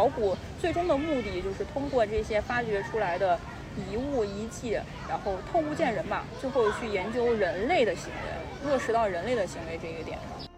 [0.00, 3.38] 考古最终的目的就是通过这些发掘出来的
[3.76, 10.48] 遗物遗迹，然后透物见人吧，最后去研究人类的行为，落实到人类的行为这一点上。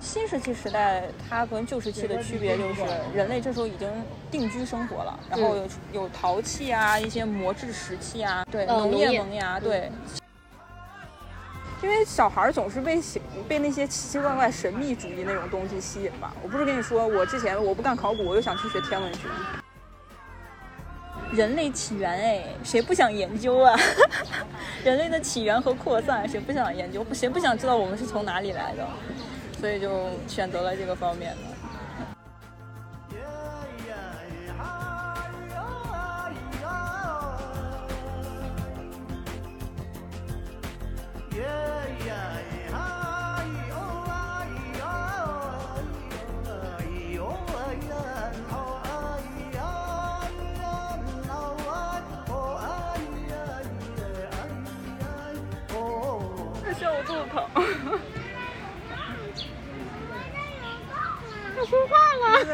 [0.00, 2.80] 新石器时代它跟旧石器的区别就是，
[3.14, 3.86] 人类这时候已经
[4.30, 9.92] 定居生活了，然后有有陶器啊，一些磨制石器啊，对，呃农业农业萌芽，对。
[11.84, 12.98] 因为小孩总是被
[13.46, 16.32] 被那些奇奇怪怪神秘主义那种东西吸引吧。
[16.42, 19.28] 我不是跟你说，我之前我不干考古，我又想去学天文学。
[21.30, 23.78] 人类起源，哎，谁不想研究啊？
[24.82, 27.04] 人类的起源和扩散，谁不想研究？
[27.12, 28.88] 谁不想知道我们是从哪里来的？
[29.60, 31.63] 所以就选择了这个方面的。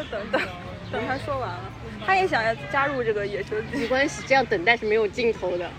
[0.01, 0.41] 再等等
[0.91, 1.61] 等他说完了，
[2.07, 5.71] 他也想要加入这个野生记没关系，这样等待是没有尽头的。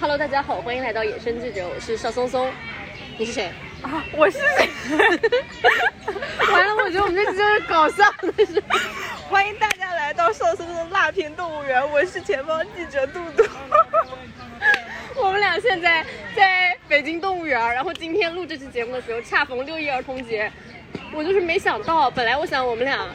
[0.00, 2.52] Hello，大家好，欢迎来到野生记者，我是邵松松。
[3.18, 3.50] 你是谁？
[3.82, 4.04] 啊！
[4.12, 4.68] 我是谁？
[6.52, 8.62] 完了，我觉得我们这期就是搞笑的是。
[9.28, 13.44] 欢迎大家来到邵松松辣评动物园，我是前方记者杜杜。
[15.16, 16.04] 我们俩现在
[16.36, 20.52] 在北京动物园，然后今天录这期节目的时候，恰逢六一儿童节，
[21.12, 23.06] 我就是没想到，本来我想我们俩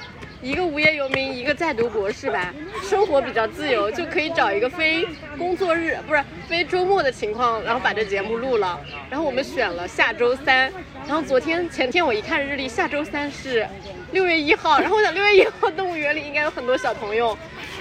[0.42, 8.80] 一个无业游民，一个在读博士吧，生活比较自由，就可以找一个非工作日不是非周末的情况，然后把这节目录了。
[9.10, 10.72] 然后我们选了下周三，
[11.08, 13.68] 然后昨天前天我一看日历，下周三是
[14.12, 17.38] 六月一号，然后我想六月一号动物园里应该有很多小朋友。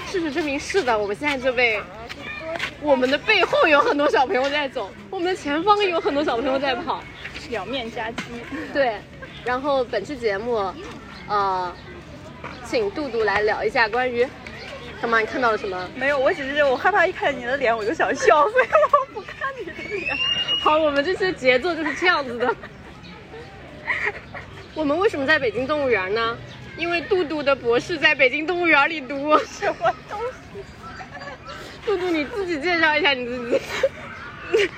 [0.07, 1.81] 事实证明是的，我们现在就被
[2.83, 7.03] 我们的背后有很多小朋友在走，我们的前方也有很多小朋友在跑。
[7.49, 8.23] 两面夹击。
[8.73, 8.95] 对，
[9.45, 10.73] 然后本期节目，
[11.27, 11.75] 呃，
[12.65, 14.27] 请杜杜来聊一下关于
[15.01, 15.19] 干嘛？
[15.19, 15.89] 你看到了什么？
[15.97, 20.17] 没有，我只是我害怕一看见你的脸我就想笑，所以我不看你的脸。
[20.61, 22.55] 好，我们这期的节奏就是这样子的。
[24.75, 26.37] 我们为什么在北京动物园呢？
[26.77, 29.37] 因为杜杜的博士在北京动物园里读。
[29.39, 30.21] 什么东
[30.55, 30.63] 西？
[31.85, 33.61] 杜杜，你自己介绍一下你自己。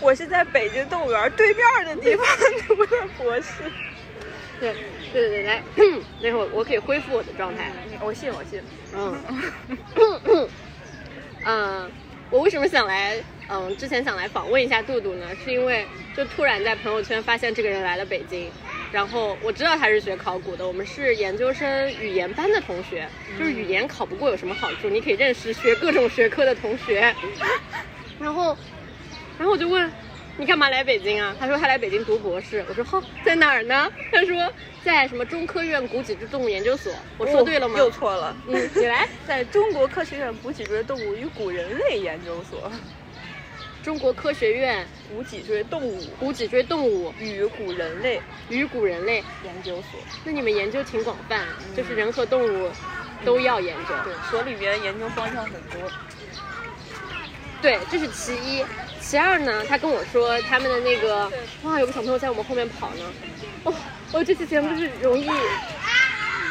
[0.00, 2.26] 我是在北京动物园对面的地方
[2.66, 3.48] 读的博士。
[4.60, 4.74] 对
[5.12, 5.62] 对对对，来，
[6.20, 7.70] 那会儿我可以恢复我的状态。
[8.00, 8.60] 我信，我信。
[8.92, 9.14] 嗯，
[11.44, 11.92] 嗯，
[12.30, 13.22] 我为什么想来？
[13.50, 18.52] 嗯，之前想来访问一下杜杜呢，是因为就突然在朋友圈发现这个人来了北京，
[18.92, 23.08] 然后我知道他是学考古的，我们是研究生语言班的同学，
[23.38, 24.90] 就是语言考不过有什么好处？
[24.90, 27.14] 你可以认识学各种学科的同学。
[28.20, 28.54] 然后，
[29.38, 29.90] 然后我就问。
[30.38, 31.34] 你干嘛来北京啊？
[31.38, 32.64] 他说他来北京读博士。
[32.68, 33.90] 我说好，在哪儿呢？
[34.12, 34.50] 他说
[34.84, 36.92] 在什么中科院古脊椎动物研究所。
[37.18, 37.76] 我说对了吗？
[37.76, 38.36] 又错了。
[38.46, 42.70] 嗯，你来， 在中国科学院古脊椎动物与古人类研究所。
[43.82, 49.98] 中国科学院古脊椎动物古脊椎动物与古人类与古人类研究所。
[50.24, 52.70] 那你们研究挺广泛，就是人和动物
[53.24, 53.94] 都要研究。
[54.04, 55.90] 对，所里面研究方向很多。
[57.60, 58.64] 对，这是其一。
[59.08, 61.32] 其二呢，他跟我说他们的那个，
[61.62, 63.04] 哇，有个小朋友在我们后面跑呢。
[63.64, 63.72] 哦，
[64.12, 65.24] 我这期节目就是容易，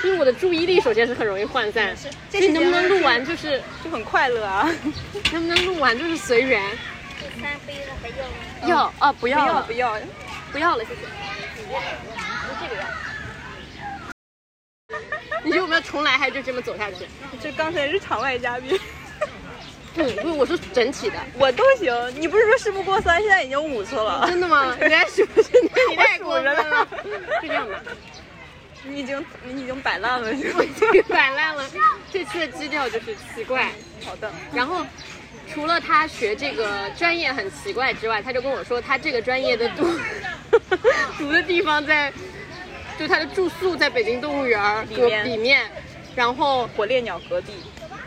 [0.01, 1.95] 就是我的注意力首先是很容易涣散。
[2.31, 4.67] 这你能不能录完就是就很快乐啊？
[5.31, 6.59] 能不能录完就是随缘？
[7.19, 8.33] 第三杯了还要吗？
[8.65, 9.99] 要啊，不不要了，要不要？
[10.53, 11.01] 不要了，谢谢。
[11.01, 11.07] 就
[12.59, 12.87] 这个呀。
[15.43, 17.05] 你觉得我们要重来，还是就这么走下去？
[17.39, 18.79] 这刚才是场外嘉宾。
[19.97, 21.15] 嗯，不，我说整体的。
[21.37, 24.25] 我都行，你不是说事不过三，现在已经五次了。
[24.27, 24.75] 真的吗？
[24.81, 25.49] 你在数是？
[25.89, 26.87] 你太过分了。
[27.41, 27.81] 是这样的，
[28.87, 30.63] 你已经你已经摆烂了，是吧我？
[30.63, 31.63] 已经摆烂了。
[32.11, 33.71] 这期的基调就是奇怪。
[34.05, 34.31] 好的。
[34.53, 34.85] 然后，
[35.51, 39.87] 除了他学这个专业很奇怪之外，他就跟我说，他这个专业的读
[41.17, 42.13] 读 的地方在，
[42.99, 45.69] 就他的住宿在北京动物园里面里面，
[46.15, 47.53] 然后火烈鸟隔壁。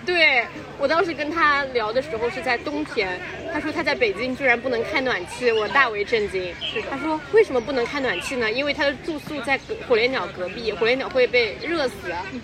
[0.06, 0.44] 对
[0.78, 3.20] 我当时跟他聊的时候是在冬天，
[3.52, 6.54] 他说他在北京居然不能开暖气，我大为震惊。
[6.60, 8.50] 是他说为什么不能开暖气呢？
[8.50, 11.94] 因为他的住宿在火烈鸟隔壁，火烈鸟会被热死。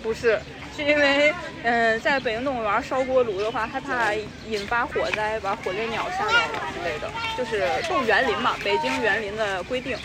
[0.03, 0.39] 不是，
[0.75, 1.33] 是因为
[1.63, 4.13] 嗯、在北京动物园烧锅炉的话，害怕
[4.47, 9.97] 引发火灾，把火烈鸟吓到了之类的，就是动物园林嘛，北京园林的规定。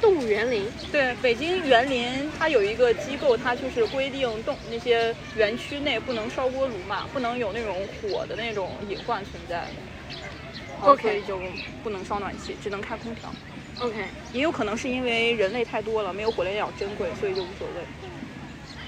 [0.00, 9.66] 动物园林，对，北京园林它有一个机构，它就是规定动那些园区内不能烧锅炉嘛，不能有那种火的那种隐患存在。
[10.80, 11.40] OK 所以就
[11.82, 13.32] 不能烧暖气，只能开空调。
[13.80, 13.96] OK，
[14.32, 17.82] 也有可能是因为人类太多了，没有火烈鸟珍贵，所以就无所谓。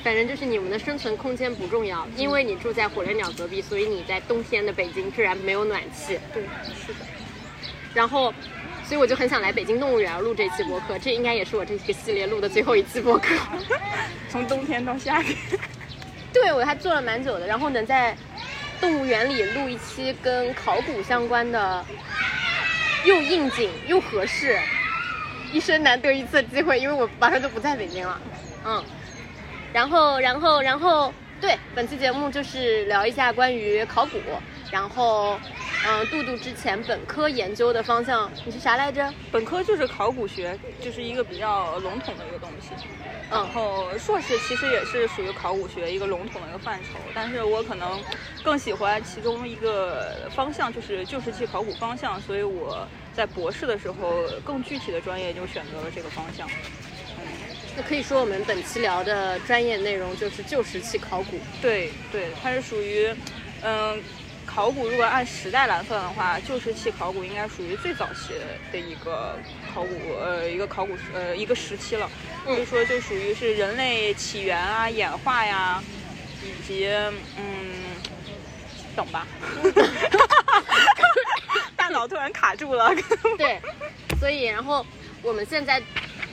[0.03, 6.19] 反正就是你们的生存空间不重要，因为你住在火烈鸟隔壁，所以你在冬天的北京居然没有暖气。
[6.33, 6.43] 对，
[6.87, 7.01] 是的。
[7.93, 8.33] 然后，
[8.91, 13.37] 所以我就很想来北京动物园录这期播客，这应该也是我这个系列录的最后一期播客。
[14.29, 15.37] 从冬天到夏天。
[16.35, 18.17] 对我还做了蛮久的，然后能在
[18.81, 21.85] 动物园里录一期跟考古相关的，
[23.05, 24.59] 又应景又合适，
[25.53, 28.21] 一生难得一次的机会，因为我马上就不在北京了。
[28.65, 28.85] 嗯，
[29.73, 34.19] 然后，然后，然后，对，本期节目就是聊一下关于考古，
[34.71, 35.39] 然后，
[35.87, 39.13] 嗯，杜杜之前本科研究的方向你是啥来着？
[39.33, 42.69] 本科就是考古学，就是一个比较笼统的一个东西。
[43.31, 48.01] 然后硕士其实也是属于考古学一个笼统的一个范畴，但是我可能
[48.43, 56.49] 更喜欢其中一个方向，就是旧石器考古方向，所以我在博士的时候更具体的专业就选择了这个方向。
[57.77, 61.39] 那可以说我们本期聊的专业内容就是旧石器考古。
[61.63, 63.09] 对对，它是属于，
[63.63, 64.03] 嗯，
[64.61, 68.35] 考古如果按时代来算的话，旧石器考古应该属于最早期
[68.71, 69.35] 的一个
[69.75, 69.89] 考古，
[70.23, 72.07] 呃，一个考古呃一个时期了。
[72.45, 75.83] 所以说就属于是人类起源啊、演化呀，
[76.45, 76.87] 以及
[77.39, 77.73] 嗯，
[78.95, 79.27] 等吧，
[81.75, 82.95] 大脑突然卡住了。
[83.39, 83.59] 对，
[84.21, 84.85] 所以然后
[85.23, 85.83] 我们现在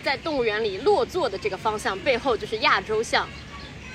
[0.03, 3.25] 在动物园里落座的这个方向背后就是亚洲象。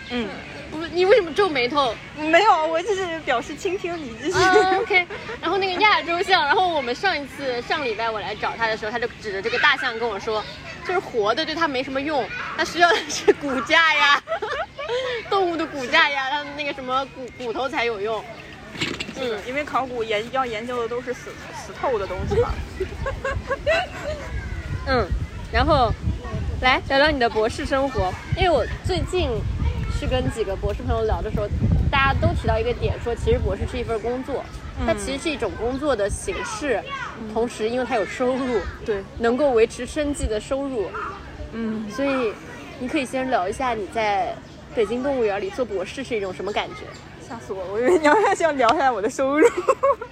[0.09, 0.27] 嗯，
[0.73, 1.95] 不你为什么皱眉头？
[2.17, 4.39] 没有，我就是表示倾听你继续。
[4.39, 5.07] 啊 OK，
[5.41, 10.43] 然后那个亚洲象，然后我们上一次上礼拜我来找他的时候，他就指着这个大象跟我说，
[10.87, 12.27] 就是活的对他没什么用，
[12.57, 14.23] 他需要的是骨架呀，
[15.29, 18.25] 动物的骨架呀，它那个什么骨骨头才有用。
[19.21, 22.51] 嗯，因为考古研要研究的都是死死透的东西嘛。
[24.89, 25.07] 嗯，
[25.53, 25.93] 然后
[26.63, 29.29] 来聊聊你的博士生活，因为我最近
[30.03, 31.47] 去跟几个博士朋友聊的时候，
[31.89, 34.45] 大家都提到一个点，说其实博士是一份工作，
[34.85, 36.83] 它其实是一种工作的形式，
[37.33, 40.87] 同时因为它有收入，对，能够维持生计的收入，
[41.53, 42.33] 嗯，所以
[42.81, 44.35] 你可以先聊一下你在
[44.75, 46.83] 北京动物园里做博士是一种什么感觉。
[47.33, 47.65] 吓死我！
[47.73, 49.49] 我以为你要想聊一下我的收入。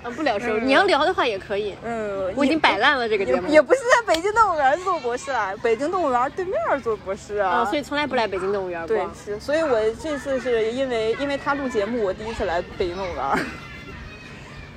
[0.02, 1.74] 嗯，不聊收入，你要聊的话也可以。
[1.84, 7.50] 嗯，我已经摆烂了这个节也目，也不是在北京动物园做博士啦，北京动物园对面做博士啊。
[7.50, 9.06] 啊，所以从来不来北京动物园对
[9.38, 13.24] 所以我这次是因为因为他录节目，我第一次来北京动物园。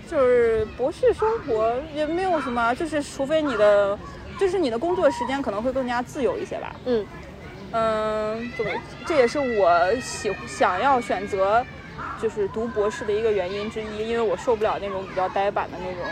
[0.05, 3.97] 就是博士生活也没有什么，就是除非你的，
[4.37, 6.75] 就是你的工作时间可能会更加自由一些吧。
[6.85, 7.05] 嗯
[7.71, 8.71] 嗯，怎么？
[9.07, 11.65] 这也是我喜想要选择
[12.23, 16.09] 就是读博士的一个原因之一，因为我受不了那种比较呆板的那种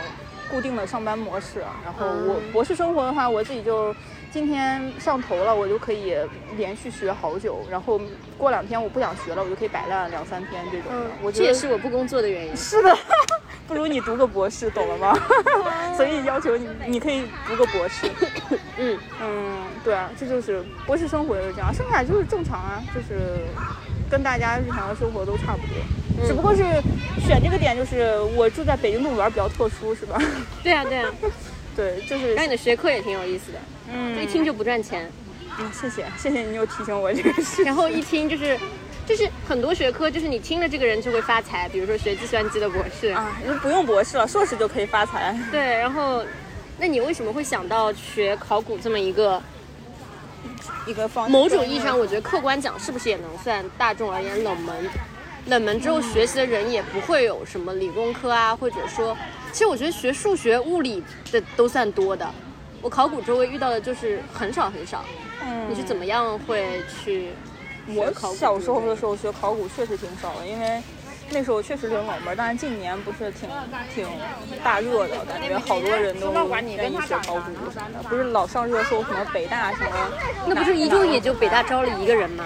[0.51, 1.61] 固定的上班模式。
[1.85, 3.95] 然后我嗯博士生活的话，我自己就
[4.29, 6.13] 今天上头了，我就可以
[6.57, 7.97] 连续学好久，然后
[8.37, 10.91] 过两天我不想学了，我就可以摆烂两三天这种
[11.21, 12.57] 我觉得这也是我不工作的原因。
[12.57, 12.93] 是的，
[13.65, 15.17] 不如你读个博士，懂了吗？
[15.95, 18.09] 所以要求你，你可以读个博士。
[18.77, 23.45] 嗯， 嗯，对啊，这就是博士生活就是这样，剩下就是正常啊，就是
[24.12, 25.77] 跟大家日常的生活都差不多，
[26.20, 26.62] 嗯只不过是
[27.25, 30.22] 选这个点就是我住在北京动物园比较特殊，是吧？
[30.62, 31.10] 对啊对啊。
[31.74, 33.60] 对，就是那你的学科也挺有意思的，
[33.94, 35.10] 嗯一听就不赚钱，
[35.58, 37.63] 嗯，谢谢谢谢你又提醒我这个事。
[37.63, 38.60] 然后一听就是。
[39.03, 45.36] 就是很多学科，就是你听了这个人就会发财，比如说学计算机的博士，啊，就不用博士了，硕士就可以发财。
[45.51, 46.24] 对，然后，
[46.77, 49.41] 那你为什么会想到学考古这么一个？
[50.86, 54.75] 一个方某种意义上，我觉得客观讲，是不是也能算大众而言冷门？
[55.48, 59.17] 冷门之后学习的人也不会有什么理工科啊，或者说，
[59.51, 62.29] 其实我觉得学数学、物理的都算多的。
[62.81, 65.03] 我考古周围遇到的就是很少很少。
[65.43, 67.29] 嗯你是怎么样会去
[67.88, 68.36] 我考古？
[68.36, 70.81] 小时候的时候学考古确实挺少的，因为
[71.33, 73.50] 那时候确实挺冷门，但是近年不是挺
[73.93, 74.07] 挺
[74.63, 76.31] 大热的，感觉好多人都
[76.77, 80.11] 愿意学考古什么的，不是老上热搜什么北大什么，
[80.45, 82.45] 那不是一中也就北大招了一个人吗？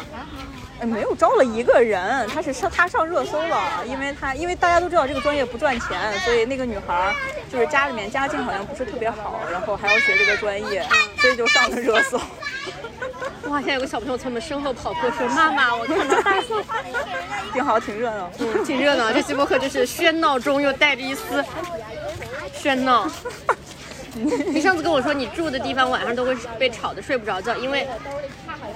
[0.77, 7.15] 哎没有招了一个人，他是上他上热搜了，因为他因为大家都知道这个专业不赚钱，所以那个女孩
[7.49, 10.85] 就是家里面家境好像不是特别好，然后还要学这个专业，
[11.17, 12.19] 所以就上了热搜。
[13.49, 13.59] 哇！
[13.59, 16.63] 现在有个小朋友从我们身后跑过，说：“妈妈，我看到大象。
[17.53, 19.11] 挺好，挺热闹。”嗯，挺热闹。
[19.11, 21.43] 这期播客就是喧闹中又带着一丝
[22.57, 23.09] 喧闹。
[24.47, 27.85] 你上次跟我说你住的地方晚上都会被吵得睡不着觉，因为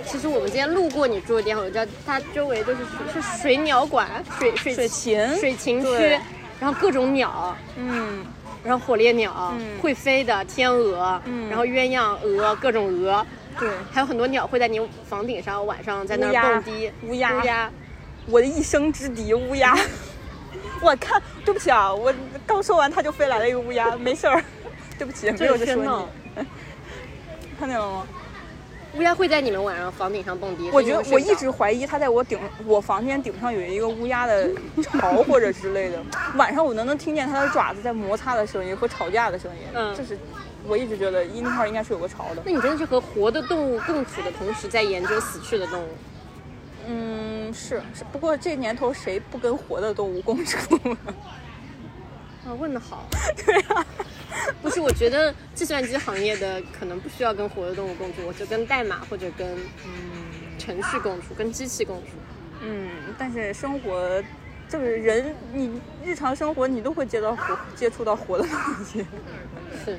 [0.06, 2.80] 其实我们今天路过你住的地方，我知道它周围都是
[3.14, 4.08] 是水鸟馆、
[4.38, 6.20] 水水水禽水禽区，
[6.60, 8.26] 然后各种鸟，嗯，
[8.66, 13.26] 然后火烈鸟、嗯会飞的天鹅，嗯然后鸳鸯鹅，各种鹅，
[13.60, 17.72] 对，还有很多鸟会在你房顶上晚上在那儿蹦迪，乌鸦乌鸦，
[18.28, 19.78] 我的一生之敌乌鸦。
[20.82, 22.14] 我看，对不起啊，我
[22.48, 24.44] 刚说完它就飞来了一个乌鸦，没事儿，
[24.98, 26.46] 对不起，没有说你。
[27.60, 28.08] 看见了吗？
[28.96, 30.72] 乌鸦会在你们晚上房顶上蹦迪。
[30.72, 34.50] 我觉得我一直怀疑它在我顶我房间顶上有一个乌鸦的
[34.82, 36.00] 巢或者之类的，
[36.36, 39.62] 晚上我能能听见它的爪子在摩擦的声音和吵架的声音。
[39.76, 40.18] 嗯这是
[40.68, 42.42] 我一直觉得那块儿应该是有个巢的。
[42.46, 45.90] 那你真的是和活的动物共处的同时，在研究死去的动物。
[46.88, 50.76] 嗯，是是，不过这年头谁不跟活的动物共处？
[52.46, 53.08] 啊，问的好。
[53.46, 53.86] 对啊，
[54.62, 59.48] 不是，我觉得计算机行业的可能不需要跟活的动物共处，我就跟代码或者跟
[59.86, 59.92] 嗯
[60.58, 62.12] 程序共处，跟机器共处。
[62.62, 64.22] 嗯，但是生活
[64.68, 69.06] 就是人，你日常生活你都会接到活接触到活的东西，
[69.86, 69.98] 是，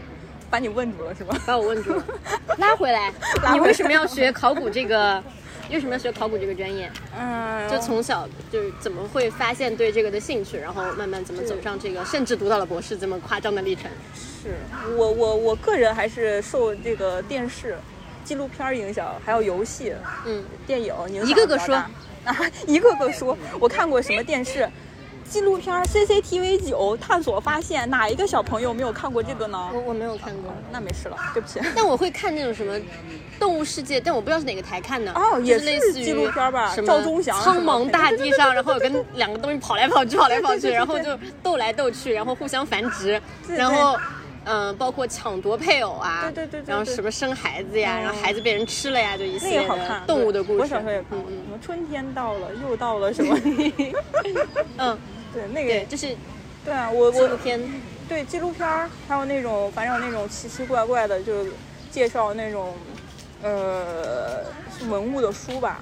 [0.50, 1.36] 把你问住了是吧？
[1.46, 2.04] 把我问住了，
[2.58, 3.10] 拉回来。
[3.10, 5.22] 回来你为什么要学考古这个？
[5.70, 6.90] 为什么要学考古这个专业？
[7.16, 13.84] 嗯，就从小就是怎么会发现对这个的兴趣，然后慢慢怎么走上这个，甚至读到了博士这么夸张的历程？
[14.42, 14.56] 是
[14.96, 17.76] 我我我个人还是受这个电视、
[18.24, 19.94] 纪录片儿影响，还有游戏、
[20.26, 21.76] 嗯，电影影响一个个说
[22.24, 23.38] 啊， 一个个说。
[23.60, 24.68] 我看过什么电视、
[25.30, 29.70] 纪录片 CCTV 九探索发现，哪一个小朋友没有看过这个呢？
[29.72, 31.60] 我我没有看过，那没事了，对不起。
[31.74, 32.74] 但我会看那种什么
[33.38, 35.12] 动物世界，但我不知道是哪个台看的。
[35.12, 43.96] 哦也是类似于纪录片吧什么赵忠祥苍茫大地上，然后有跟两个东西跑来跑去，跑来跑去，然后就斗来斗去，然后互相繁殖，然后。
[44.46, 50.60] 嗯，包括抢夺配偶啊，对对对对对然后什么生孩子呀，嗯然后孩子被人吃了呀，就一系那列好看，动物的故事。
[50.60, 53.38] 我小时候也看过，嗯什么春天到了，又到了什么？
[54.78, 54.98] 嗯，
[55.32, 56.16] 对，那，个就是
[56.64, 57.60] 对啊，我我纪录片。
[58.08, 61.52] 对纪录片儿，还有那种反正有那种奇奇怪怪的，就是
[61.92, 62.74] 介绍那种
[63.40, 64.40] 呃
[64.88, 65.78] 文物的书吧，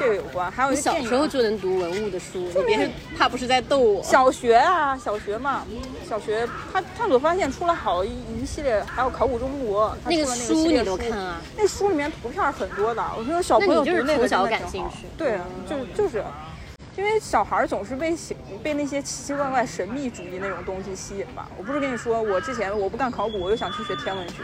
[0.00, 0.50] 这个有关。
[0.50, 4.02] 还有小时候就能读文物的书，你别是怕不是在逗我？
[4.02, 5.64] 小学啊，小学嘛，
[6.08, 11.40] 小学他探索发现出了好一一系列，还有考古中国，他那个书你都看啊？
[11.56, 15.38] 那书里面图片很多的，我觉得小朋友从小真的挺好感兴趣对，
[15.70, 16.24] 就是就是，
[16.96, 21.48] 因为小孩儿总是被喜被那些奇奇怪怪神秘主义那种东西吸引吧。
[21.58, 24.42] 我不是跟你说，我之前我不干考古，我又想去学天文学，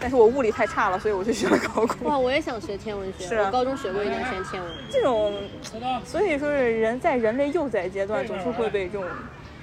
[0.00, 2.08] 但是我物理太差了，所以我就学了考古。
[2.08, 4.72] 哇，我也想学天文学，是啊我高中学过一段时间天文。
[4.90, 5.34] 这种，
[6.04, 9.06] 所以说是人在人类幼崽阶段总是会被这种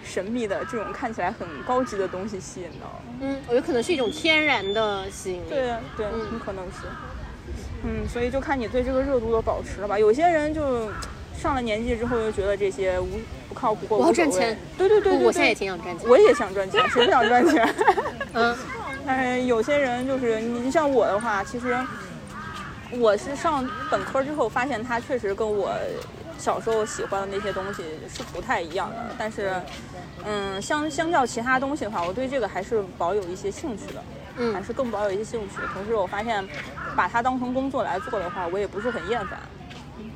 [0.03, 3.01] 神秘的这种看起来很高级的东西吸引到。
[3.19, 5.49] 嗯，我觉得可能是一种天然的吸引力。
[5.49, 6.85] 对对，嗯很可能是。
[7.83, 9.97] 嗯，所以就看你对这个热度的保持了吧。
[9.97, 10.89] 有些人就
[11.37, 13.07] 上了年纪之后又觉得这些无
[13.47, 14.57] 不靠谱或我要无所谓赚钱。
[14.77, 16.09] 对对对对对，我现在也挺想赚钱。
[16.09, 17.75] 我也想赚钱，谁不想赚钱？
[18.33, 18.57] 嗯，
[19.05, 21.77] 但是有些人就是你，你像我的话，其实
[22.91, 25.71] 我是上本科之后发现，它确实跟我
[26.39, 28.95] 小时候喜欢的那些东西是不太一样的。
[29.17, 29.53] 但是，
[30.25, 34.03] 嗯，相相较其他东西的话，我对这个还是保有一些兴趣的，
[34.37, 35.55] 嗯还是更保有一些兴趣。
[35.73, 36.43] 同时，我发现
[36.95, 39.39] 把它当成工作来做的话，我也不是很厌烦。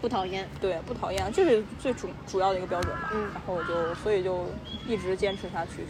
[0.01, 0.48] 不讨厌。
[0.60, 3.12] 对，不讨厌，这是最主主要的一个标准吧。
[3.13, 4.48] 嗯然后我就所以就
[4.88, 5.86] 一直坚持下去，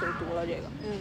[0.00, 0.62] 就读了这个。
[0.84, 0.98] 嗯，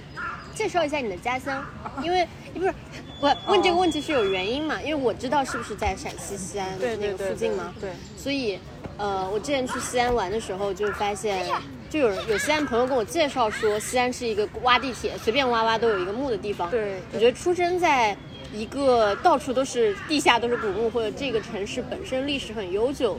[0.53, 1.63] 介绍一下你的家乡，
[2.03, 2.73] 因为不是
[3.21, 4.81] 我问这个问题是有原因嘛？
[4.81, 8.59] 因为我知道是不是在陕西西安那个附近嘛，对，所以
[8.97, 11.45] 呃，我之前去西安玩的时候就发现。
[11.91, 16.71] 就有人有西安朋友跟我介绍说，西安是一个挖地铁随便挖挖都有一个墓的地方。
[16.71, 18.15] 对我觉得出生在
[18.53, 23.17] 一个到处都是地下都是古墓，或者这个城市本身历史很悠久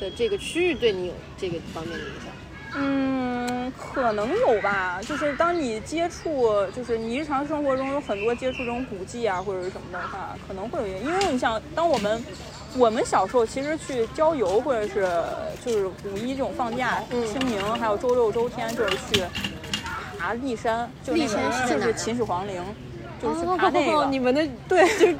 [0.00, 2.32] 的这个区域，对你有这个方面的影响。
[2.76, 5.00] 嗯，可能有吧。
[5.02, 11.06] 就是当你接触，就是你日常生活中有很多接触这种古迹啊或者是什么的话，可能会有原因。
[11.06, 12.24] 因为你想，当我们
[12.76, 15.08] 我们小时候其实去郊游或者是
[15.64, 19.22] 就是五一这种放假、嗯清明还有周六周天，就是去
[20.18, 22.60] 爬骊山，就是那骊山就是秦始皇陵，
[23.24, 23.98] 就是去爬那个。
[23.98, 25.16] 哦你们的对，就是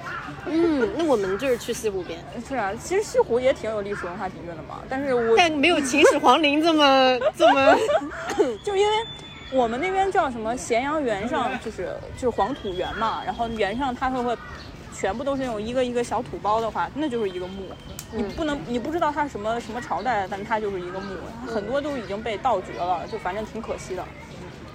[0.46, 4.82] 嗯，那我们就是去西湖边，是啊，其实西湖也挺有历史文化底蕴的嘛。
[4.88, 7.74] 但是我但没有秦始皇陵这么这么。
[8.62, 8.96] 就因为
[9.52, 14.36] 我们那边叫什么咸阳原上，就是就是黄土原嘛，然后原上它会会
[14.94, 17.62] 全部都是那种一个一个小土包的话，那就是一个墓。
[18.12, 24.04] 你不能你不知道它是什么什么朝代，但它就是一个墓，很多都已经被盗掘了，就反正挺可惜的。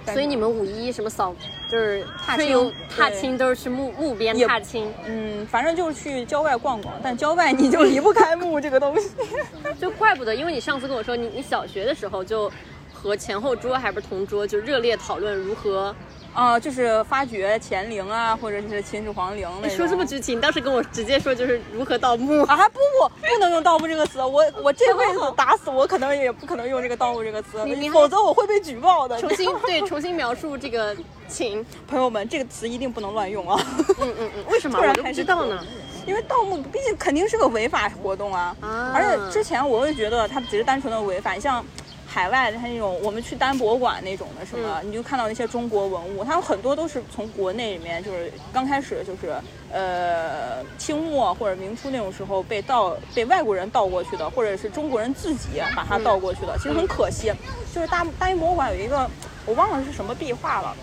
[0.06, 1.34] 所以你们五一什么扫
[1.70, 9.10] 就是踏青春游踏青都是去墓墓边踏青，嗯，反正就是去郊外逛逛，但郊外你就离不开墓这个东西。
[9.80, 12.50] 就怪不得，因为你上次跟我说你你小学的时候就
[12.92, 15.94] 和前后桌还不是同桌，就热烈讨论如何。
[16.32, 19.68] 啊、就是发掘乾陵啊，或者是秦始皇陵那。
[19.68, 22.42] 你说这么具体，你当时跟我直接说就是如何盗墓。
[22.44, 24.22] 啊，不不，不能用盗墓这个词。
[24.22, 27.58] 我我这辈子打死我可能也不可能用这个盗墓这个词
[27.92, 29.18] 否则我会被举报的。
[29.18, 30.96] 重新 对重新描述这个
[31.28, 33.60] 情，朋友们，这个词一定不能乱用啊，
[34.00, 35.64] 嗯嗯嗯，为什么不 突然开始知道呢？
[36.06, 38.56] 因为盗墓毕竟肯定是个违法活动啊。
[38.60, 41.64] 啊而且之前我会觉得它只是单纯的违法，你像。
[42.12, 49.32] 海外的它那种，我们去单博物馆那种的什么，你就看到那些中国文物，它有很多都是从国内里面，就是刚开始就是
[49.72, 57.32] 呃清末或者明初那种时候被盗被外国人盗过去的，或者是中国人自己把它盗过去的，其实很可惜。
[57.72, 59.08] 就是大大英博物馆有一个
[59.46, 60.74] 我忘了是什么壁画了，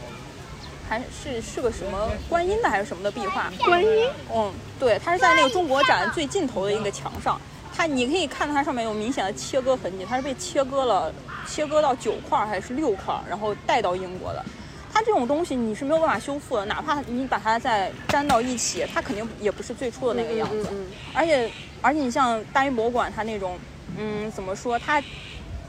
[0.88, 3.52] 还是是个什么观音的还是什么的壁画？
[3.66, 7.38] 观音，嗯，对，它是在那个中国展最尽头的一个墙上，
[7.78, 11.14] 它你可以看到它上面有明显的切割痕迹，它是被切割了，
[11.46, 14.44] 切割到九块还是六块，然后带到英国的。
[14.92, 20.64] 它这种东西你是没有办法修复的，哪怕你把它再粘到一起，它肯定也不是最初的那个样子。
[20.72, 21.52] 嗯嗯嗯而且
[21.84, 23.60] 而且你像大英博物馆，它那种，
[23.96, 24.80] 嗯，怎么说？
[24.80, 25.00] 它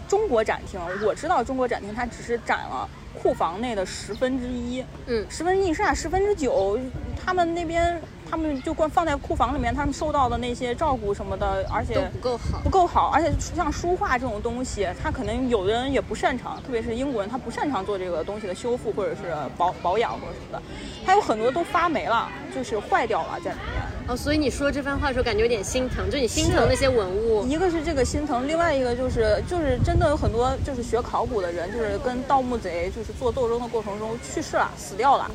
[0.08, 2.88] 中国展厅，我知道中国展厅它只是展了
[3.20, 6.78] 库房内的十分之一，嗯十分之一剩下十分之九，
[7.22, 12.70] 他们那边他们就光放在库房里面，他们受到的那些照顾什么的，而且都不够好不。
[12.70, 20.62] 够好，而且像书画这种东西，他可能有的人也不擅长，特别是英国人，他不擅长做这个东西的修复或者是保保养或者什么的，
[21.06, 23.82] 他有很多都发霉了，就是坏掉了在里面。
[24.08, 27.46] 哦，所以你说这番话的时候，感觉有点心疼，就你心疼那些文物。
[27.46, 35.30] 一个是这个心疼，另外一个就是就是真的有很多就是学考古的人，就是跟盗墓贼就是做斗争的过程中去世了，死掉了。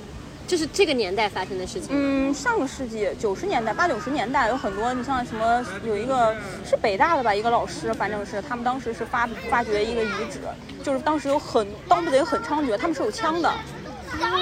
[0.47, 1.89] 这是这个年代发生的事情。
[1.91, 10.39] 嗯，上个世纪九十年代八九十年代有很多，你像什么有一个是北大的吧，一个老师，反正是他们当时是发发掘一个遗址，
[10.83, 13.51] 就是当时有很盗墓贼很猖獗，他们是有枪的。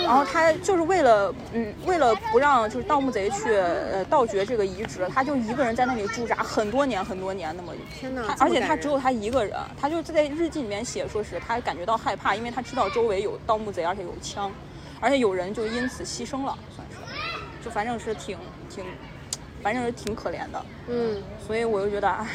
[0.03, 14.51] 然后他就是为了，嗯，为了不让就是盗墓贼去呃盗掘这个遗址，他就一个人在那里驻扎很多年很多年，那么天哪他而且他只有他一个人，他就在日记里面写，说是他感觉到害怕，因为他知道周围有盗墓贼，而且有枪，
[15.01, 18.37] 而且有人就因此牺牲了，算是，就反正是挺
[18.69, 18.85] 挺，
[19.61, 20.65] 反正是挺可怜的。
[20.87, 22.25] 嗯，所以我就觉得，唉，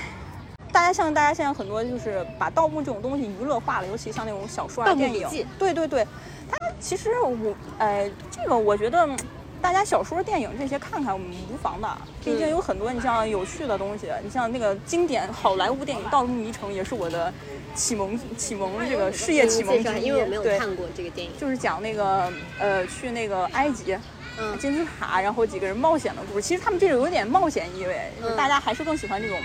[0.72, 6.06] 大家像大家现在很多就是把盗墓这种东西娱乐化了，尤其像那种小说啊、电影对对对，
[6.50, 9.06] 它其实我，呃，这个我觉得。
[9.06, 9.16] 嗯
[9.58, 17.32] 大家小说、电影这些看看我们无妨的，毕竟有很多你像有趣的东西，你像那个经典好莱坞电影《盗墓迷城》也是我的
[17.76, 19.76] 启蒙启蒙这个事业启蒙。
[20.00, 21.32] 因为我没有对看过这个电影。
[21.38, 23.96] 就是讲那个呃去那个埃及，
[24.38, 26.42] 嗯金字塔，然后几个人冒险的故事。
[26.42, 29.38] 其实他们这种有点冒险意味，大家还是更喜欢这种，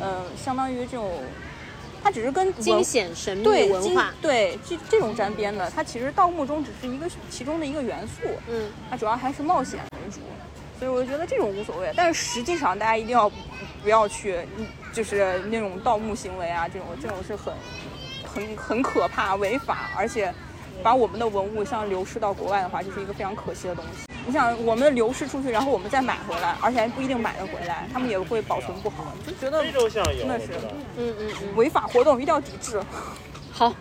[0.00, 1.10] 呃，相当于这种，
[2.02, 4.14] 它只是跟文惊险神秘文化。
[4.22, 10.20] 对这这种沾边的，它其实盗墓中只是一个其中的一个元素，嗯，它主要还是冒险为主。
[10.82, 13.30] 所以我就觉得这种无所谓，但是实际上大家一定要
[13.84, 17.54] 不要去，嗯就是那种盗墓行为啊，这种这种是很
[18.24, 20.34] 很很可怕、违法，而且
[20.82, 24.12] 把我们的文物像流失到国外的话，就是一个非常可惜的东西。
[24.26, 30.48] 你想，我们流失出去，然后我们再买回来，而且还不一定买得回来，他们也会保存不好，就觉得真的是
[30.98, 32.82] 嗯嗯，违法活动一定要抵制，
[33.52, 33.72] 好。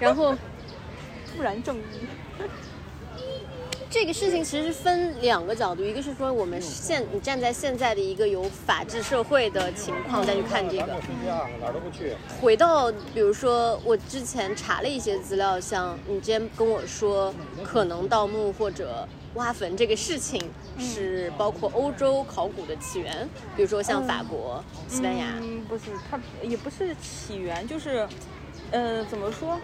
[0.00, 0.34] 然后
[1.36, 1.82] 突然正义。
[3.92, 10.86] 这个事情其实分两个角度，一个是说我们现你站在现在的一个有法治社会的情况再去看这个，
[11.60, 12.16] 哪儿都不去。
[12.40, 20.42] 回到比如说我之前查了一些资料，像你之前跟我说可能盗墓或者挖坟这个事情
[20.78, 28.08] 是包括欧洲考古的起源，比如说像法国、西班牙，嗯，不是，它也不是起源，就是，
[28.70, 29.60] 呃，怎么说？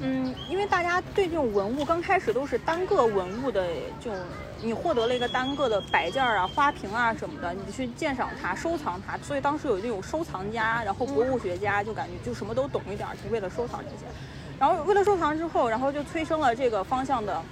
[0.00, 3.66] 嗯，因为大家对这种文物刚开始都是单个文物的
[4.00, 4.18] 这种，
[4.62, 14.04] 你获得了一个单个的摆件啊、花瓶啊什么的，你去鉴赏它、收藏它，所以当时有这种收藏家，然后博物学家就感觉就什么都懂一点儿，就为了收藏这些。
[14.58, 17.42] 然后为了收藏之后，然后就催生了这个方向的，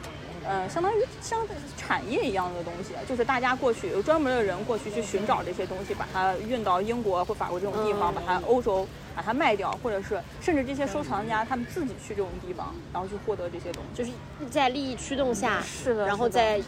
[0.46, 1.40] 呃，相当于像
[1.76, 14.02] 产业一样的东西，就是大家过去有专门的人过去去寻找这些东西，把它运到英国或法国这种地方，嗯把它欧洲把它卖掉，或者是甚至这些收藏家他们自己去这种地方，然后去获得这些东西。
[14.02, 14.10] 就是
[14.50, 16.60] 在利益驱动下，是的然后在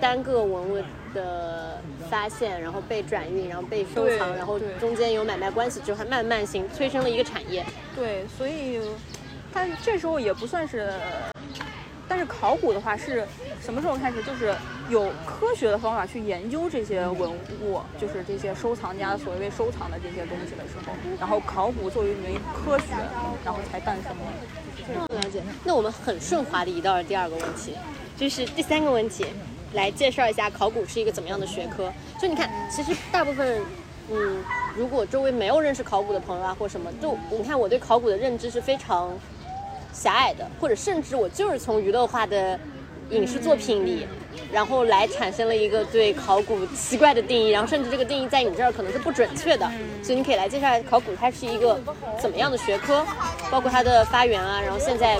[0.00, 0.82] 单个文物
[1.14, 7.64] 的发现，然后被转运，然后被收藏，然后中间有买卖关系之后，还慢慢形催生了一个产业。
[7.94, 8.80] 对，所以
[9.52, 10.92] 它这时候也不算是
[12.10, 13.24] 但是考古的话是
[13.62, 14.20] 什么时候开始？
[14.24, 14.52] 就是
[14.88, 17.30] 有科学的方法去研究这些文
[17.62, 22.86] 物，就是这些收藏家所谓收藏的这些东西的时候，然后考古作为一门科学，
[23.44, 25.14] 然后才诞生的。
[25.14, 25.40] 了解。
[25.62, 27.76] 那我们很顺滑的移到了第二个问题，
[28.16, 29.24] 就是第三个问题，
[29.74, 31.92] 来介绍一下考古是一个怎么样的学科。
[32.20, 33.62] 就你看，其实大部分，
[34.10, 34.42] 嗯，
[34.76, 39.16] 如果周围没有认识考古的朋友啊，或什么，就你看我对考古的认知是非常
[39.92, 42.58] 狭隘的，或者甚至我就是从娱乐化的
[43.10, 44.06] 影视作品里，
[44.52, 49.70] 然后来产生了一个对考古奇怪的定义，然后甚至这个定义在你这儿可能是不准确的，
[50.02, 51.80] 所以你可以来介绍考古它是一个
[52.20, 53.04] 怎么样的学科，
[53.50, 55.18] 包括它的发源啊，然后现在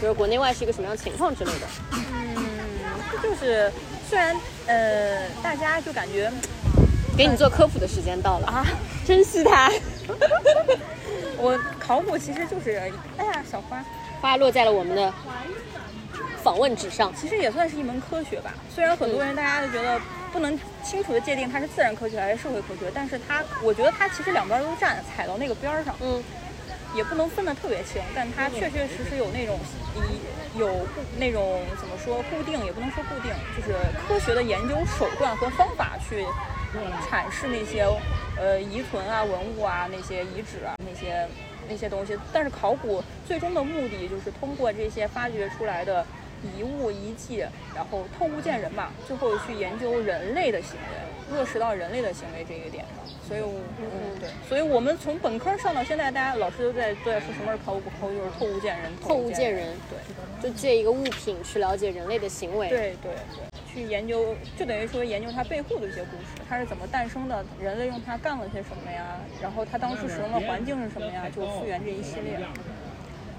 [0.00, 1.66] 比如国内外是一个什么样的情况之类的。
[2.36, 2.44] 嗯，
[3.22, 3.70] 就是
[4.08, 6.30] 虽然呃大家就感觉
[7.16, 8.66] 给你做科普的时间到了啊，
[9.04, 9.70] 珍惜它。
[11.38, 12.80] 我考古其实就是，
[13.16, 13.84] 哎呀，小花，
[14.22, 15.12] 花落在了我们的
[16.42, 17.12] 访问纸上。
[17.14, 18.54] 其实也算是一门科学吧。
[18.74, 20.00] 虽然很多人大家都觉得
[20.32, 25.94] 不能清楚的界定它是自然科学还是社会科学，但是它，我觉得它其实两边都站，踩到那个边儿上。
[26.00, 26.22] 嗯。
[26.94, 29.58] 也不能分得特别清，但它确确实实有那种
[29.96, 33.74] 一有固那种怎么说固定，也不能说固定，就是
[34.06, 36.22] 科学的研究手段和方法去
[37.10, 37.88] 阐释那些
[38.36, 41.26] 呃遗存啊、文物啊、那些遗址啊、那些
[41.68, 42.18] 那些东西。
[42.32, 46.04] 但是考古最终的目的就是通过这些发掘出来的
[46.56, 47.44] 遗物遗迹，
[47.74, 53.02] 然后透物见人嘛，最后去研究人类的行为，落实到人类的行为这一点上。
[53.28, 57.82] 所以，嗯，对，所以我们从本科上到现在，大家老师都在都在说什么是考古？
[58.00, 69.16] 考古就是透物见人，透物见人，对，就借一个物品去了解人类的行为，对对对，去研究，就等于说研究它背后的一些故事，它是怎么诞生的，人类用它干了些什么呀？
[69.40, 71.24] 然后它当时使用的环境是什么呀？
[71.34, 72.38] 就复原这一系列。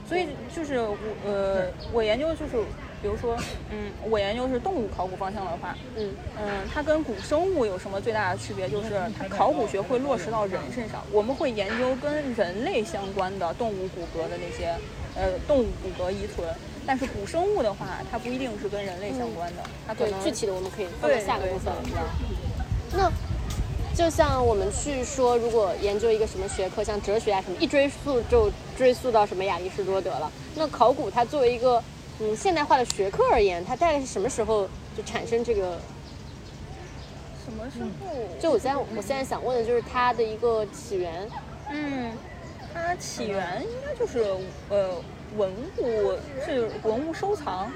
[0.08, 2.58] 所以就是我呃，我研究就是，
[3.02, 3.38] 比如说，
[3.70, 8.68] 嗯，我研究是动物考古方向的话，嗯嗯，它跟古生物有什么最大的区别？
[8.68, 14.76] 就是它考古学会落实到人身上，我们会研究跟人类相关的动物骨骼的那些
[15.16, 16.54] 呃动物骨骼遗存，
[16.86, 22.04] 但是古生物的话，它不一定是跟人类相关的，它可能具体的我们可以放在下个部分聊。
[22.96, 23.12] 那。
[23.96, 30.32] 就像我们去说，如果研究一个什么学科，像哲学啊什么，一追溯就追溯到什么亚里士多德了。
[30.56, 31.80] 那考古它作为一个
[32.20, 34.68] 嗯现代化的学科而言，它大概是什么时候
[34.98, 35.80] 就产生这个？
[37.46, 38.40] 什么时候？
[38.40, 41.30] 就我现在我现在想问的就是它的一个起源。
[41.70, 42.14] 嗯，
[42.74, 44.26] 它起源应该就是
[44.70, 44.90] 呃
[45.38, 47.72] 文物，是文物收藏。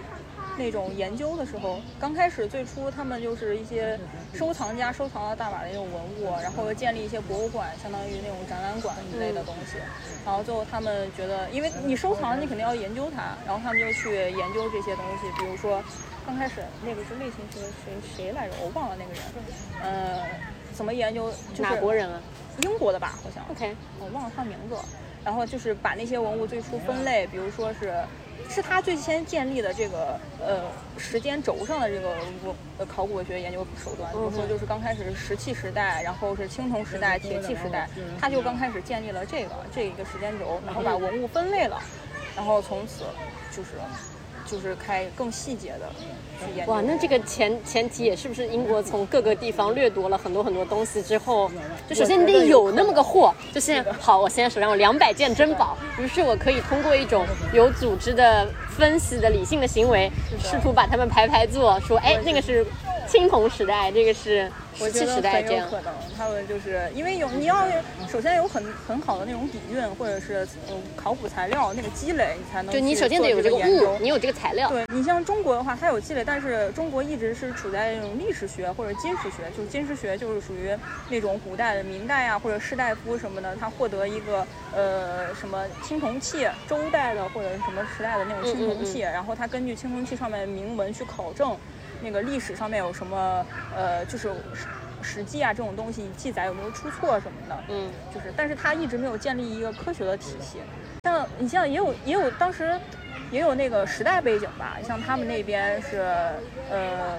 [0.60, 4.00] 那种研究的时候，刚开始最初他们就是一些
[4.34, 9.78] 收藏家收藏了大把的那种文物，然后建立一些博物馆，相当于那种展览馆一类的东西。
[10.26, 15.30] 然后最后他们觉得，因为你收藏，你肯定要研究它，然后他们就去研究这些东西。
[15.40, 15.80] 比如说，
[16.26, 18.56] 刚开始那个是类型是谁谁来着？
[18.60, 19.22] 我忘了那个人。
[19.84, 20.26] 呃，
[20.74, 21.32] 怎么研究？
[21.60, 22.20] 哪国人啊？
[22.64, 23.46] 英国的吧，好像。
[23.52, 24.76] OK，我忘了他名字。
[25.28, 27.94] 然后就是把那些文物最初分类，比如说是。
[28.50, 30.62] 是他最先建立的这个呃
[30.98, 37.90] 时间轴上的这个文呃考古学研究手段，比如说就是刚开始是石器时代，然后是青铜时代、铁器时代，
[38.22, 41.78] 他就刚开始建立了这个这一个时间轴，然后把文物分类了，
[42.38, 43.04] 然后从此
[43.52, 43.72] 就是。
[44.50, 45.90] 就是开更细节的
[46.40, 46.72] 去研究。
[46.72, 51.52] 哇，那这个前前提也是不是英国从各个地方掠夺了很多很多东西之后，
[51.88, 60.10] 就首先你得有那么个货，就现在好，我现在手上有两百件珍宝，于是我可以通过一种有组织的分析的理性的行为，
[60.42, 62.66] 试图把它们排排坐，说哎那个是
[63.08, 64.52] 青铜时代，这个是。
[64.80, 67.66] 我觉得很有可能，他们就是因为有你要
[68.08, 74.70] 首先有很很好的那种底蕴，或者是嗯考古材料那个积累，你才能就你首先得有这个物，你有这个材料。
[74.70, 91.58] 对你像中国的话，它有积累，但是中国一直是处在那种历史学或者金石学，就是金石学就是属于那种古代的明代啊或者士大夫什么的，他获得一个呃什么青铜器，周代的或者什么时代的那种青铜器，然后他根据青铜器上面的铭文去考证。
[92.02, 94.68] 那个历史上面有什么呃，就是史
[95.02, 97.58] 史记啊这种东西记载有没有出错什么的？
[97.70, 100.60] 嗯，就是，但是他一直没有建立一个科学的体系。
[101.04, 102.80] 像你像也有也有当时
[103.32, 106.00] 也有那个时代背景吧，像他们那边是
[106.70, 107.18] 呃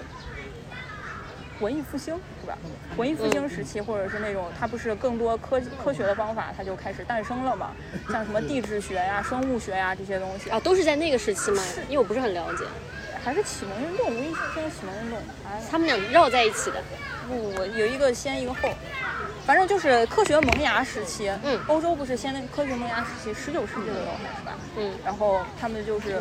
[1.60, 2.58] 文艺复兴是吧？
[2.96, 7.72] 文艺复兴时期或者是那种它不是更多科科学的方法，它就开始诞生了嘛？
[8.10, 11.62] 像什么地质学呀、生物学呀这些东西啊，都是在那个时期吗？
[11.88, 12.64] 因为我不是很了解。
[13.24, 15.18] 还是启蒙运动，文艺复兴启蒙运动，
[15.70, 16.82] 他们俩绕在一起的。
[17.28, 18.70] 不，有一个先一个后。
[19.48, 21.32] 反正就是科学萌芽时期。
[21.42, 24.52] 嗯欧洲不是先那科学萌芽时期，十九世纪的时候还是吧？
[24.76, 26.20] 嗯然后他们就是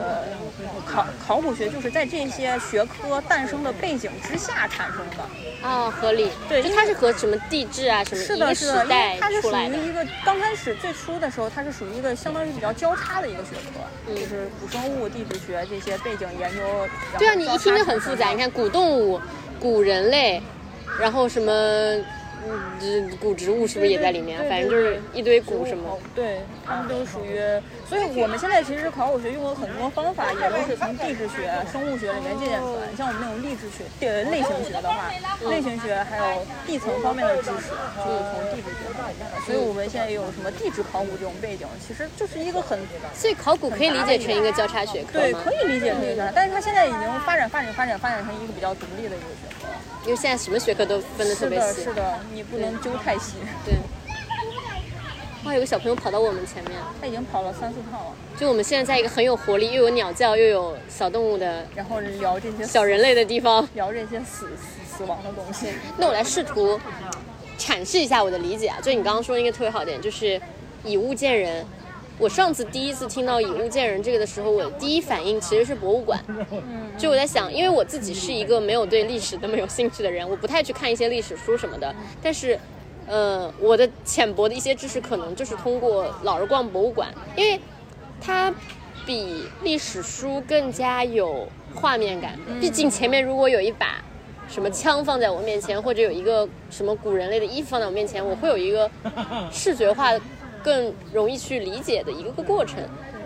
[0.86, 5.68] 考考古学，就是在这些学科诞生的背景之下产生的。
[5.68, 6.32] 哦，合理。
[6.48, 9.50] 对就它是和什么地质啊什么是的，是的，它是属。
[9.52, 16.62] 于一个刚开始最初的时候，它是属于一个相当于比较交叉的一个学科，嗯就是古生物、地质学这些背景研究。
[17.20, 18.30] 对啊，你一听就很复杂。
[18.30, 19.20] 你看古动物、
[19.60, 20.42] 古人类，
[20.98, 21.52] 然后什么，
[22.48, 24.40] 嗯，这古植物是不是也在里面？
[24.50, 25.98] 反正就是一堆古什么。
[26.16, 27.38] 对，他们都属于，
[27.88, 32.88] 所以我们现在其实考古学用了很多方法，也都是从地质学、生物学里面借鉴出来。
[32.96, 35.12] 像我们那种地质学、呃类型学的话，
[35.50, 39.42] 类型学还有地层方面的知识，就是从地质学上来的。
[39.46, 42.80] 所以我们现在也有什么地质考古这种背景，其实就是一个很
[43.14, 45.52] 所以考古可以理解成一个交叉学科对，可？
[45.58, 49.57] 以理解这个，但是它现在已经发展、发展、发展、发展成一个比较独立的一个学科。
[50.08, 51.94] 因为现在什么学科都分得特是的，别细是。
[51.94, 53.34] 的，你不能揪太细。
[53.66, 53.76] 对。
[55.44, 63.68] 哇，有个小朋友跑到我们前面，他已经跑了三四趟了，就我们现在在一个很有活力，又有鸟叫，又有小动物的然后聊这些小人类的地方。
[63.74, 65.68] 聊这些死死死亡的东西。
[65.98, 66.80] 那我来试图
[67.60, 70.42] 阐释一下我的理解啊，就你刚刚说的一个特别好点，就是
[70.86, 71.66] 以物见人。
[72.20, 76.20] 我上次第一次听到“以物见人”这个的时候，我的第一反应其实是博物馆。
[76.98, 81.94] 就我在想，因为我自己是一个没有对历史那么有兴趣的人，我不太去看一些历史书什么的。
[82.22, 82.60] 但是，
[83.06, 87.60] 呃，我的浅薄的一些知识可能就是通过老是逛博物馆，因为
[88.20, 88.52] 它
[89.06, 92.38] 比历史书更加有画面感。
[92.60, 94.04] 毕竟前面如果有一把
[94.50, 98.90] 什么枪放在我面前，或者有一个什么古人类的衣服放在我面前，我会有一个
[99.52, 100.12] 视觉化
[100.64, 102.80] 更容易去理解的一个个过程。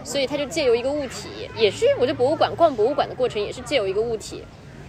[0.04, 4.44] 所以它就借由一个物体，也是我觉得博物馆逛博物馆的过程也是借由一个物体，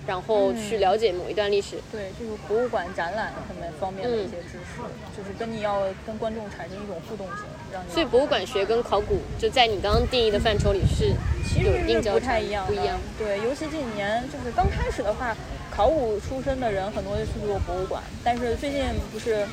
[0.07, 1.77] 然后去了解某一段历史。
[1.93, 4.81] 对，就是博物馆展览上面方面的一些知识，
[5.15, 11.13] 就是跟你要跟观众产生一种互动性，让你所以博物馆学跟考古就在你刚刚定义的范畴里是
[11.47, 12.99] 其有一实是不定交叉太一样，不一样。
[13.19, 15.37] 对，尤其近几年就是刚开始的话，
[15.71, 19.47] 考古出身的人很多就去做博物馆，但是最近不是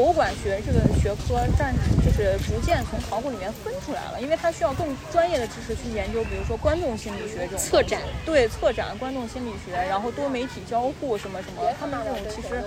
[0.00, 7.58] 博物馆学这个学科占就是逐渐从考古里面分出来了，因为它需要更专业的知识去研究，比如说观众心理学这种。
[7.58, 12.64] 策展，对策展、观众心理学，然后多媒体交互什么什么，他们这种其实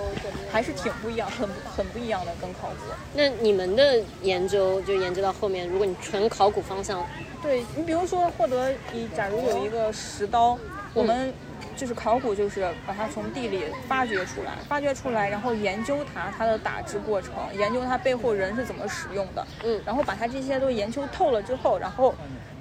[0.52, 2.94] 还是挺不一样，很很不一样的跟考古。
[3.16, 7.04] 那你们的研究就研究到后面，如果你纯考古方向，
[7.42, 10.56] 对你比如说获得你假如有一个石刀，
[10.94, 11.34] 我们
[11.76, 22.14] 就是考古，就是把它从地里发掘出来，发掘出来，然后研究它它的打制过程，研究它背后人是怎么使用的，嗯然后把它这些都研究透了之后，然后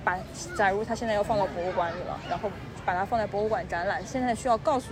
[0.04, 0.18] 把
[0.56, 2.50] 假如它现在要放到博物馆里了，然后
[2.84, 4.88] 把它放在博物馆展览，现在需要告诉。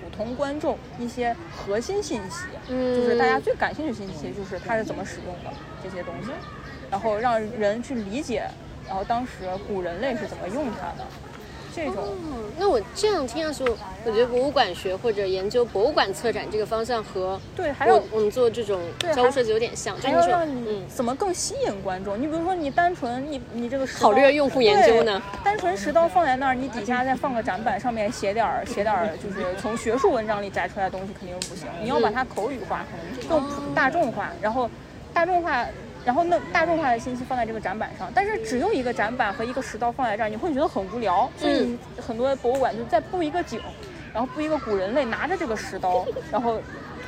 [0.00, 5.50] 普通观众一些核心信息，嗯就是大家最感兴趣信息，就是它是怎么使用的
[5.82, 6.30] 这些东西，
[6.90, 8.48] 然后让人去理解，
[8.86, 9.30] 然后当时
[9.68, 11.04] 古人类是怎么用它的，
[11.78, 13.62] 这种嗯，那我这样听上去，
[14.04, 18.80] 我觉得博物馆学或者研究博物馆策展这个方向和对，还有我我们做这种
[19.14, 22.20] 交互设计有点像，就是那种让你嗯，怎么更吸引观众？
[22.20, 31.68] 你比如说，你单纯你你这个石考虑用户研究呢单纯石刀放在那儿，你底下再放个展板，上面写点儿写点儿，就是从学术文章里摘出来的东西肯定是不行。
[31.80, 32.84] 你要把它口语化，
[33.28, 34.68] 更普大众化，然后
[35.14, 35.64] 大众化。
[36.04, 41.30] 然后那大众化的信息放在这个展板上，但是只有一个展板和一个石刀放在这儿，你会觉得很无聊。
[41.36, 43.60] 所以很多博物馆就在布一个景，
[44.12, 46.58] 然后布一个古人类拿着这个石刀，然后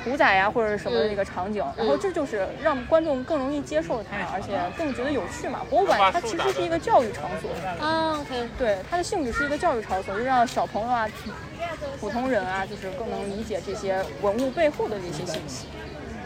[0.05, 5.61] 屠宰呀或者什么的这个场景，然后这就是让观众更容易接受它，而且更觉得有趣嘛。
[5.71, 7.51] 博物馆它其实是一个教育场所，
[7.85, 11.09] 啊，OK，对它的性质是一个教育场所，就让小朋友啊、
[12.01, 15.67] 普通人啊，就是更能理解这些文物背后的这些信息。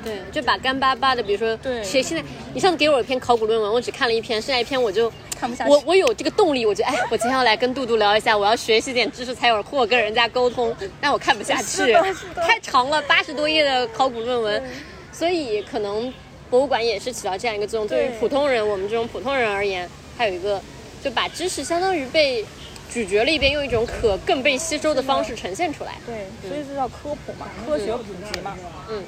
[0.04, 1.82] 对，就把干巴巴的，比如说，对。
[1.82, 5.70] 谁现在你上次给我一篇考古论文，我只看了一篇，剩下一篇我就看不下去。
[5.70, 11.92] 我我有这个动力，我觉得哎，我今天要来跟杜杜聊一下，我要学习点知识才有货跟人家沟通，但我看不下去。
[12.36, 14.62] 太长了，八十多页的考古论文，
[15.10, 16.12] 所以可能
[16.50, 17.88] 博物馆也是起到这样一个作用。
[17.88, 18.06] 对。
[18.06, 20.60] 于普通人，我们这种普通人而言，还有一个
[21.02, 22.44] 就把知识相当于被
[22.90, 25.96] 咀嚼了一遍，用一种可更被吸收的方式呈现出来。
[26.06, 28.56] 对，所以这叫科普嘛，科学普及嘛。
[28.90, 29.02] 嗯，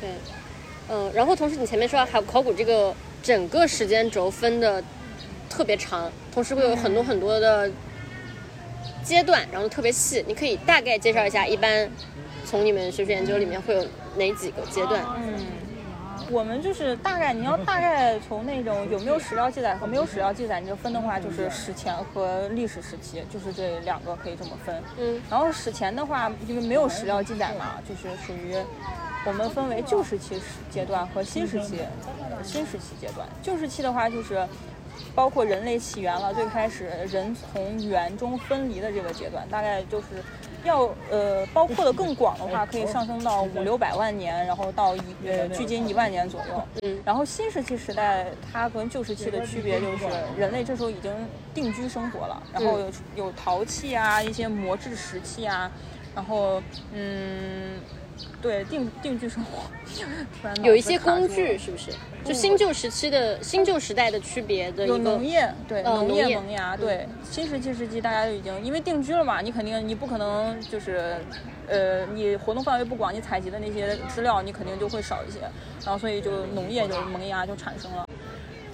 [0.00, 0.10] 对，
[0.88, 4.82] 嗯，然后同时你前面说还有考古这个整个时间轴分的
[5.48, 7.70] 特别长，同时会有很多很多的
[9.04, 10.24] 阶段，然后特别细。
[10.26, 11.88] 你可以大概介绍一下，一般
[12.44, 13.86] 从你们学术研究里面会有
[14.16, 15.04] 哪几个阶段？
[15.18, 15.34] 嗯，
[16.30, 24.82] 我们就是大概你要大概从那种有没有史料记载和没有史料记载，你就分的话，就是史前和历史时期，就是这两个可以这么分。
[24.98, 28.54] 嗯然后史前的话，因为没有史料记载嘛，就是属于
[29.26, 31.80] 我们分为旧石器时阶段和新石器
[32.42, 33.26] 新石器阶段。
[33.42, 34.46] 旧石器的话就是。
[35.14, 40.06] 包括人类起源了，最开始人从猿中分离的这个阶段，大概就是
[40.62, 46.62] 要呃包括的更广的话，可以上升到五六百万年，然后到一呃距今一万年左右。
[46.82, 50.04] 嗯，然后新石器时代它跟旧石器的区别就是，
[50.36, 51.12] 人类这时候已经
[51.54, 55.70] 定居生活了，然后有有陶器啊，一些磨制石器啊，
[56.14, 57.80] 然后嗯。
[58.42, 59.62] 对，定定居生活，
[60.62, 61.90] 有一些工具是不是？
[62.24, 71.16] 就新旧时期的新旧时代的区别的有农业，对，农业萌芽，对，新石器时期大家就已经因为定居了嘛，你肯定你不可能就是，
[71.66, 75.40] 呃，你活动范围不广，你采集的那些资料你肯定就会少一些，
[75.84, 78.06] 然后所以就农业就萌芽就产生了。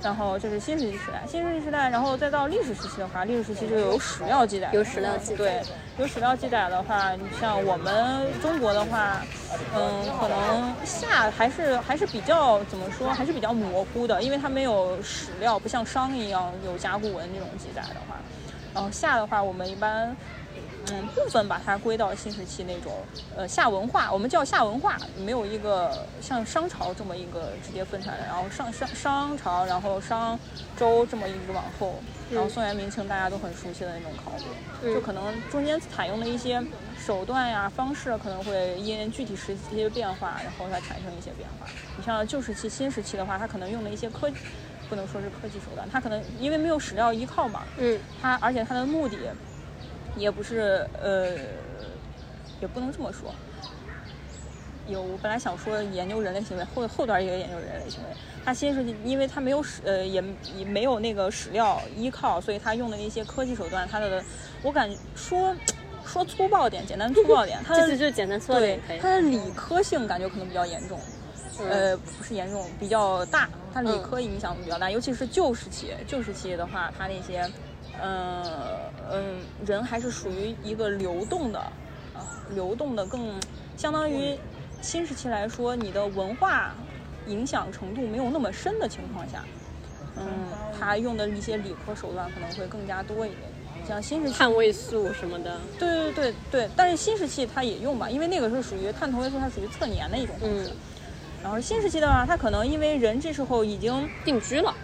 [0.06, 5.36] 然后这是新石器时代，新石器时代，然后再到历史时期的话，历史时期就有史料记载，有史料记载。
[5.36, 5.62] 对，
[5.98, 9.20] 有史料记载的话，你像我们中国的话，
[9.74, 18.14] 嗯，可能夏还是还是比较怎么说，还是比较模糊的，因为它没有史料，不像商一样有甲骨文这种记载的话。
[18.72, 20.16] 然后夏的话，我们一般。
[20.92, 22.92] 嗯，部分把它归到新石器那种，
[23.34, 28.24] 呃，夏文化，我们叫夏文化，没有一个像商朝这么一个直接分出来的。
[28.24, 30.38] 然后上商商朝，然后商
[30.76, 34.30] 周这么一直往后，然后宋元明清大家都很熟悉的那种考
[34.80, 36.62] 古，就可能中间采用的一些
[36.96, 41.66] 手段呀、方式，可能会因具体时期的变化，然后它产生一些变化。
[41.96, 44.30] 你像旧石器、新石器的话，它可能用的一些科，
[44.88, 49.18] 不能说是科技手段，它可能因为没有史料依靠嘛，嗯，它而且它的目的。
[50.16, 51.30] 也不是，呃，
[52.60, 53.32] 也不能这么说。
[54.88, 58.08] 有，我本来想说研究人类行为，后后段也研究人类行为。
[58.44, 60.22] 他先是因为他没有史，呃，也
[60.56, 64.22] 也没有那个史料依靠，所以他用的那些科技手段，他的，
[64.62, 65.54] 我感说
[66.04, 71.00] 说粗暴点，简单粗暴点，他的 就简单粗暴点，他的理科性感觉可能比较严重，
[71.68, 77.50] 呃，不是严重，比较大，他理科影响比较大，尤其是旧时期，旧时期的话，他那些。
[78.02, 81.58] 嗯嗯，人还是属于一个流动的，
[82.12, 83.40] 啊，流动的更
[83.76, 84.38] 相当于
[84.82, 86.74] 新时期来说，你的文化
[87.26, 89.42] 影响程度没有那么深的情况下，
[90.16, 90.46] 嗯，
[90.78, 93.42] 他用的一些理科手段可能会更加多一点，
[93.86, 100.70] 像新时期碳位素什么的，对对对对，但是新时期它也用吧，因为那个是属于碳同位素，它属于测年的一种方式，
[101.42, 104.74] 然后新时期的话，它可能因为人这时候已经定居了，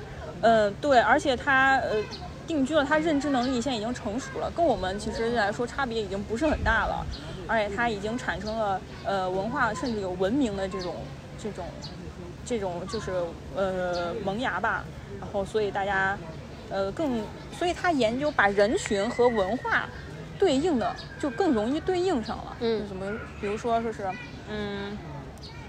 [0.40, 2.02] 嗯，对，而且它呃。
[2.46, 7.06] 定居了，他认知能力现在已经成熟了，跟我们其实来说差别已经不是很大了，
[7.46, 10.94] 而且他已经产生了呃文化，甚至有文明的这种
[11.38, 11.64] 这种
[12.44, 13.12] 这种就是
[13.56, 14.84] 呃萌芽吧。
[15.20, 16.18] 然后所以大家
[16.68, 17.22] 呃更，
[17.56, 19.88] 所以他研究把人群和文化
[20.38, 22.56] 对应的就更容易对应上了。
[22.60, 22.86] 嗯。
[22.88, 23.06] 怎么？
[23.40, 24.10] 比如说说是
[24.50, 24.98] 嗯，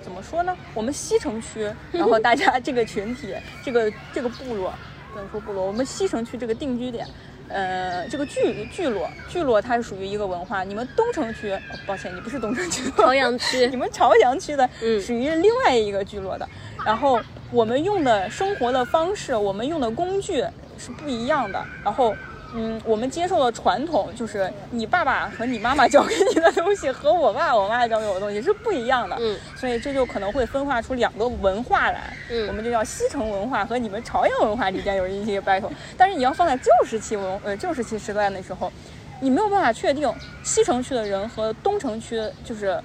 [0.01, 0.57] 怎么说呢？
[0.73, 4.73] 我们西城区，然后大家这个群体，这个这个部落。
[5.13, 7.07] 不能说部落，我们西城区这个定居点，
[7.47, 10.63] 呃，这个聚聚落，聚落它是属于一个文化。
[10.63, 14.67] 你们东城区，抱歉，你不是东城区，朝阳区， 你们朝阳区的，
[14.99, 16.49] 属于另外一个聚落的。
[16.83, 17.19] 然后
[17.51, 20.43] 我们用的生活的方式，我们用的工具
[20.77, 21.63] 是不一样的。
[21.83, 22.15] 然后。
[22.55, 38.71] 嗯，我们接受的传统就是你爸爸和你妈妈教给你的东西和我爸我妈教给我的东西是不一样的，嗯，所以这就可能会分化出两个文化来，嗯，我们就叫西城文化和你们朝阳文化之间有一些 battle，但是你要放在旧时期文呃旧时期时代的时候，
[39.19, 40.11] 你没有办法确定
[40.43, 42.79] 西城区的人和东城区就是。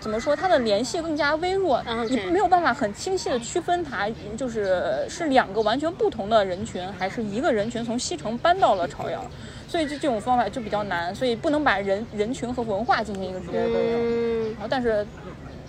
[0.00, 0.34] 怎么说？
[0.34, 9.24] 它的联系更加微弱，你没有办法很清晰的区分它，就是是两个完全不同的人群，还是一个人群从西城搬到了朝阳，
[9.66, 14.52] 所以就这种方法就比较难，所以不能把人人群和文化进行一个直接的对应。
[14.52, 15.04] 然后，但是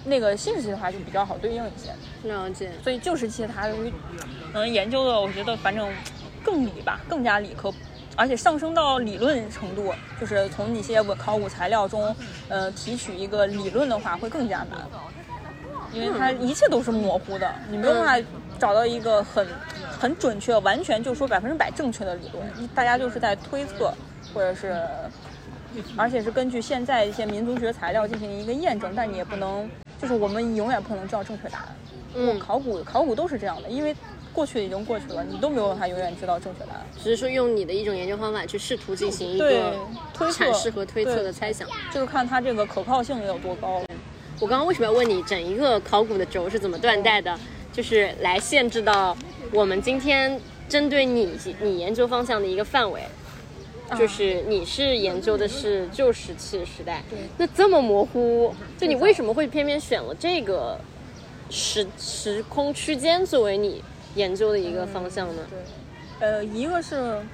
[0.05, 1.89] 那个新时期的话就比较好对应一些。
[2.29, 2.69] 了解。
[2.83, 3.67] 所以旧时期它
[4.53, 5.91] 能研究的，我觉得反正
[6.43, 7.73] 更理吧，更加理科。
[8.19, 12.13] 而且上升到理论程度，就是从一些考古材料中，
[12.49, 14.77] 呃，提取一个理论的话，会更加难，
[15.93, 18.29] 因为它一切都是模糊的，你没有办法
[18.59, 19.47] 找到一个很
[19.97, 23.93] 很准确、完全就说百分之百正确的理论，大家就是在推测，
[24.33, 24.77] 或者是，
[25.95, 31.67] 而且是根据现在一些民族学材料进行一个验证，但你也不能，就是我们永远不可能知道正确答案。
[32.15, 33.95] 嗯，考古考古都是这样的，因为。
[34.39, 36.85] 过去已经过去了，你都没有办法永远知道正确答案。
[37.03, 39.75] 只是说用你的一种研究方法去试图进行一个
[40.17, 43.81] 阐释和推测的猜想，就是看它这个可靠性有多高。
[44.39, 47.37] 我刚刚为什么要问你整一个考古的轴是怎么断代的？
[47.73, 49.13] 就是来限制到
[49.51, 53.01] 我们今天针对你你研究方向的一个范围。
[53.97, 57.03] 就是你是研究的是旧石器时代，
[57.37, 60.79] 那这么模糊，就你为什么会偏偏选了这个
[61.49, 63.83] 时时空区间作为你
[64.19, 65.47] 研究的一个方向呢？
[65.49, 65.59] 对，
[66.19, 67.25] 呃，一个是，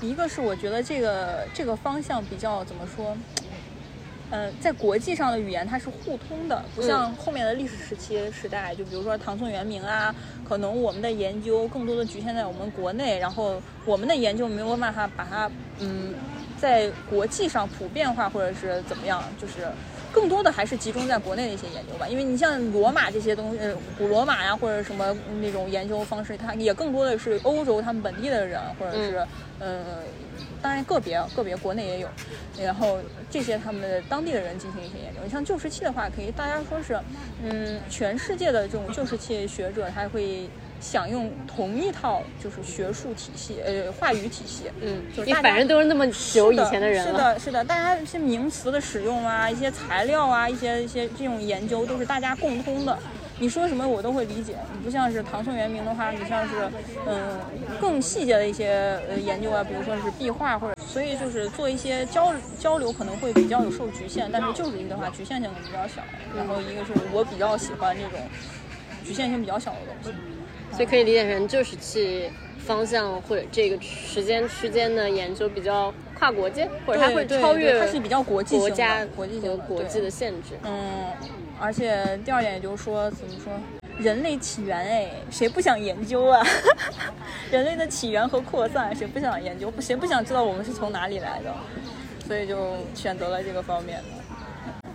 [0.00, 3.16] 一个是我觉得这个这个方向比较怎么说？
[4.30, 16.14] 呃，在国际上的语言它是互通的，不像后面的历史时期时代，就比如说唐宋元明啊，可能我们的研究更多的局限在我们国内，然后我们的研究没有办法把它嗯
[16.56, 19.68] 在国际上普遍化或者是怎么样，就是
[20.14, 22.06] 更多的还是集中在国内的一些研究吧。
[22.08, 29.26] 因为你像罗马这些东西，呃，古罗马呀或者什么那种研究方式，它也更多的是欧洲他们本地的人，或者是
[29.58, 29.84] 呃。
[30.60, 32.08] 当然，个别个别国内也有，
[32.58, 32.98] 然后
[33.30, 35.20] 这些他们的当地的人进行一些研究。
[35.22, 36.98] 你像旧石器的话，可以大家说是，
[37.42, 40.48] 嗯，全世界的这种旧石器学者，他会
[40.84, 44.64] 想用同一套就是学术体系，呃，话语体系。
[44.82, 52.98] 嗯，就是反正都是那么久以前的人了，是的，是的，大家一些名词的使用啊，一些材料啊，一些一些这种研究都是大家共通的。
[53.38, 56.68] 你说什么我都会理解，你不像是唐宋元明的话，你像是
[57.08, 57.40] 嗯
[57.80, 66.02] 更细节的一些呃研究啊，比如说是壁画或者，所以就是做一些交交流可能会比较有受局限，但是旧石器的话局限性比较小。
[66.36, 68.20] 然后一个是我比较喜欢这种
[69.02, 70.18] 局限性比较小的东西。
[70.74, 80.58] 所以可以理解成就是去方向或者这个时间区间的研究比较跨国界，或者它会对超越它是比较国际国家国际和国际的限制。
[80.64, 81.12] 嗯，
[81.60, 83.52] 而且第二点也就是说，怎么说，
[83.98, 86.44] 人类起源，哎，谁不想研究啊？
[87.52, 89.72] 人类的起源和扩散，谁不想研究？
[89.78, 91.54] 谁不想知道我们是从哪里来的？
[92.26, 94.90] 所以就选择了这个方面的。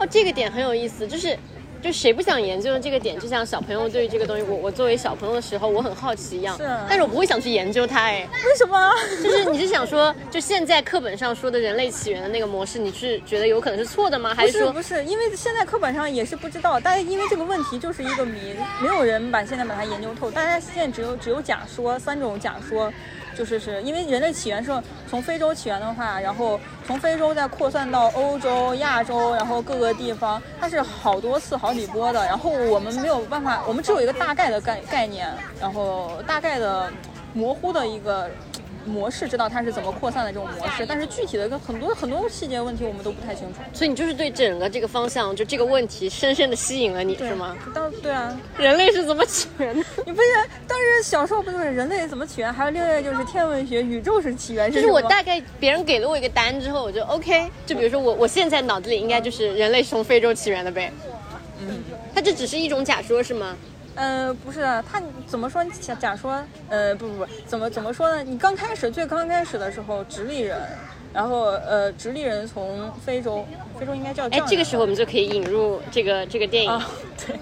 [0.00, 1.38] 哦，这个点很有意思，就是。
[1.84, 8.90] 就谁不想研究的这个点，就像小朋友对于这个东西，我我作为小朋友的时候，我很好奇一样，是啊但是我不会想去研究它，哎，为什么？
[9.22, 14.32] 就是你是想说，就现在课本上说的人类起源的那个模式，你是觉得有可能是错的吗？
[14.34, 20.30] 还是说不是，因为现在课本上也是不知道，大家因为这个问题就是一个谜，没有人把现在把它研究透。
[20.30, 22.90] 大家现在只有只有假说，三种假说，
[23.34, 24.70] 就是是因为人类起源是
[25.10, 32.24] 从非洲起源的话，然后从非洲再扩散到欧洲、亚洲，然后各个地方，它是好多次、好几波的。
[32.24, 35.28] 然后我们没有办法，我们只有一个大概的概概念，
[35.60, 36.90] 然后大概的
[37.32, 38.30] 模糊的一个。
[38.86, 43.60] 模式知道它是怎么扩散的这种模式，但是具体的跟很多很多细节问题我们都不太清楚。
[43.72, 47.56] 所以你就是对整个这个方向，就这个问题深深的吸引了你，是吗？？
[47.74, 49.84] 当对啊，人类是怎么起源的？
[50.06, 50.28] 你不是
[50.66, 57.50] 当时小时候不就是人类怎么起源，还有另外就是天文学，宇宙是起源就是我大概别人给了我一个答案之后，我就 OK。
[57.66, 60.92] 就比如说我我现在脑子里应该就是人类是从非洲起源的呗。
[61.60, 61.82] 嗯，
[62.14, 63.56] 它这只是一种假说是吗？
[63.94, 68.22] 呃不是的，他怎么说假假说呃不不不怎么怎么说呢？
[68.22, 70.58] 你刚开始最刚开始的时候，直立人，
[71.12, 73.46] 然后呃直立人从非洲，
[73.78, 76.70] 非洲应该叫哎，这个时候我们就可以引入这个这个电影。
[76.70, 76.88] 啊
[77.26, 77.38] 对，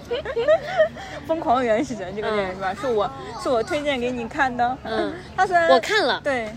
[1.27, 2.73] 疯狂原始人这个电影是吧？
[2.79, 3.09] 是我
[3.41, 6.47] 是我推荐给你看的，嗯， 他虽然我看了，对。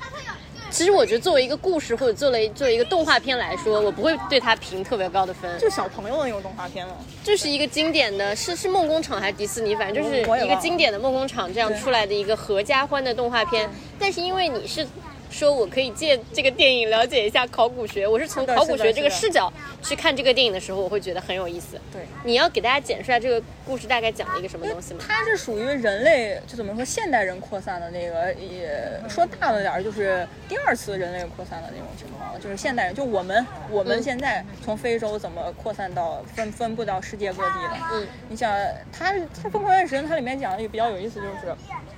[0.70, 5.58] 其实我觉得作为一个故事或者作为作为一个动画片来说，我不会对它评特别高的分。
[5.58, 6.94] 就小朋友的那种动画片了，
[7.24, 13.68] 就是一个经典的，是是梦工厂还是迪士尼，反正就是一个经典的梦工厂这样出来的一个合家欢的动画片。
[13.98, 14.86] 但是因为你是
[15.30, 19.52] 说我可以借这个电影了解一下考古学，我是从考古学这个视角
[19.82, 21.80] 去看这个电影的时候，我会觉得很有意思。
[21.92, 22.02] 对。
[22.24, 25.00] 你要给大家简述一下这个故事大概讲了一个什么东西吗？
[25.06, 37.76] 它是属于人类，就怎么说现代人扩散的那个，也说大了点儿，就是第二次人类扩散的那种情况，就是现代人，就我们我们嗯现在从非洲怎么扩散到分分布到世界各地的。
[37.92, 38.50] 嗯，你想，
[38.92, 39.12] 它
[39.42, 41.54] 它《疯狂原始人》它里面讲的也比较有意思，就是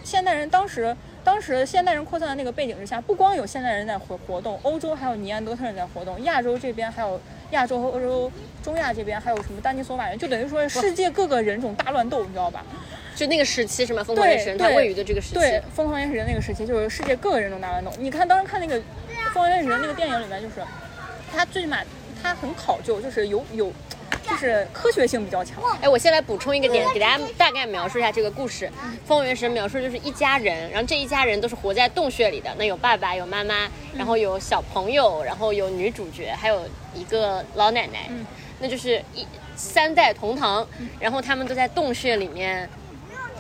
[0.09, 8.33] 现代人当时当时现代人扩散的那个背景之下，不光有现代人在活活动，欧洲还有尼安德特人在活动，亚洲这边还有亚洲和欧洲。
[8.63, 12.65] 中亚这边还有什么丹尼索瓦人，就等于说世界各个人种大乱斗，你知道吧？
[13.15, 14.03] 就那个时期是吗？
[14.03, 15.35] 疯狂原始人它对位于的这个时期。
[15.35, 17.91] 对，疯狂原始人那个时期就是世界各个人种大乱斗。
[17.99, 18.79] 你看当时看那个
[19.33, 20.55] 《疯狂原始人》那个电影里面，就是
[21.33, 21.79] 他最起码
[22.21, 23.73] 他很考究，就是有有
[24.23, 25.63] 就是科学性比较强。
[25.81, 28.71] 哎，我先来补充一个点，给大家大概描述一下这个故事。
[29.07, 38.11] 疯狂原始人描述就是一家人，然后这一家人都是活在洞穴里的，那有爸爸，有妈妈，然后有小朋友，然后有女主角，还有一个老奶奶，
[38.61, 40.67] 那就是一三代同堂，
[41.01, 42.69] 然后他们都在洞穴里面。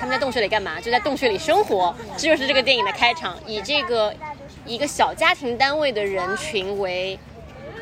[0.01, 0.81] 他们在洞穴里干嘛？
[0.81, 4.15] 就在洞穴里生活，这就是这个电影的开场，以这个
[4.65, 7.19] 一个小家庭单位的人群为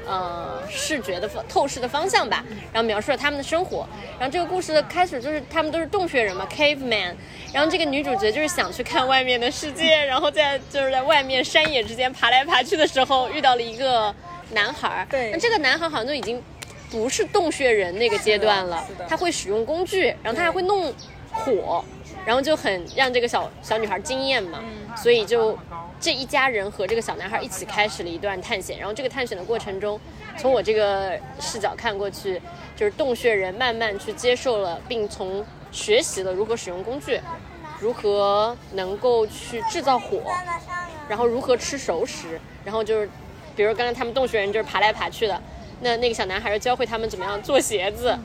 [0.07, 3.87] 呃视觉的透视的方向吧，然后描述了他们的生活。
[4.19, 7.15] 然后这个故事的开始就是他们都是洞穴人嘛，caveman。
[7.53, 14.15] 然后这个女主角就是想去看外面的世界， 然后在就是在外面山野之间爬来爬去的时候，遇到了一个
[14.53, 15.07] 男孩儿。
[15.11, 16.43] 对那这个男孩好像都已经
[16.91, 20.93] 不是洞穴人那个阶段了，他会使用工具，然后他还会弄
[21.31, 21.85] 火，
[22.25, 24.61] 然后就很让这个小小女孩惊艳嘛。
[24.97, 25.59] 所以就
[26.01, 28.79] 这一家人和这个小男孩一起开始了一段探险。
[28.79, 29.99] 然后这个探险的过程中，
[30.39, 32.41] 从我这个视角看过去，
[32.77, 37.21] 就是洞穴人慢慢去接受了，并从学习了如何使用工具，
[37.81, 40.23] 如何能够去制造火，
[41.09, 43.11] 然后如何吃熟食，然后就是，
[43.55, 45.41] 比如刚才他们洞穴人就是爬来爬去的，
[45.81, 48.17] 那那个小男孩教会他们怎么样做鞋子，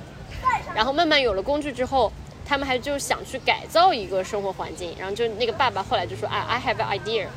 [0.76, 2.12] 然后慢慢有了工具之后，
[2.46, 7.28] 他们还就想去改造一个生活环境，然后就那个爸爸后来就说啊，I have an idea，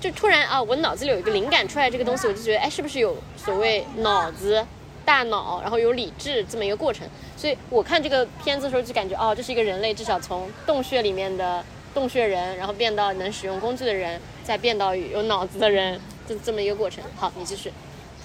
[0.00, 4.64] 就突然啊，我脑子里有一个灵感出来这个东西，我就觉得哎，是不是有所谓脑子、
[5.04, 7.06] 大脑，然后有理智这么一个过程？
[7.36, 17.02] 所以我看这个片子的时候就感觉哦，这是一个人类至少从洞穴里面的洞穴人，然后变到能使用工具的人，再变到有脑子的人，这这么一个过程。
[17.16, 17.72] 好，你继续。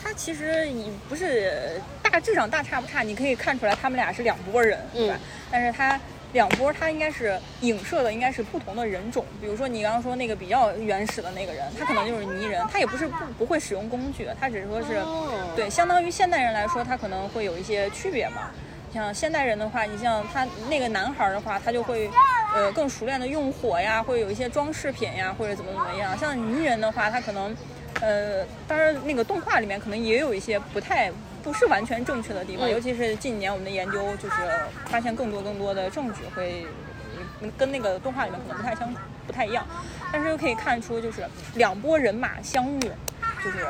[0.03, 5.17] 他其实也不是大致上大差不差，你可以看出来他们俩是两拨人，对吧？
[5.49, 5.99] 但是他
[6.33, 9.25] 两波他应该是影射的应该是不同的人种。
[9.39, 18.51] 比如说你刚刚说那个比较原始的那个人，他可能就是泥人，他也不是不不会使用工具，他只是说是、哦对，相当于现代人来说，他可能会有一些区别嘛。
[18.93, 22.09] 像现代人的话，你像他那个男孩儿的话，他就会，
[22.53, 26.15] 呃，更熟练的用火呀，会有一些装饰品呀，或者怎么怎么样。
[26.15, 27.55] 像泥人的话，他可能，
[28.01, 31.11] 呃，当然那个动画里面可能也有一些不太
[31.43, 34.35] 不是完全正确的地方，嗯尤其是近年我们的研究就是
[34.85, 36.65] 发现更多更多的证据会。
[37.41, 38.95] 嗯跟那个动画里面可能不太相
[39.27, 39.65] 不太一样，
[40.11, 41.25] 但是又可以看出，就是
[41.55, 42.91] 两拨人马相遇，
[43.43, 43.67] 就是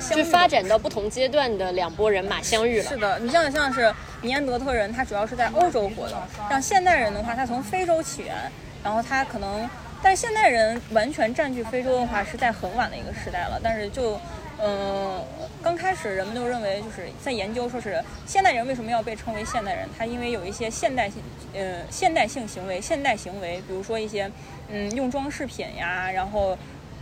[0.00, 2.84] 相发展到不同阶段的两拨人马相遇了。
[2.84, 6.18] 是的，你像像是尼安德特人，他主要是在欧洲活动；
[6.50, 8.34] 像现代人的话，他从非洲起源，
[8.82, 9.68] 然后他可能，
[10.02, 13.60] 但是现代人完全占据非洲的话，是在很晚的一个时代了。
[13.62, 14.20] 但是就，
[14.64, 15.20] 嗯、
[15.62, 21.20] 刚开始人们都认为就是在研究说是现代人为什么要被称为现代人，他因为有一些现代性，
[21.52, 24.30] 呃，现代性行为、现代行为，比如说一些，
[24.68, 26.56] 嗯，用装饰品呀，然后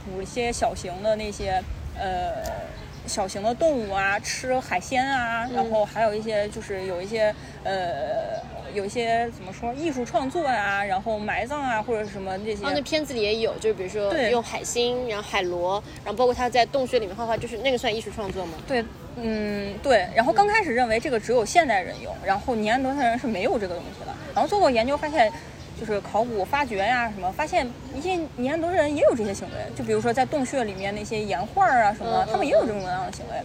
[0.04, 1.62] 捕一些小型的那些，
[1.98, 2.70] 呃。
[3.06, 7.34] 小型的动物啊，吃海鲜啊，然后还有一些就是有一些
[7.64, 8.38] 呃，
[8.74, 12.64] 有一些怎么说艺术创作啊、然后埋葬啊或者什么这些。
[12.64, 18.52] 啊，那片子里也有，就是比如说用海星，然后海螺，然后包括他在洞穴里面画画，就是那个算艺术创作吗？
[18.66, 18.84] 对，
[19.16, 20.06] 嗯，对。
[20.14, 24.14] 然后刚开始认为这个只有现代人有，然后尼安德特人是没有这个东西的。
[24.34, 25.30] 然后做过研究发现，
[25.78, 33.36] 就是考古发掘呀什么，发现一些尼安德特人也有这些行为，就比如说在洞穴里面那些岩画啊什么他们也有这种样的行为。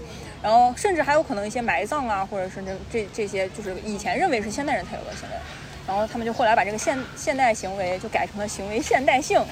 [0.45, 5.35] 然后甚至还有可能一些埋葬啊，或者是这这这些，就是以前认为是现代人才有的行为。
[5.87, 9.43] 然后他们就后来把这个现现代行为就改成了行为现代性，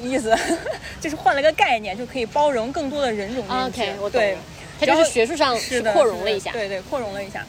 [0.00, 0.34] 意思
[1.02, 4.38] 就是换了个概念，就可以包容更多的人种 OK，我懂对了，
[4.80, 6.50] 它就是学术上是的扩容了一下。
[6.50, 7.44] 对对，扩容了一下。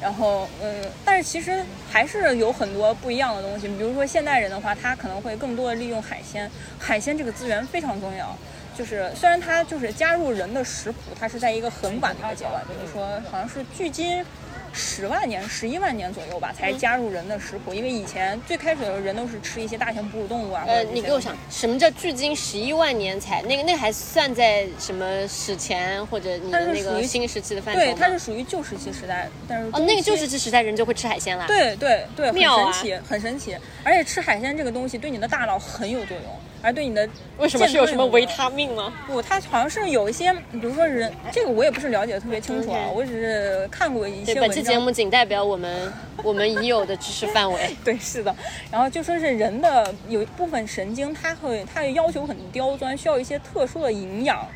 [0.00, 3.66] 然后，嗯，但是其实还是有很多不一样的东西。
[3.66, 8.36] 比如说现代人的话，他可能会更多的利用海鲜，海鲜这个资源非常重要。
[8.76, 14.24] 就是虽然它就是加入人的食谱，它是在一个很晚的一个阶段，比如说好像是距今
[14.72, 17.72] 十万年、十一万年左右吧，才嗯加入人的食谱。
[17.72, 20.64] 因为以前最开始的时候，人都是吃一些大型哺乳动物啊。
[20.66, 27.80] 呃，你给我想，什么叫距今十一万年才那个那个还算在什么史前或者你的那个新石器的范畴？
[27.80, 33.56] 对，它是属于旧石器时代，但是哦，那个旧石器时代人就会吃海鲜啦。，对对对，很神奇，很神奇。
[33.82, 38.92] 而且吃海鲜这个东西对你的大脑很有作用，而对你的为什么是有什么维他命吗？
[39.06, 44.42] 不，它好像是有一些，比如说人，这个我也不是了解的特别清楚啊我只是看过一，些文章。
[44.42, 45.92] 本期节目仅代表我们
[46.22, 47.76] 我们已有的知识范围。
[47.84, 48.34] 对，是的。
[48.70, 54.46] 然后就说是人的有一部分神经，它会它会要求很刁钻，需要一些特殊的营养，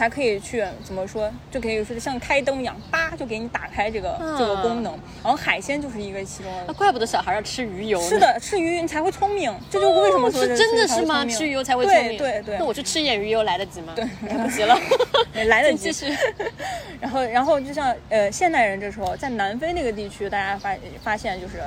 [0.00, 4.90] 才可以去怎么说，就可以说是像开灯一样，叭就给你打开这个、这个功能。
[5.22, 6.64] 然后海鲜就是一个其中的。
[6.68, 8.00] 那怪不得小孩要吃鱼油。
[8.00, 11.26] 是的，吃鱼你才会聪明，这就是为什么说哦是真的是吗？
[11.26, 12.16] 吃鱼油才会聪明。
[12.16, 13.92] 对对对，那我去吃一点鱼油来得及吗？
[13.94, 14.80] 对， 来不及了。
[15.48, 15.92] 来得 及。
[15.92, 16.16] 继续。
[16.98, 21.60] 然后，然后就像呃，现代人这时候在南非那个地区，大家发发现就是，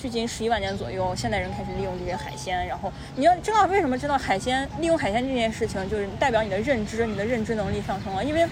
[0.00, 2.64] 距今十一万年左右，现代人开始利用这些海鲜。
[2.66, 8.46] 然后你要知道为什么知道海鲜利用海鲜这件事情，就是代表你的认知，你的认知能力上升了，因为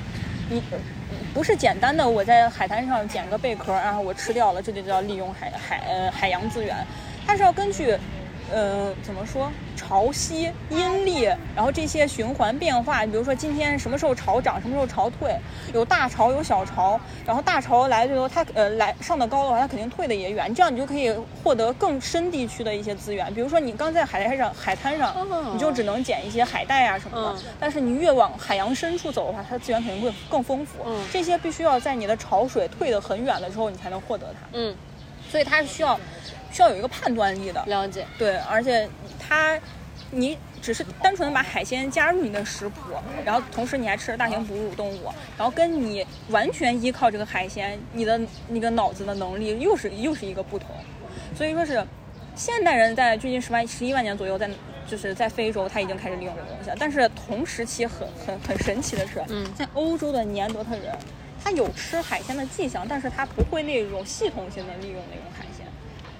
[0.51, 0.62] 你。
[1.32, 6.74] 不是简单的我在海滩上捡个贝壳，然后我吃掉了，这就叫利用海海呃海洋资源。
[7.26, 7.94] 它是要根据
[8.53, 9.51] 呃，怎么说？
[9.76, 11.22] 潮汐、阴历，
[11.55, 15.36] 然后这些循环变化，比如说今天什么时候潮涨，什么时候潮退，
[15.72, 23.32] 有大潮有小潮，然后大潮来的时候，它呃来上的高的话，它肯定退的也远，这样你就可以获得更深地区的一些资源。
[23.34, 25.14] 比如说你刚在海滩上，海滩上
[25.53, 30.84] 你就只能捡一些海带啊什么的，但是你越往海洋深处走的话，它的资源肯定会更丰富。
[31.12, 34.49] 这些必须要在你的潮水退得很远的时候，你才能获得它。
[34.55, 34.74] 嗯，
[35.30, 35.99] 所以它是需要。
[36.57, 38.89] 需要有一个判断力的了解，对，而且
[39.19, 39.61] 它，
[40.11, 42.95] 你只是单纯的把海鲜加入你的食谱，
[43.27, 50.71] 然后同时你还吃了大型哺乳动物，然后跟你完全依靠这个海鲜，你的那个脑子的能力又是又是一个不同。
[51.37, 51.87] 所以说是，
[52.35, 54.49] 现代人在距今十万十一万年左右，在
[54.87, 56.77] 就是在非洲他已经开始利用这个东西了。
[56.81, 59.23] 但是同时期很很很神奇的是，
[59.55, 60.97] 在欧洲的尼安德特人，
[61.45, 65.45] 他有吃海鲜的迹象，但是他不会那种系统性的利用那种海。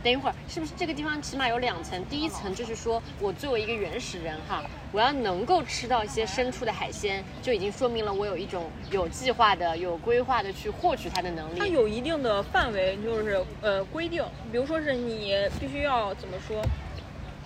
[0.07, 2.01] 等一会儿，是不是这个地方起码有两层？
[2.05, 11.59] 第一层就是说我作为一个原始人哈，我要能够吃到一些深处的海鲜，就已经说明了我有一种有计划的、有规划的去获取它的能力。
[11.59, 16.63] 它有一定的范围，就是呃规定，比如说是你必须要怎么说，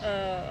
[0.02, 0.42] 呃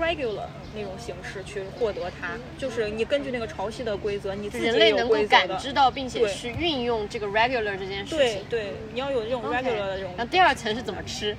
[0.00, 8.18] regular 那种形式去获得它，就是你根据那个潮汐的规则，你自己人类能够感知到并且去运用这个 regular 这件事情。
[8.18, 10.12] 对对，你要有这种 regular 的这种。
[10.16, 11.36] 然后第二层是怎么吃？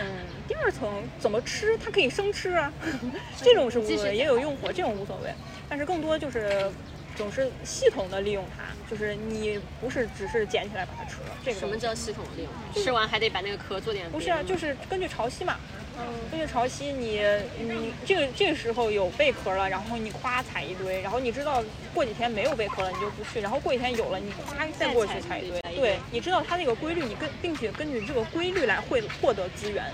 [0.00, 0.06] 嗯，
[0.48, 1.76] 第二层怎么吃？
[1.78, 2.72] 它可以生吃啊，
[3.42, 5.30] 这种是无所谓，也有用火，这种无所谓。
[5.68, 6.70] 但是更多就是
[7.16, 11.36] 总是系统的利用它，就是你不是只是捡起来把它吃了。
[11.44, 12.84] 这个什么叫系统利用？
[12.84, 14.10] 吃完还得把那个壳做点。
[14.10, 15.56] 不是啊，就是根据潮汐嘛。
[15.96, 17.20] 嗯，根据潮汐，你
[17.56, 21.62] 你这个这个时候有贝壳了，然后你夸采一堆，然后你知道
[21.94, 25.60] 过几天没有贝壳了，你就不去，然后过几天有了，你夸再过去采一堆。
[25.76, 29.84] 对，你知道它那个规律，你跟并且根据这个规律来会获得资源，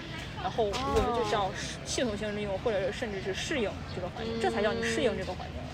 [0.42, 1.50] 然后我们就叫
[1.84, 5.69] 系统性利用，或者甚至是适应这个环境，这才叫你适应这个环境。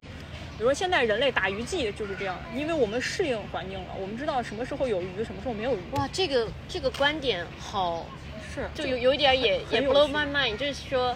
[0.57, 5.81] 比如说现在人类打鱼季就是这样，因为我们适应环境了，我们知道什么时候有鱼，什么时候没有鱼。
[5.93, 8.07] 哇，这个这个观点好。
[8.55, 11.15] 是，就有有一点也也 blow my mind，就是说，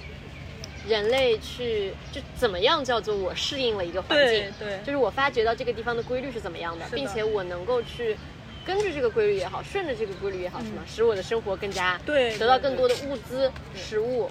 [0.87, 8.15] 人类去就怎么样叫做我适应了一个环境，对，就是我发觉到这个地方的规律是怎么样的，并且我能够去
[8.63, 10.83] 根据这个规律也好，顺着这个规律也好，是吗？
[10.87, 14.31] 使我的生活更加对，得到更多的物资、食物。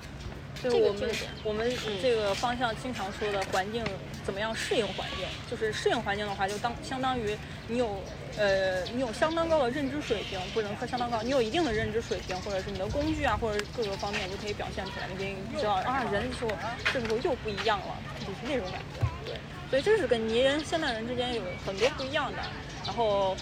[0.63, 1.09] 就是我们
[1.45, 3.83] 我们这个方向经常说的环境
[4.23, 7.37] 怎么样适应环境，就是适应环境的话，就当相当于
[7.67, 8.01] 你有
[8.37, 15.07] 呃你有相当高的认知水平，不能说相当高，你有一定的认知水平，或者是你的工具啊，或者各个方面就可以表现出来。
[15.07, 16.49] 你可以知道啊，人说
[16.93, 19.05] 这时候又不一样了，就是那种感觉。
[19.25, 19.35] 对，
[19.69, 22.37] 所以这是跟泥人现代人之间有很多不一样的。
[22.85, 23.35] 然后。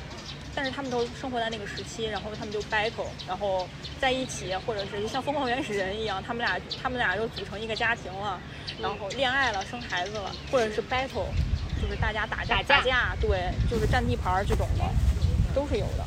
[0.57, 3.69] 但是他们都生活在那个时期，然后他们就 battle，然后
[4.01, 8.41] 在一起，或者是像疯狂原始人一样，他们俩他们俩就组成一个家庭了，
[8.81, 11.29] 然后恋爱了，生孩子了，或者是 battle，
[11.79, 14.83] 就是大家打架打架，对，就是占地盘这种的，
[15.53, 16.03] 都是有的。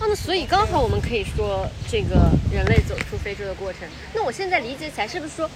[0.00, 3.88] 那所以刚好我们可以说这个人类走出非洲的过程。
[4.12, 5.48] 那我现在理解起来是不是说？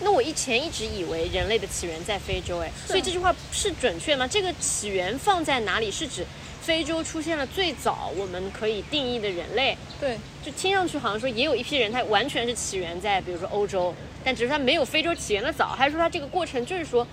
[0.00, 4.26] 那我以前一直以为人类的起源在非洲，哎，所以这句话是准确吗？
[4.26, 5.90] 这个起源放在哪里？
[5.90, 6.24] 是指
[6.60, 9.76] 非洲出现了最早我们可以定义的人类？
[10.00, 17.06] 对，就听上去好像说也有一批人，他完全是起源在比如说欧洲，但只是他没有非洲起源的早，还是说他这个过程就是说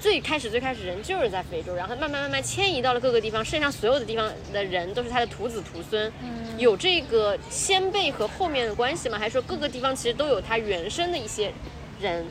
[0.00, 6.12] 最开始最开始人就是在非洲，然后慢慢慢慢迁移到了各个地方，剩下所有的地方的人都是他的徒子徒孙，
[6.56, 9.18] 有这个先辈和后面的关系吗？
[9.18, 11.52] 还是说各个地方其实都有他原生的一些？
[12.00, 12.24] 人，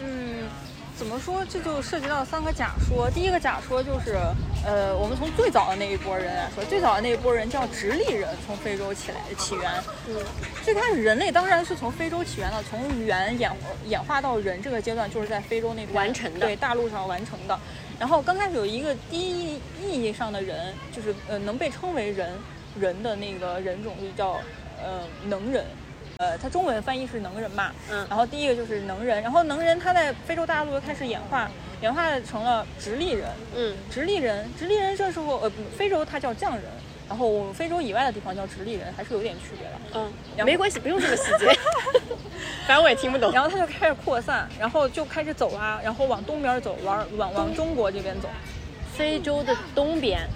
[0.00, 0.48] 嗯，
[0.96, 1.44] 怎么说？
[1.44, 3.10] 这就涉及到三个假说。
[3.10, 4.18] 第一个假说就是，
[4.64, 9.70] 呃，我们从最早的那一波人来说，最早的那一波人叫直立人，从非洲起来起源。
[10.08, 10.16] 嗯，
[10.64, 13.50] 最开始人类当然是从非洲起源的，从猿演
[13.86, 17.58] 演化到人这个阶段，就是在非洲那边完成的，对，大陆上完成的。
[17.98, 22.30] 然后刚开始有一个第一意义上的人，就是呃，能被称为人
[22.78, 24.40] 人的那个人种，就叫
[24.82, 25.64] 呃能人。
[26.20, 31.50] 呃，它中文翻译是能人嘛，嗯，然后第一个就是能人，然后能人他在非洲大陆开始演化，
[31.80, 36.64] 演化成了直立人，嗯，直立人，直立人这时候呃，非洲它叫匠人，
[37.08, 40.06] 然后我们非洲以外的地方叫直立人，还是有点区别的，
[40.36, 41.46] 嗯，没关系，不用这么细节，
[42.68, 43.32] 反正我也听不懂。
[43.32, 48.28] 然后他就开始扩散，然后就开始走啊，然后往东边走，往往往中国这边走，
[48.94, 50.28] 非洲的东边。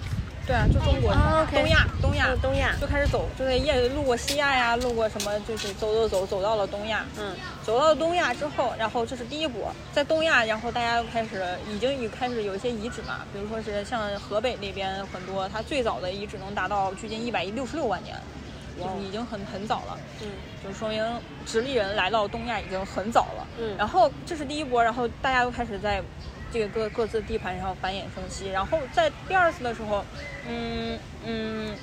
[0.45, 1.11] 对啊，就中国，
[1.51, 7.03] 东亚，东亚，东亚，就开始走，就在夜路过西亚呀，路过什么，就是走走走，走到了东亚。
[7.17, 18.15] 嗯，走到了东亚之后，然后这是第一波，在东亚，然后大家又开始，已经已开始有一些遗址嘛，比如说是像河北那边很多，它最早的遗址能达到距今一百六十六万年，
[18.77, 20.27] 就是已经很很早了，嗯。
[20.63, 21.03] 就说明
[21.45, 23.47] 直立人来到东亚已经很早了。
[23.59, 23.75] 嗯。
[23.77, 26.01] 然后这是第一波，然后大家都开始在
[26.55, 28.49] 这个各各自地盘然后繁衍生息。
[28.49, 30.05] 然后在第二次的时候，
[30.47, 31.75] 嗯嗯，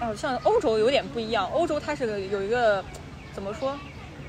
[0.00, 2.82] 哦，像欧洲有点不一样，欧洲它是个有一个
[3.34, 3.78] 怎么说？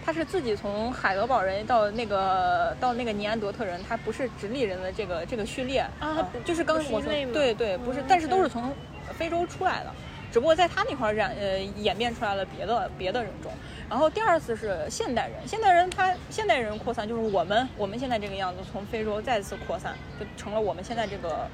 [0.05, 8.73] 它是自己从海德堡人到那个到那个尼安德特人，它不是直立人的这个这个序列啊不就是刚我说对对，不是嗯，但是都是从
[9.17, 9.91] 非洲出来的，
[10.29, 13.49] 只不过在他那块儿染呃演变出来了别的别的人种。
[13.89, 21.47] 然后第二次是现代人，现代人他现代人扩散就是我们我们现在这个样子，从非洲再次扩散，就成了我们现在这个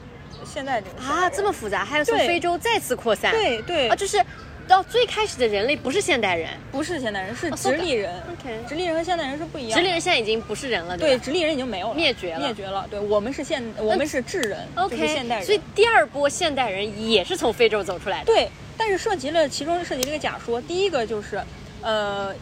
[0.46, 4.24] 现在这个啊，这么复杂，还有从非洲再次扩散，对对啊，就是
[4.68, 8.14] 到最开始的人类不是现代人不是现代人，是哦直立人。
[8.32, 9.76] ，OK，直立人和现代人是不一样的。
[9.76, 12.88] 直立人现在已经不是人了，对，吧直立人已经没有了，灭绝了灭绝了。
[12.90, 15.46] 对，我们是现，我们是智人？OK，现代人。
[15.46, 21.42] 所以第二波现代人也是从非洲走出来的，对，但是涉及了其中涉及了一个假说，第一个就是，
[21.82, 22.34] 呃，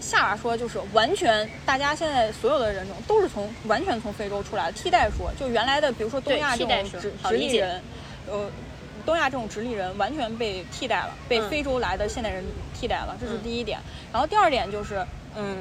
[0.00, 7.80] 夏娃说就是完全大家现在所有的人种都是从完全从非洲出来的替代说，就原来的比如说东亚这种直直立人，
[8.28, 8.50] 呃。
[9.06, 12.42] 东亚这种直立人完全被替代了，被嗯非洲来的现代人
[12.72, 13.78] 替代了，这是嗯第一点。
[14.10, 15.58] 然后第二点就是，嗯，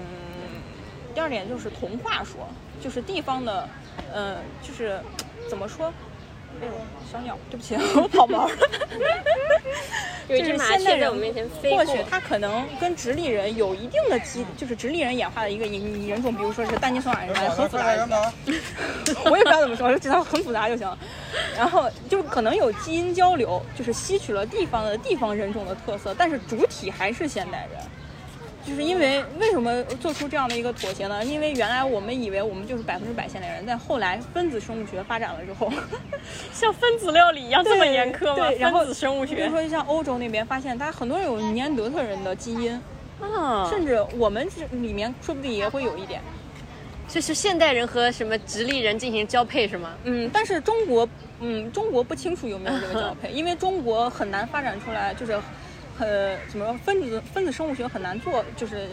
[1.13, 2.47] 第二点就是童话说，
[2.81, 3.67] 就是地方的，
[4.13, 4.97] 呃，就是
[5.49, 5.93] 怎么说？
[6.62, 6.74] 哎呦，
[7.12, 8.56] 小鸟，对不起， 我跑毛了。
[10.30, 18.34] 有一只就是麻雀现代人在我面前飞过或许它可能跟直立人有一定的基，就是直立人演化的一个人人种，比如说是丹尼索瓦人，很复杂的。
[19.26, 20.89] 我也不知道怎么说，就知道很复杂就行。
[21.58, 27.82] 然后就可能有基因交流，就是吸取了地方的地方人种的特色，但是主体还是现代人。
[28.66, 31.24] 就是因为为什么做出这样的一个妥协呢？
[31.24, 35.72] 因为原来我们以为我们就是百分之百现代人，但后来分子生物学发展了之后，
[36.53, 38.49] 像分子料理一样这么严苛吗？
[38.49, 42.82] 对，然后分子生物学比如说像欧洲那边发现，它很多人有尼安德特人的基因，
[43.22, 46.22] 啊，甚至我们这里面说不定也会有一点。
[47.05, 49.91] 就是现代人和什么直立人进行交配是吗？
[50.05, 51.07] 嗯，但是中国，
[51.41, 55.38] 嗯，中国不清楚有没有这个交配，因为中国很难发展出来，就是，
[55.99, 58.87] 呃，怎么说，分子分子生物学很难做，就是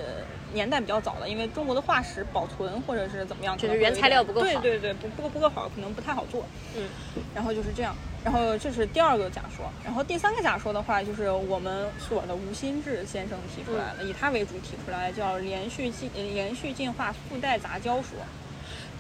[0.53, 6.45] 年代比较早了，因为中国的化石保存或者是怎么样，就是原材料不够好对对对，不不够不够好，可能不太好做。
[6.77, 6.89] 嗯，
[7.35, 18.19] 然后就是这样，然后这是第二个假说，然后第三个假说的话，就是我们所的吴新志先生提出来的，以他为主提出来，叫连续进呃连续进化附带杂交说。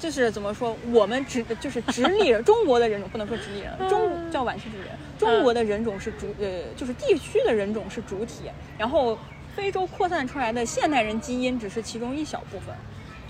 [0.00, 9.16] 就是怎么说，我们直就是直立人， 中国的人种不能说直立人，中叫晚期直立人，中国的人种是主呃，就是地区的人种是主体，然后
[9.54, 12.74] 非洲扩散出来的现代人基因只是其中一小部分，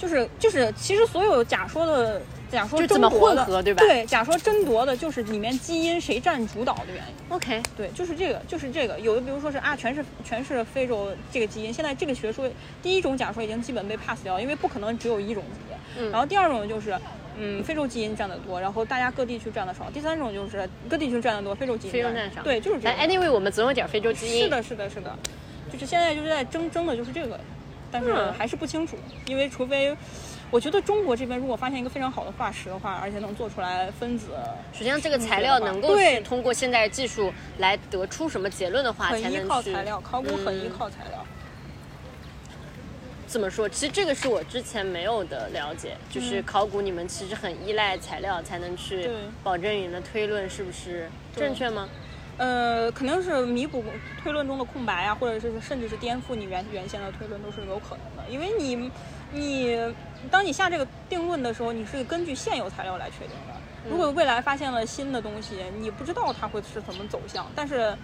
[0.01, 7.15] 就是就是其实所有假说的假说怎么争夺的混合对吧对，假说争夺的就是里面基因谁占主导的原因。
[7.29, 8.99] OK，对，就是这个，就是这个。
[8.99, 12.51] 有的比如说是啊，全是全是非洲这个基因，现在这个学说
[12.83, 15.77] 第一种假说已经基本被 pass 掉，因为不可能只有一种基因。
[15.99, 16.97] 嗯然后第二种就是，
[17.37, 19.91] 嗯，非洲基因占得多，然后大家各地区占的少。
[19.93, 23.13] 第三种就是各地区占得多，非洲基因非洲占占少对，就是这哎个。
[23.13, 24.45] ，anyway，我们总有点非洲基因。
[24.45, 25.15] 是的，是的，是的，
[25.73, 27.39] 就是现在就是在争争的就是这个，
[27.91, 29.97] 但是嗯还是不清楚，因为除非。
[30.53, 34.31] 我觉得中国这边如果发现一个非常好的化石的话，而且能做出来分子，
[34.73, 41.25] 实际上，这个材料能够去通过现代技术来得出什么结论的话，才能去靠材料，考古很依嗯靠材料。
[43.29, 43.69] 怎么说？
[43.69, 49.09] 其实这个是我之前没有的了解，就是嗯考古你们其实很依赖材料才能去
[49.45, 51.89] 保证你的推论是不是正确吗？
[52.41, 53.85] 呃，肯定是弥补
[54.17, 58.27] 推论中的空白啊，或者是甚至是颠覆你原原先的推论都是有可能的。
[58.31, 58.91] 因为你，
[59.31, 59.95] 你
[60.31, 63.61] 当你下这个定论的时候，你是根据现有材料来确定的。
[63.91, 67.95] 如果未来发现了新的东西，你不知道它会是怎么走向，但是，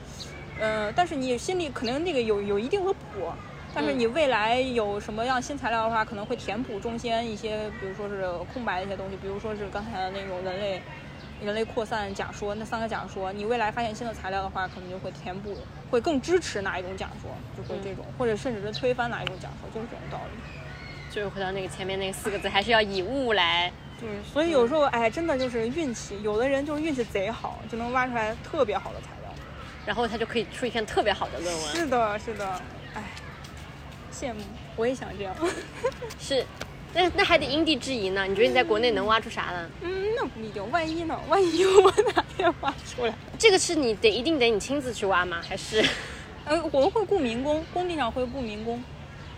[0.60, 3.32] 呃，但是你心里肯定那个有有一定的谱。
[3.74, 10.80] 但是嗯你未来有什么样新材料的话，可能会填补中间一些，比如说是空白的一些东西，比如说是刚才的那种人类
[11.44, 15.56] 人类扩散假说那三个假说，你未来发现新的材料的话，可能就会填补，
[15.90, 20.40] 会更支持哪一种假说，就会这种，或者甚至是推翻哪一种假说，就是这种道理。
[21.08, 23.72] 就是回到那个前面那个四个字，还是要以物来。
[23.98, 29.32] 对，所以有时候哎，真的就是运气，有的人就是运气贼好，就能挖出来特别好的材料。
[29.86, 31.76] 然后他就可以出一篇特别好的论文。
[31.76, 32.60] 是的，是的，
[32.92, 33.02] 哎，
[34.12, 34.40] 羡慕，
[34.74, 35.34] 我也想这样。
[36.20, 36.44] 是，
[36.96, 38.24] 那那还得因地制宜呢。
[38.26, 39.70] 你觉得你在国内能挖出啥呢？
[39.82, 41.20] 嗯，那不一定，万一呢？
[41.28, 43.14] 万一我哪天挖出来？
[43.38, 45.38] 这个是你得一定得你亲自去挖吗？
[45.46, 45.84] 还是？
[46.46, 48.82] 呃，我们会雇民工，工地上会雇民工。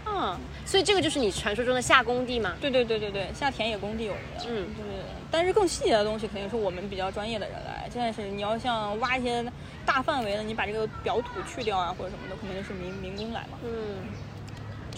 [0.05, 2.55] 啊，所以这个就是你传说中的下工地嘛？
[2.61, 4.91] 对对对对对，下田野工地有的，嗯就是。
[5.31, 7.87] 但是更细节的东西肯定是我们比较专业的人来。
[7.93, 9.45] 现在是你要像挖一些
[9.85, 13.59] 大范围的，你把这个表土去掉啊或者什么的，肯定是民民工来嘛。
[13.63, 13.71] 嗯，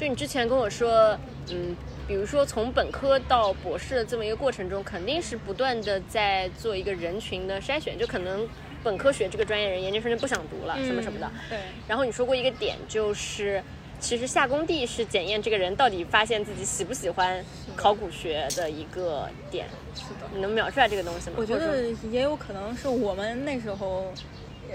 [0.01, 1.15] 就你之前跟我说，
[1.51, 1.77] 嗯，
[2.09, 8.49] 比如说从本科到博士的这么一个过程中，肯定是不断的在做一个人群的筛选，就可能
[8.83, 11.27] 本科学这个专业人，研究生就不想读了，什么什么的。
[11.27, 13.63] 嗯对，然后你说过一个点，就是
[14.01, 17.45] 其实下工地是检验这个人到底发现自己喜不喜欢
[17.77, 19.67] 考古学的一个点。
[19.95, 20.27] 是的。
[20.33, 21.37] 你能描出来这个东西吗？
[21.39, 24.15] 我觉得也有可能是我们那时候，呃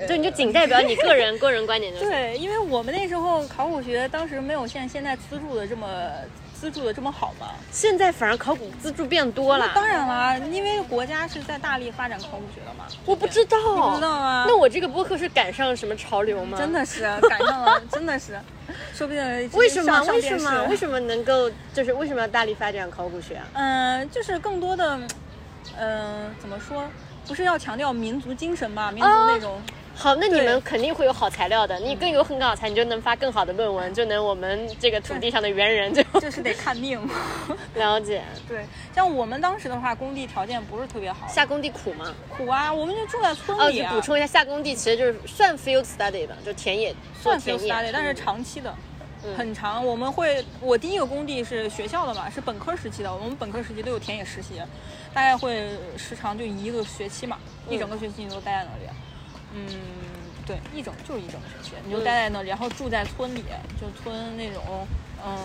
[0.07, 2.09] 就你就仅代表你个人 个人观点就行。
[2.09, 5.87] 对，因为我们那时候考古学当时没有像现在资助的这么
[6.53, 7.47] 资助的这么好嘛。
[7.71, 9.71] 现在反而考古资助变多了。
[9.75, 12.85] 当然啦，因为国家是在大力发展考古学的嘛。
[13.05, 14.45] 我不知道，你不知道啊？
[14.47, 16.57] 那我这个播客是赶上什么潮流吗？
[16.57, 18.39] 真的是赶上了，真的是，
[18.93, 20.01] 说不定为什么？
[20.03, 20.63] 为什么？
[20.69, 23.47] 为什么能够就是为什么要大力发展考古学啊？
[23.53, 24.99] 嗯、就是更多的，
[25.77, 26.83] 嗯、怎么说？
[27.27, 28.91] 不是要强调民族精神嘛？
[28.91, 29.59] 民族哦那种，
[29.97, 31.79] 好，那你们肯定会有好材料的。
[31.79, 36.99] 你更有很好材，你就能发更好的论文，就能我们这个土地上的猿人就 就是得看命。
[37.75, 38.21] 了解。
[38.47, 42.13] 对，像我们当时的话，工地条件不是特别好，下工地苦吗？
[42.29, 48.69] 苦啊，我们就住在村哦，里补充一下，下工地其实就是算 field study 的，就田野算田 field study，但是嗯长期的。
[49.23, 54.61] 嗯很长，我们会，我第一个工地是学校的嘛，是本科时期的，我们本科时期都有田野实习，
[55.15, 55.67] 大概会
[55.97, 58.89] 时长就一个学期嘛，一整个学期你都待在那里，
[59.55, 59.67] 嗯，
[60.45, 63.43] 对，一整就是一整个学期，你就待在那里，然后住在村里，
[63.79, 64.85] 就村那种，
[65.25, 65.37] 嗯，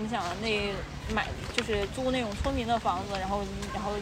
[0.00, 0.72] 你想那
[1.14, 3.42] 买就是租那种村民的房子，然后
[3.74, 3.92] 然后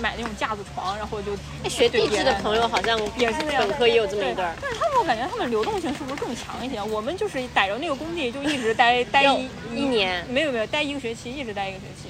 [0.00, 4.56] 买那种架子床，然后就哎学地质的朋友好像也是那样本科也有这么一对段儿。
[4.60, 6.80] 但是他们我感觉他们流动性是不是更强一些？
[6.82, 12.08] 我们就是逮着那个工地就一直待 待一一年没有没有待一个学期，一直待一个学期。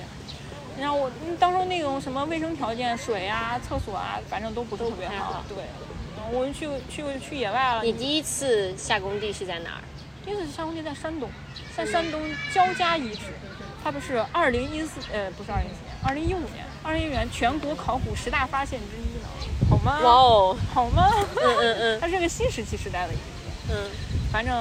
[0.80, 5.58] 然后我嗯当中那种什么卫生条件、水啊、厕所啊，反正都不是特别好对，
[6.32, 7.82] 我们去去去野外了。
[7.82, 9.82] 你第一次下工地是在哪儿？
[10.24, 11.28] 第一次下工地在山东，
[11.76, 12.20] 在山东
[12.52, 13.26] 焦家遗址，
[13.82, 19.28] 它不是二零一四呃不是二零一四年，二零一五年，二零一五年全国考古十大发现之一呢，
[19.68, 20.00] 好吗？
[20.02, 21.10] 哇哦，好吗？
[21.36, 23.72] 嗯嗯嗯 它是个新石器时代的遗址。
[23.72, 23.90] 嗯，
[24.34, 24.52] 反正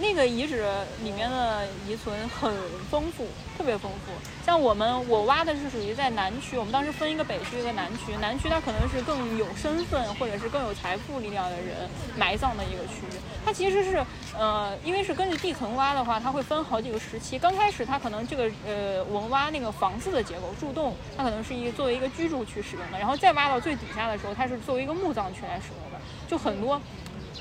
[0.00, 0.66] 那个遗址
[1.04, 2.52] 里面的遗存很
[2.90, 3.24] 丰富，
[3.56, 4.10] 特别丰富。
[4.44, 13.16] 像我们我挖的是属于在南区，我们当时分一个北区一个南区，南区它可能是更有身份或者是更有财富力量的人埋葬的一个区域。
[13.44, 14.04] 它其实是
[14.36, 17.38] 呃，因为是根据地层挖的话，它会分好几个时期。
[17.38, 26.80] 刚开始它可能这个呃我们挖那个房子的结构柱洞，它可能是一作为一个居住区使用的，然后再挖到最底下的时候，它是作为一个墓葬区来使用的，就很多。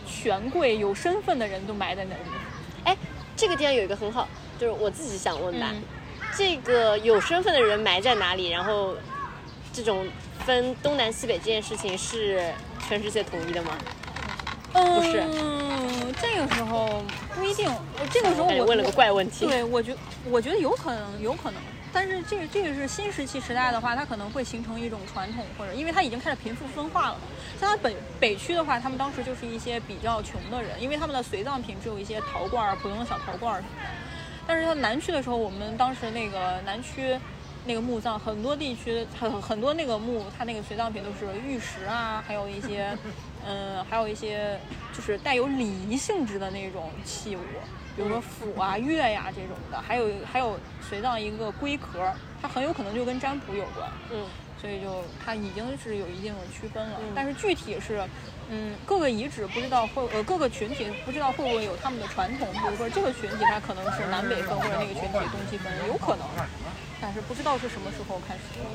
[0.06, 2.22] 权贵有身份的人都埋在那里。
[2.86, 2.98] 哎，
[3.36, 4.28] 这个地方有一个很好，
[4.60, 5.84] 就是我自己想问吧，嗯
[6.38, 8.50] 这个有身份的人埋在哪里？
[8.50, 8.96] 然后
[9.72, 10.06] 这种
[10.46, 12.52] 分东南西北这件事情是
[12.88, 13.78] 全世界统一的吗？
[14.74, 15.24] 嗯，是
[16.22, 17.02] 这个时候
[17.34, 17.70] 不一定。
[17.72, 19.46] 我这个时候我感觉问了个怪问题。
[19.46, 19.96] 对，我觉
[20.30, 21.62] 我觉得有可能，有可能。
[21.96, 27.22] 但是这个这个是新石器时代的话，它可能会形成一种传统，或者因为它已经开始贫富分化了嘛。
[27.58, 33.90] 像它北北区的话，他们当时就是一些比较穷的人，因为他们的随葬品只有一些陶罐儿、普通的小陶罐儿什么的。
[34.46, 37.18] 但是它南区的时候，我们当时那个南区
[37.66, 42.96] 那个墓葬，很多地区很很多那个墓，它那个随葬品都是玉石啊，还有一些，
[43.48, 44.60] 嗯，还有一些
[44.94, 47.40] 就是带有礼仪性质的那种器物，
[47.96, 53.90] 比如说斧啊、 钺呀这种的，还有还有随葬一个龟壳，它很有可能就跟占卜有关。
[54.12, 54.26] 嗯，
[54.60, 56.98] 所以就它已经是有一定的区分了。
[57.02, 58.04] 嗯但是具体是，
[58.50, 66.28] 嗯，各个遗址不知道会呃各个群体不知道会不会有他们的传统，比如说这个群体它可能是南北分，或者那个群体东西分，有可能，
[67.02, 68.66] 但是不知道是什么时候开始的。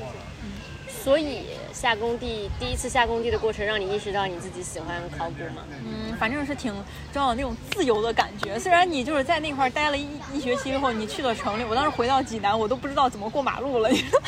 [1.03, 5.63] 所以下工地第一次下工地的过程，让你意识到你自己喜欢考古吗？
[5.83, 6.73] 嗯，反正是挺
[7.11, 8.59] 正好那种自由的感觉。
[8.59, 14.27] 虽然你就是在那块儿待了一一学期之后，你去了城里，我当时回到济南，我都不知道怎么过马路了，你知道吗？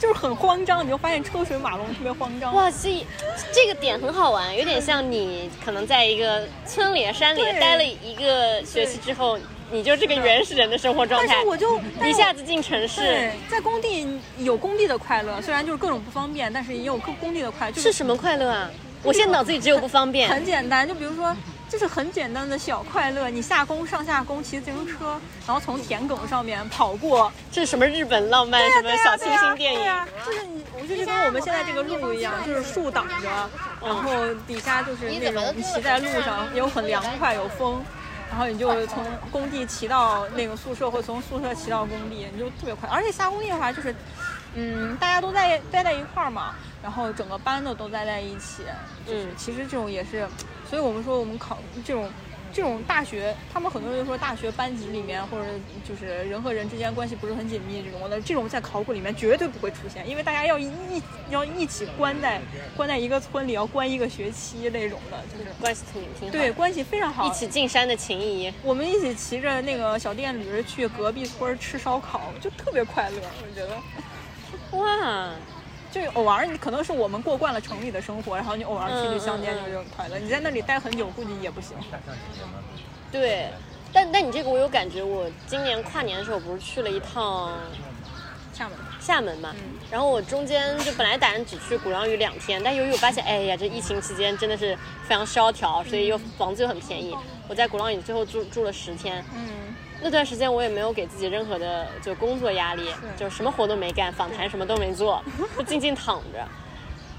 [0.00, 2.54] 就是很慌张，你就发现车水马龙，特别慌张。
[2.54, 3.04] 哇，这
[3.52, 9.36] 这个点很好玩，有点像你可能在一个村里、山里待了一个学期之后，
[9.70, 14.06] 你就这个原始人的生活状态但是，我就一下子进城市对，，在工地
[14.38, 17.72] 有工地的快乐，虽然就是各种不方便，但是也有工工地的快乐。
[17.72, 18.70] 就是什么快乐啊？
[19.02, 20.28] 我现在脑子里只有不方便。
[20.28, 21.36] 很简单，就比如说，
[21.68, 23.30] 就是很简单的小快乐。
[23.30, 29.78] 你下工上下工骑自行车，然后从田埂上面跑过，这是什么日本浪漫什么小清新电影？
[29.78, 33.28] 对呀、就是你，我就是跟我们现在这个路一样，就是树挡着，
[33.84, 34.10] 然后
[34.48, 37.84] 底下就是那种你骑在路上，有很凉快，有风。
[38.30, 42.88] 然后你就从工地骑到那个宿舍，或从宿舍骑到工地，你就特别快。
[42.88, 43.94] 而且下工地的话，就是，
[44.54, 48.62] 嗯，大家都在待在一块儿嘛，然后整个班的都待在一起，
[49.06, 50.28] 就是嗯其实这种也是，
[50.68, 52.08] 所以我们说我们考这种。
[52.52, 55.46] 这种大学，他们很多人说大学班级里面，或者
[55.86, 62.40] 就是人和人之间关系不是很紧密这种的，这种在考古里面绝对不会出现，因为大家要一一要一起关在
[62.76, 66.32] 关在一个村里，要关一个学期那种的，就是关系挺挺好。
[66.32, 67.26] 对，关系非常好。
[67.26, 68.52] 一起进山的情谊。
[68.62, 73.16] 我们一起骑着那个小电驴去隔壁村吃烧烤，就特别快乐。
[73.42, 75.30] 我觉得，哇，
[75.90, 80.18] 就偶尔你可能是我们过惯了城里的生活，然后你偶尔去去乡间嗯嗯嗯就这种快乐。
[80.18, 81.76] 你在那里待很久，估计也不行。
[83.10, 83.48] 对，
[83.92, 87.58] 但但你这个我有感觉，我今年跨年的时候不是去了一趟
[88.52, 89.54] 厦门，厦门嘛，
[89.90, 94.76] 然后我中间就本来打算只去鼓浪屿两天，但由于我发现，哎呀，这疫情期间真的是
[95.06, 97.16] 非常萧条，所以又房子又很便宜，
[97.48, 99.24] 我在鼓浪屿最后住住了十天。
[99.34, 105.22] 嗯，那段时间我也没有给自己任何的就工作压力，就是什么活都没干，访谈什么都没做，
[105.58, 106.46] 就静静躺着。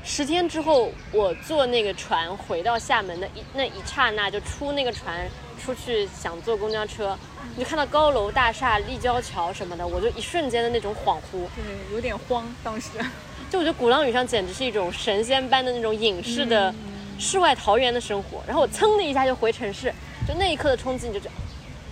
[0.01, 5.29] 十天之后，我坐那个船回到厦门的一那一刹那，就出那个船
[5.61, 7.17] 出去想坐公交车，
[7.55, 12.91] 你就看到高楼大厦、立交桥什么的，我就一瞬间的那种恍惚，对，有点慌当时。
[13.51, 16.73] 就我觉得鼓浪屿上简直是一种神仙般的那种隐士的
[17.17, 18.41] 世外桃源的生活。
[18.47, 19.93] 然后我噌的一下就回城市，
[20.25, 21.31] 就那一刻的冲击，你就觉得，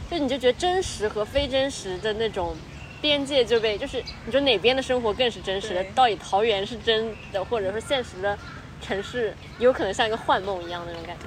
[0.09, 2.55] 就你就觉得真实和非真实的那种
[3.01, 8.37] 边界就被，就是你说哪边的生活更是真实的，到底桃源是真的，或者说现实的
[8.81, 11.25] 城市有可能像一个幻梦一样的那种感觉。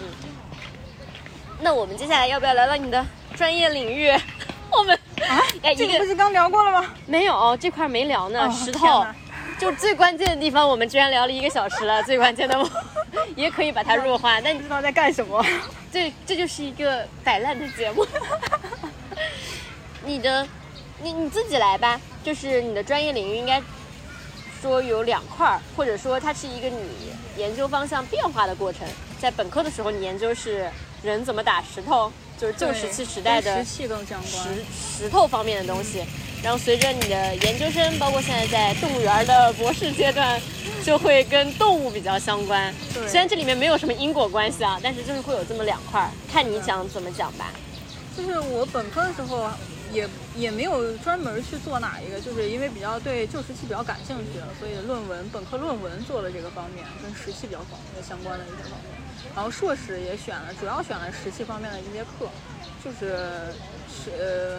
[0.00, 0.06] 嗯，
[1.60, 3.04] 那我们接下来要不要聊聊你的
[3.34, 4.10] 专业领域？
[4.70, 4.94] 我们
[5.26, 6.94] 啊，哎，这个不是刚聊过了吗？
[7.06, 9.04] 没有这块没聊呢，哦石头
[9.58, 12.00] 就最关键的地方，我们居然聊了一个小时了。
[12.04, 12.70] 最关键的，
[13.34, 15.44] 也可以把它弱化，但你知道在干什么。
[15.92, 18.06] 这这就是一个摆烂的节目。
[20.06, 20.46] 你的，
[21.02, 23.60] 你你自己来吧，就是你的专业领域应该
[24.62, 28.86] 说有两块，或者说它是一个你研究方向变化的过程。
[29.18, 30.70] 在本科的时候，你研究是
[31.02, 34.44] 人怎么打石头，就是旧石器时代的石器更相关。
[34.44, 34.64] 石
[34.98, 36.04] 石头方面的东西。
[36.40, 40.40] 然后随着你的研究生，包括现在在动物园的博士阶段，
[40.84, 42.72] 就会跟动物比较相关。
[42.94, 47.52] 对虽然这里面没有什么因果关系啊，但是就是会有这么两块，看你想怎么讲吧。
[48.16, 49.50] 就是我本科的时候
[49.92, 57.76] 也也没有专门去做哪一个，就是因为比较对旧石器比较感兴趣，所以论文本科论文做了这个方面，跟石器比较方
[58.06, 59.07] 相关的一些方面。
[59.38, 62.28] 然后硕士也选了，主要选了石器方面的一些课，
[62.84, 63.54] 就是
[63.88, 64.58] 石呃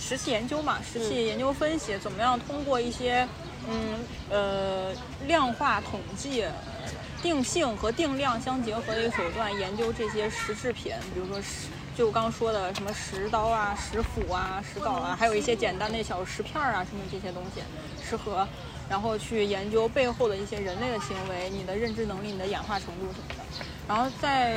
[0.00, 3.24] 石器研究嘛，石器研究分析，怎么样通过一些
[3.68, 4.92] 嗯呃
[5.28, 6.44] 量化统计。
[7.22, 17.60] 定性和定量相结合的一个手段，研究这些石制品，比如说石，就我刚刚说的什么石刀啊、石斧啊、石镐啊，还有一些简单的小石片儿啊，什么这些东西，
[18.02, 18.48] 石盒，
[18.88, 23.44] 然后去研究背后的一些人类的行为、你的认知能力、你的演化程度什么的。
[23.90, 24.56] 然后在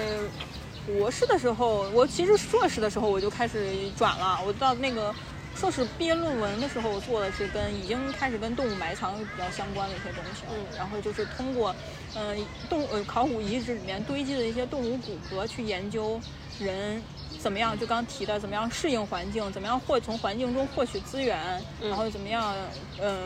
[0.86, 5.12] 博士的时候，我其实硕士的时候我就开始转了，我到那个。
[5.56, 10.52] 硕士毕业论文的时候，我做的是跟已经开始跟动物埋藏比较相关的一些东西了。
[10.52, 11.76] 嗯然后就是通过，
[12.16, 12.36] 嗯、
[12.68, 16.20] 动呃考古遗址里面堆积的一些动物骨骼去研究
[16.60, 17.00] 人
[17.38, 22.52] 怎么样，就刚提的怎么样适应环境，怎么样获从环境中获取资源，嗯然后怎么样
[23.00, 23.20] 呃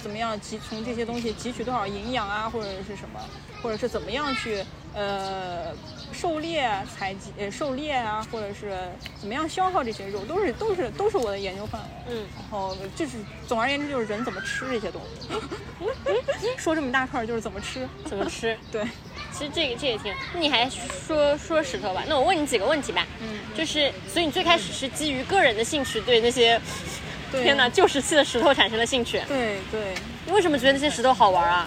[0.00, 3.18] 怎么样汲从这些东西汲取多少营养啊，或者是什么，
[3.60, 5.72] 或者是怎么样去呃
[6.12, 8.76] 狩猎、采集、呃狩猎啊，或者是
[9.18, 12.14] 怎么样消耗这些肉，都是都是都是我的研究范围。
[12.14, 13.12] 嗯，然后就是
[13.46, 15.28] 总而言之，就是人怎么吃这些东西。
[16.58, 17.88] 说这么大串儿就是怎么吃。
[18.04, 18.56] 怎么吃？
[18.70, 18.84] 对，
[19.32, 22.04] 其实这个这也挺，那你还说说石头吧？
[22.06, 23.06] 那我问你几个问题吧。
[23.20, 26.60] 嗯，就是，所以你最开始是基于个人的兴趣，对那些
[27.32, 29.20] 天哪旧石器的石头产生了兴趣。
[29.26, 29.94] 对对，
[30.26, 31.66] 你为什么觉得那些石头好玩啊？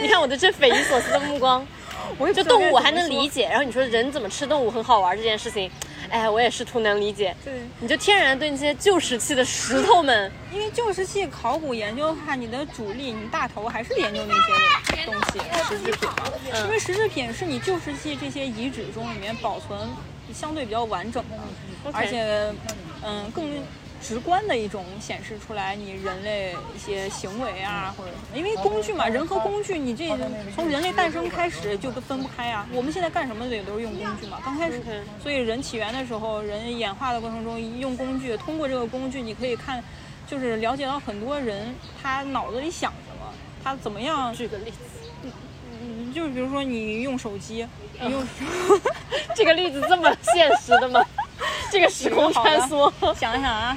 [0.00, 1.66] 你看我的这匪夷所思的目光。
[2.18, 3.28] 我就动物我还能理。
[3.28, 5.70] 解，然后你说人怎么吃动物很好玩这件事情，
[6.10, 7.34] 哎，我也试图能理解。
[7.44, 16.14] 对，你就天然对那些旧石器的石头们， 因为旧石器考古研究的话，你的主力，你大头还是研究那些东西，石制品嘛。
[16.64, 19.78] 因为石制品是你旧石器这些遗址中里面保存
[20.32, 22.52] 相对比较完整的，而且
[23.02, 23.44] 嗯更
[24.06, 28.36] 直观的一种显示出来你人类一些行为啊，或者什么。
[28.36, 30.06] 因为工具嘛，人和工具，你这
[30.54, 32.68] 从人类诞生开始就分不开啊。
[32.70, 34.38] 我们现在干什么也都是用工具嘛。
[34.44, 34.82] 刚开始
[35.22, 39.82] 所以人起源的时候，人演化的过程中用工具，通过这个工具，你可以看，
[40.26, 43.32] 就是了解到很多人他脑子里想什么，
[43.64, 44.76] 他怎么样举个例子，
[45.80, 47.66] 嗯，就是比如说你用手机，
[47.98, 48.22] 你用
[49.34, 51.02] 这个例子这么现实的吗？
[51.72, 53.76] 这个时空穿梭，想想啊，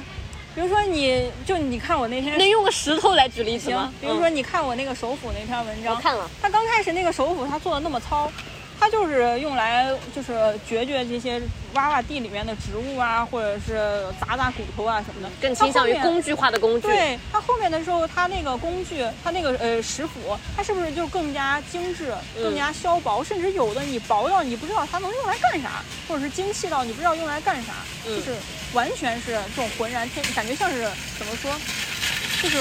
[0.58, 8.28] 比如说你就你看我那天那用个石头来举例子行吗？，比如说嗯你看我那个首府那篇文章，我看了，他刚开始那个首府他做的那么糙，
[8.80, 10.32] 他就是用来就是
[10.66, 11.40] 掘掘这些
[11.74, 16.86] 挖挖地里面的植物啊，或者是砸砸骨头啊什么的，更倾向于工具化的工具。
[16.86, 27.72] 对它后面的时候，它那个工具，它那个呃石斧，它是不是就更加精致、嗯更加削薄，甚至有的你薄到你不知道它能用来干啥，或者是精细到你不知道用来干啥，
[28.06, 28.16] 嗯。
[28.16, 28.36] 就是
[28.74, 30.82] 完全是这种浑然天，感觉像是
[31.18, 31.50] 怎么说，
[32.42, 32.58] 就是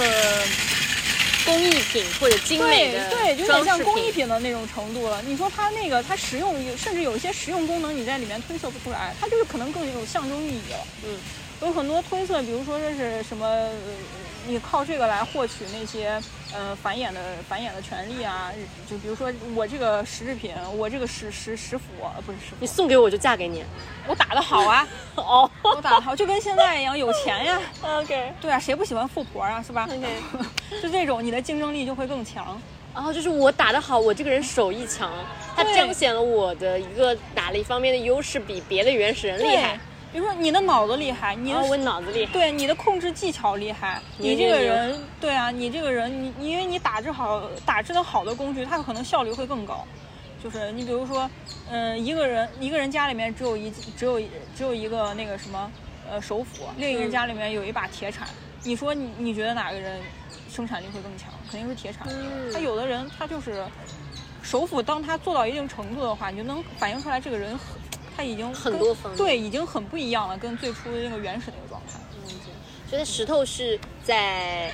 [1.48, 5.22] 工艺品或者精美的对对，有点像工艺品的那种程度了。
[5.26, 10.88] 你说它那个它实用，甚至有一些实用功能你在里面推测不出来，它就是可能更有象征意义了。
[11.06, 11.18] 嗯，
[11.62, 13.72] 有很多推测，比如说这是什么，呃
[14.48, 16.22] 你靠这个来获取那些
[16.54, 18.50] 呃繁衍的繁衍的权利啊，
[18.90, 23.64] 就比如说我这个石制品，我这个石石石斧，呃不是石斧你，送给我就嫁给你。
[24.08, 27.60] 我打得好啊， 哦我打得好，就跟现在一样，有钱呀。
[27.84, 30.08] OK 对啊，谁不喜欢富婆啊，是吧？OK。
[30.82, 32.58] 就这种，你的竞争力就会更强。
[32.94, 35.12] 然后就是我打得好，我这个人手艺强，
[35.56, 39.78] 它彰显了我的一个哪了一方面的优势，比别的原始人厉害。
[40.18, 42.34] 对，比如说你的脑子厉害，你我脑子厉害。
[42.34, 49.86] 对你的控制技巧厉害，你这个人，对啊，你这个人，你你因为你打制好打制的好的工具，它可能效率会更高。
[50.44, 51.30] 就是你比如说，
[51.70, 55.72] 嗯、一个人一个人家里面只有一只有一只有一个那个什么
[56.10, 58.28] 呃手斧，另一个人嗯家里面有一把铁铲，
[58.64, 60.00] 你说你你觉得哪个人
[60.50, 61.32] 生产力会更强？
[61.52, 62.08] 肯定是铁铲。
[62.10, 63.64] 嗯他有的人他就是
[64.42, 67.58] 手斧，当他做到一定程度的话，你就能反映出来这个人
[68.18, 72.00] 很他已经很多方对已经很不一样了，跟最初的那个原始那个状态。
[72.90, 74.72] 觉得石头是在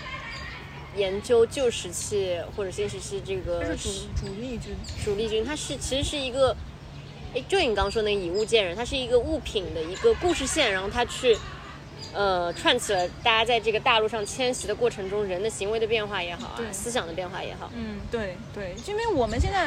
[0.96, 4.74] 研究旧石器或者新石器这个这是主主力军，
[5.04, 6.56] 主力军，它是其实是一个，
[7.36, 11.38] 哎，就你刚刚说那个以物见人，它是一个物品的一个故事线，然后它去。
[12.12, 19.64] 呃，串起了大家在这个大陆上迁徙的过程中，人的行为的变化也好啊，对思想的变化也好，嗯，对对，因为我们现在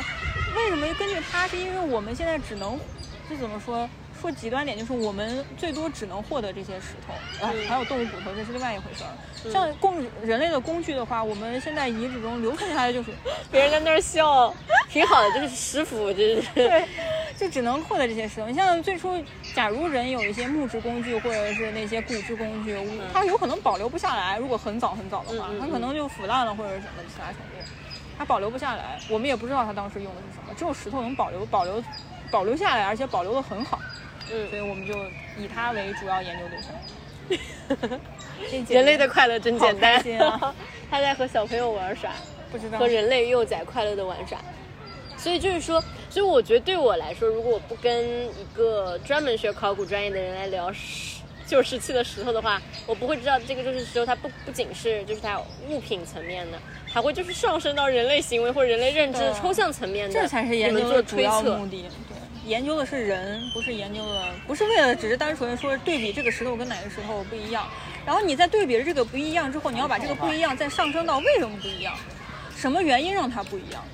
[0.55, 2.79] 为什么根据它，是因为我们现在只能，
[3.29, 3.89] 这怎么说？
[4.19, 7.13] 说极端点，就是我们最多只能获得这些石头，
[7.69, 9.53] 还有动物骨头，这是另外一回事儿。
[9.53, 13.11] 像供人类的工具的话，我们现在遗址中留存下来就是，
[13.53, 14.53] 别人在那儿笑，
[14.89, 16.89] 挺好的，就是食腐，就是 对，
[17.37, 18.49] 就只能获得这些石头。
[18.49, 19.23] 你像最初，
[19.55, 22.75] 假如人有一些木质工具或者是那些骨质工具，
[23.13, 24.39] 它有可能保留不下来。
[24.39, 27.71] 如果很早很早的话它可能就腐烂了或者什么其他程度，
[28.17, 28.99] 它保留不下来。
[29.11, 31.83] 我们也不知道它当时用的是什么，只有石头能保留保留
[32.31, 33.81] 保留下来，而且保留的很好，
[34.33, 34.95] 嗯所以我们就
[35.39, 37.99] 以它为主要研究对象。
[38.69, 40.03] 人类的快乐真简单。
[40.91, 42.13] 他在和小朋友玩耍，
[42.53, 44.39] 不知道和人类幼崽快乐的玩耍。
[45.17, 51.16] 所以就是说，所以我觉得对我来说，如果我不跟一个专门学考古专业的人来聊石
[51.47, 56.59] 旧石器的石头的话，我不会知道这个就是石头，它不不仅是就是它物品层面的，
[56.93, 61.67] 还会就是上升到人类行为或者人类认知的抽象层面的，这才是研究的主要目。
[61.67, 61.89] 的。
[62.09, 62.17] 对，
[62.51, 67.67] 研究的是人，不是研究的，不是为了只是单纯地说对比这个石头跟哪个石头不一样。
[68.05, 71.95] 然后你在对比了这个不一样之后，你要把这个不一样再上升到为什么不一样，
[72.57, 73.85] 什么原因让它不一样，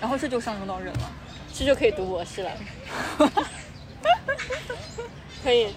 [0.00, 1.12] 然后这就上升到人了。
[1.52, 2.50] 这就可以读博士了。
[5.42, 5.68] 可以，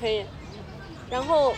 [0.00, 0.24] 可以。
[1.10, 1.54] 然后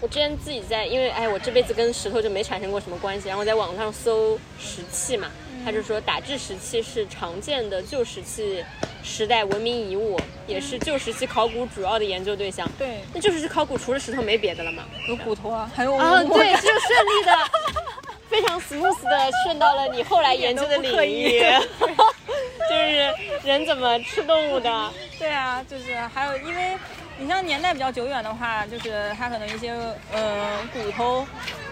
[0.00, 5.28] 我之前自己在，因为哎，我这辈子跟石头就没产生过什么关系，然后我在网上搜石器嘛，
[5.64, 8.64] 他就说打制石器是常见的旧石器
[9.02, 12.70] 时代文明遗物，也是旧石器考古主要的研究对象。
[12.78, 14.84] 对，那旧石器考古除了石头没别的了吗？
[15.08, 17.32] 有骨头啊， 还有啊，我对，这就顺利的，
[18.28, 21.40] 非常 smooth 的顺到了你后来研究的领域，
[22.68, 23.14] 就是
[23.44, 24.92] 人怎么吃动物的。
[25.18, 26.76] 对啊，就是还有，因为
[27.18, 29.72] 你像年代比较久远的话，就是它可能一些
[30.12, 31.26] 呃骨头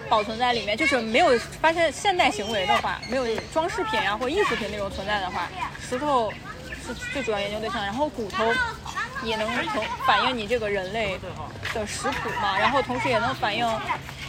[0.09, 5.47] 保存在里面，就是没有发现现代行为的话，没有装饰品啊或艺术品那种存在的话，
[5.79, 6.31] 石头
[6.85, 8.43] 是最主要研究对象，然后骨头
[9.23, 11.19] 也能从反映你这个人类
[11.73, 13.67] 的食谱嘛，然后同时也能反映。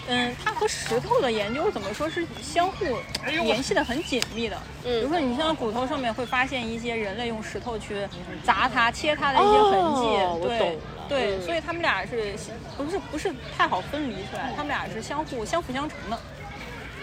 [0.09, 4.57] 嗯，它和石头的研究怎么说是相互联系的很紧密的。
[4.85, 8.07] 嗯比如说你像骨头上面会发现一些人类用石头去
[8.45, 12.35] 砸它、切它的一些痕迹，对对，嗯所以他们俩是
[12.77, 14.53] 不是不是太好分离出来？
[14.57, 16.19] 他们俩是相互相辅相成的。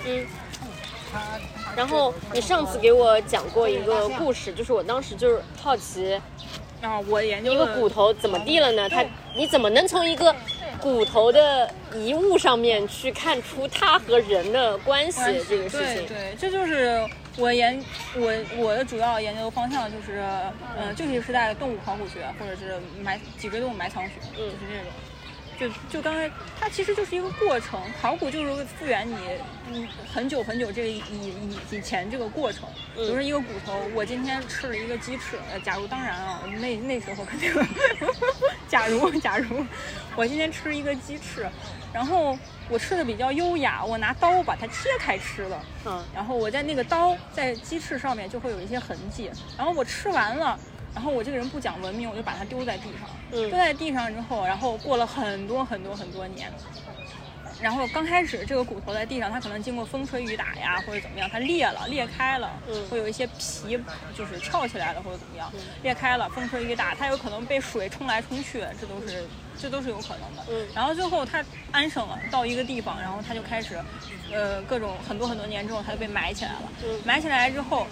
[0.05, 0.25] 嗯。
[1.77, 6.19] 然后你上次给我讲过一个故事，就是我当时就是好奇，
[6.81, 8.89] 啊，我研究一个骨头怎么地了呢？
[8.89, 9.05] 它
[9.35, 10.35] 你怎么能从一个
[10.81, 16.07] 骨头的遗物上面去看出它和人的关系这个事情。
[16.07, 17.07] 对对，这就是
[17.38, 17.84] 我研
[18.15, 20.23] 我我的主要研究方向就是，
[20.77, 24.91] 呃，旧石器时代的动物考古学，或者是埋脊椎动物埋藏学，就是这种。
[25.60, 26.30] 就就刚才，
[26.60, 29.15] 它其实就是一个过程，考古就是为复原你，
[29.72, 37.53] 嗯，很久很久这个以以以前这个过程，比如说一个骨头，我今天吃了一个鸡翅，呃，假如当然啊，那那时候肯定，
[38.68, 39.64] 假如假如
[40.15, 41.47] 我今天吃一个鸡翅，
[41.94, 42.38] 然后
[42.70, 50.60] 我吃的比较优雅，我拿刀把它切开吃了，嗯，然后我在那个刀在鸡翅上面就会有一些痕迹，然后我吃完了。
[50.95, 53.10] 然后我这个人不讲文明，我就把它丢在地上。
[53.32, 56.52] 嗯丢在地上之后，然后过了很多很多很多年，
[57.64, 63.80] 然后刚开始这个骨头在地上，它可能经过风吹雨打呀，或者怎么样，它裂了、裂开了，嗯会有一些皮
[64.14, 65.49] 就是翘起来了或者怎么样，
[65.81, 69.23] 裂开了，风吹雨打，它有可能被水冲来冲去，这都是
[69.57, 70.44] 这都是有可能的。
[70.52, 71.41] 嗯然后最后它
[71.72, 73.80] 安生了，到一个地方，然后它就开始，
[74.30, 76.64] 呃，各种很多很多年之后，它就被埋起来了。
[76.84, 77.88] 嗯埋起来之后，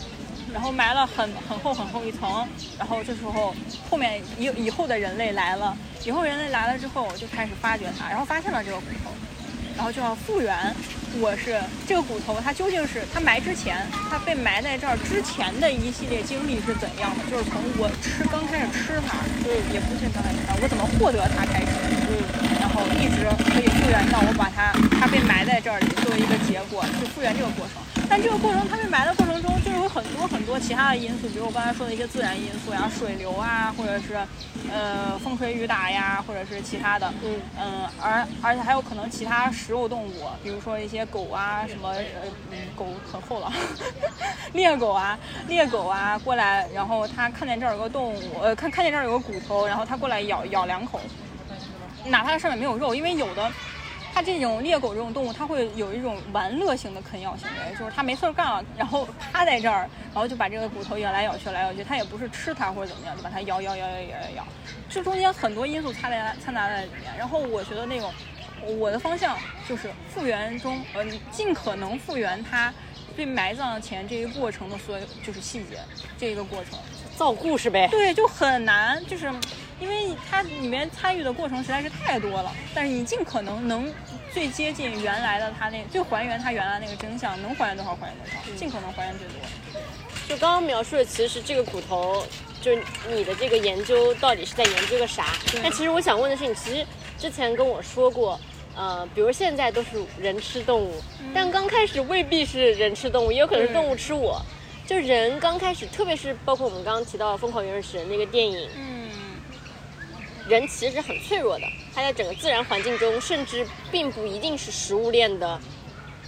[0.52, 2.46] 然后埋了很很厚很厚一层，
[2.78, 3.56] 然后这时候
[3.90, 9.12] 后面以以后的人类来了，以后人类来了之后就开始发掘它，然后发现了这个骨头，
[9.82, 10.54] 然后就要复原。
[11.20, 11.60] 我是
[11.90, 13.82] 这个骨头，它究竟是它埋之前，
[14.12, 17.26] 它被埋在这儿之前的一系列经历是怎样的？
[17.26, 21.74] 就是从我吃刚开始吃它，嗯也不是刚开始吃它，我怎么获得它开始，
[22.14, 22.22] 嗯
[22.62, 24.70] 然后一直可以复原到我把它
[25.02, 27.82] 它被埋在这儿作为一个结果，就复原这个过程。
[28.12, 34.20] 但这个过程它被埋的过程中，就是有很多很多其他的因素，比如我刚才说的一些自然因素呀，水流啊，或者是
[34.70, 42.04] 呃风吹雨打呀，或者是其他的，嗯嗯，而而且还有可能其他食肉动物，比如说一些狗啊，什么呃
[42.52, 43.50] 嗯狗很厚了，
[44.52, 45.18] 猎狗啊，
[45.48, 51.00] 猎狗啊过来，然后它看见这儿有个动物，呃看看见这儿有个骨头，然后它过来咬咬两口，
[52.08, 53.50] 哪怕它上面没有肉，因为有的。
[54.14, 64.48] 它这种猎狗这种动物，它会有一种玩乐型的啃咬行为，就是它没事儿干了，然后趴在这儿，然后就把这个骨头咬来咬去，咬来咬去，它也不是吃它或者怎么样，就把它咬咬咬咬咬咬咬，
[64.90, 67.12] 这中间很多因素掺在掺杂在里面。
[67.18, 68.14] 然后我觉得那种
[68.78, 72.74] 我的方向就是复原中，呃，尽可能复原它
[73.16, 75.80] 被埋葬前这一过程的所有就是细节，
[76.18, 76.78] 这一个过程。
[77.16, 77.88] 造故事呗。
[77.92, 79.32] 对，就很难，就是
[79.82, 82.54] 因为它里面参与的过程实在是太多了。
[82.74, 83.92] 但是你尽可能能
[84.32, 89.82] 最接近原来的它那，最还原它原来那个真相，能还原多少还原多少，尽可能还原最多。
[90.30, 92.24] 就刚刚描述的，其实这个骨头，
[92.62, 95.26] 就是你的这个研究到底是在研究个啥？
[95.62, 96.86] 但其实我想问的是，你其实
[97.18, 98.40] 之前跟我说过，
[98.76, 101.02] 呃，比如现在都是人吃动物，
[101.34, 104.42] 但刚开始未必是人吃动物，也有可能是动物吃我。
[104.86, 109.01] 就人刚开始，特别是包括我们刚刚提到《疯狂原始人》那个电影，嗯，
[110.52, 111.66] 人其实很脆弱的，
[111.96, 115.58] 它在整个自然环境中，甚至并不一定是食物链的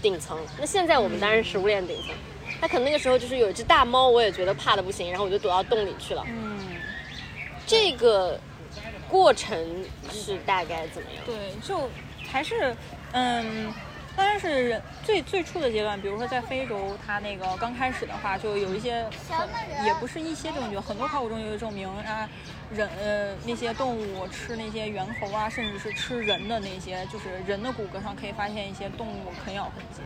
[0.02, 0.40] 顶层。
[0.58, 2.16] 那现在我们当然是食物链顶层，
[2.62, 6.24] 它可能那个时候就是有一只大猫，我也觉得怕的不行，然后我就躲到洞里去了。
[6.26, 6.58] 嗯，
[7.68, 8.40] 这个
[9.10, 11.22] 过程是大概怎么样？
[11.26, 11.90] 对，就
[12.32, 12.74] 还是
[13.12, 13.74] 嗯。
[14.16, 19.50] 当然是人最最初的阶段，比如说在非洲，它那个刚开始的话，就有一些很
[19.88, 22.30] 也不是一些证据，很多考古证据证明啊，
[22.76, 30.02] 人呃那些动物吃那些猿猴啊，甚至是吃人的那些，就是人的骨骼上可以发现一些动物啃咬痕迹。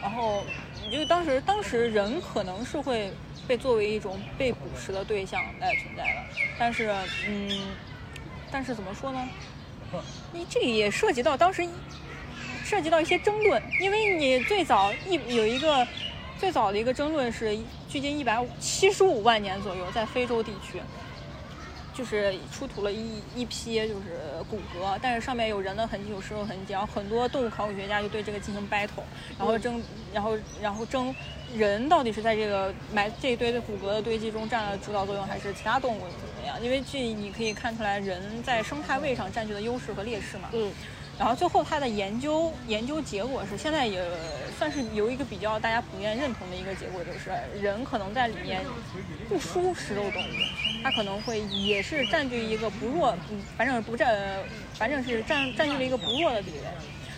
[0.00, 0.44] 然后，
[0.90, 3.12] 因为当时当时人可能是会
[3.46, 6.24] 被作为一种被捕食的对象来存在的，
[6.58, 6.94] 但是
[7.26, 7.50] 嗯，
[8.50, 9.28] 但是怎么说呢？
[10.32, 11.66] 你这也涉及到当时。
[12.64, 15.88] 涉及到一些争论，因为你最早一有一个
[16.38, 17.56] 最早的一个争论是
[17.88, 20.78] 距今一百七十五万年左右，在非洲地区，
[21.98, 29.02] 就是出土了一一批就是骨骼，但是上面有人的痕迹，有石头痕迹，然后很多动物考古学家就对这个进行 battle，
[29.36, 29.82] 然后争，
[30.14, 31.12] 然后然后争
[31.56, 36.62] 人到底是在这个埋这一堆的骨骼的堆积中占了主导作用，还是其他动物怎么样？
[36.62, 40.50] 因为这你可以看出来人在生态位上占据的优势和劣势嘛。
[40.52, 40.70] 嗯。
[41.18, 44.00] 然后最后他的研究研究结果是，现在也
[44.56, 47.30] 算是有一个比较大家普遍认同的一个结果，就是
[47.60, 48.62] 人可能在里面
[49.28, 50.26] 不输食肉动物，
[50.82, 53.16] 它可能会也是占据一个不弱，
[53.56, 54.16] 反正不占，
[54.74, 56.60] 反正是占占据了一个不弱的地位。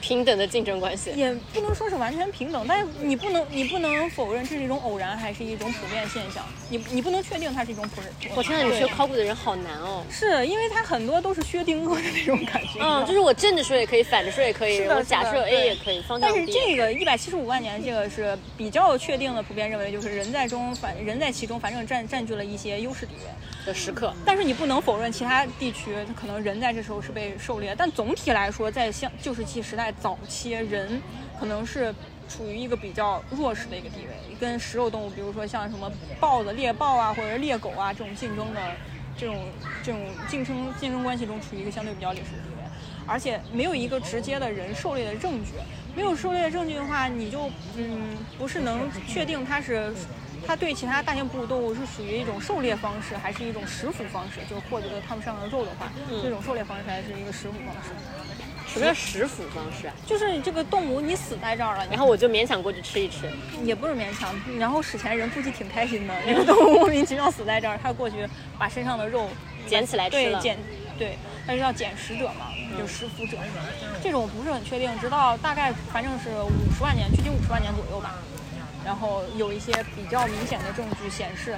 [0.00, 1.12] 平等的竞争关系。
[1.14, 6.44] 也不能说是完全平等，但是你不能你不能否认这是一种偶然，还是一种普遍现象。
[6.68, 8.32] 你你不能确定它是一种普遍。
[8.34, 10.04] 我天呐，你对学考古的人好难哦。
[10.10, 12.80] 是因为它很多都是薛定谔的那种感觉。
[12.80, 23.30] 嗯，就是我正着说也可以，反着说也可以，我假设 A 也可以，方向但是这个一百七十五万年，这个是比较确定的，普遍认为就是人在中反人在其中，反正占占据了一些优势地位。
[23.66, 24.10] 的时刻。
[24.24, 31.00] 但是你不能否认其他地区可能人在这时候是被狩猎，但总体来说，在像旧石器时代早期，人
[31.38, 31.94] 可能是
[32.28, 38.60] 处于一个比较弱势的一个地位，跟食肉动物，比如说像什么豹子、猎豹啊，或者猎狗啊这种竞争的
[39.16, 39.36] 这种
[39.82, 42.62] 这种竞争竞争关系中，处于一个相对比较劣势的地位，
[43.06, 45.52] 而且没有一个直接的人狩猎的证据，
[45.94, 49.92] 没有狩猎的证据的话，你就嗯不是能确定它是。
[50.46, 54.40] 它对其他大型哺乳动物是属于一种狩猎方式，还是一种食腐方式？
[54.48, 55.92] 就是获得了它们上的肉的话，
[56.22, 57.90] 这种狩猎方式还是一个食腐方式？
[58.72, 59.94] 什么叫食腐方式啊？
[60.06, 63.28] 就是这个动物你死在这儿了，然后我就勉强过去吃一吃。
[63.64, 68.26] 也不是勉强，然后史前人估计挺开心的， 那个动物莫名其妙死在这儿，他过去
[68.58, 69.28] 把身上的肉
[69.66, 70.58] 捡起来吃了对捡
[70.98, 73.36] 对，那就叫捡食者嘛，就食腐者。
[74.02, 78.14] 这种不是很确定，直到大概反正是五十万年，距今五十万年左右吧。
[78.84, 81.54] 然后有一些比较明显的证据显示，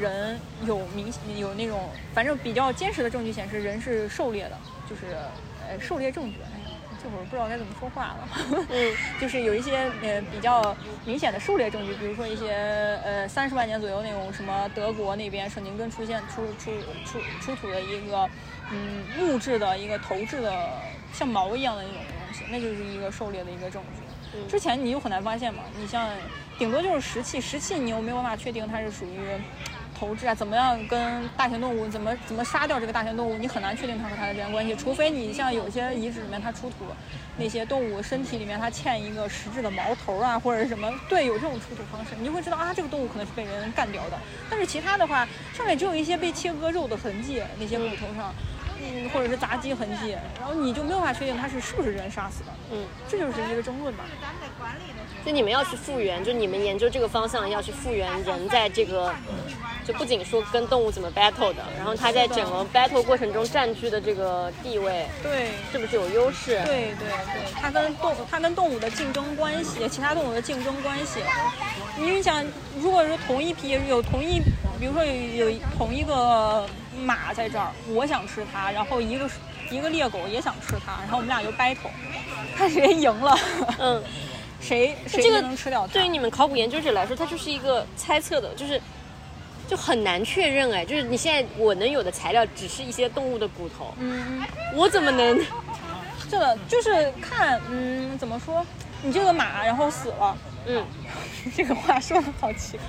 [0.00, 4.58] 人有明有那种反正比较坚实的证据显示人是狩猎的，
[4.88, 5.16] 就是
[5.70, 6.40] 呃狩猎证据。
[6.52, 6.66] 哎呀，
[6.98, 8.28] 这会儿不知道该怎么说话了。
[8.68, 12.52] 嗯，就是有一些呃比较明显的狩猎证据，比如说一些
[13.04, 18.28] 呃三十万年左右那种什么德国那边圣宁根出现出出出出土的一个
[18.70, 20.68] 嗯木质的一个头质的
[21.12, 24.02] 像矛一样的那种东西，那就是一个狩猎的一个证据。
[24.48, 26.08] 之前你又很难发现嘛，你像
[26.58, 29.26] 顶多就是石器，石器你又没有办法确定它是属于
[30.00, 36.86] 投掷啊，怎么样跟大型动物怎么怎么杀掉这个大型动物，你很难确定它和它的之间关系，除非你像有些遗址里面它出土
[37.36, 44.18] 那些动物身体里面它嵌一个实质的矛头啊，或者是什么，对，有这种出土方式，你就会知道啊，这个动物可能是被人干掉的。
[44.48, 48.32] 但是其他的话，上面只有一些被切割肉的痕迹，那些骨头上。
[48.82, 54.04] 嗯，或者是砸击痕迹，然后你就没有办法确定它是是不是人杀死的，嗯，这就是一个争论吧。
[55.24, 59.12] 就你们要去复原，就你们研究这个方向要去复原人在这个，
[59.84, 66.62] 就不仅说跟动物怎么 battle 的，然后它在整个 battle 过程中占据的这个地位对，是不是有优势？
[66.64, 71.20] 对对对，它跟动它跟动物的竞争关系，其他动物的竞争关系。
[71.96, 72.44] 你想，
[72.78, 74.40] 如果是同一批有同一，
[74.78, 76.66] 比如说有有同一个
[76.98, 79.28] 马在这儿，我想吃它，然后一个
[79.70, 81.90] 一个猎狗也想吃它，然后我们俩就 battle，
[82.56, 83.38] 看谁赢了，
[83.78, 84.02] 嗯，
[84.60, 85.92] 谁谁这个能吃掉它。
[85.92, 88.80] 对于你们考古研究者来说，它就是一个猜测的，就是
[89.66, 94.42] 就很难确认哎，就是你现在我能有的材料只是一些动物的骨头，嗯，
[94.74, 95.40] 我怎么能？
[96.30, 98.64] 这个就是看，嗯，怎么说？
[99.02, 100.86] 你这个马然后死了，嗯，
[101.56, 102.86] 这个话说的好奇怪。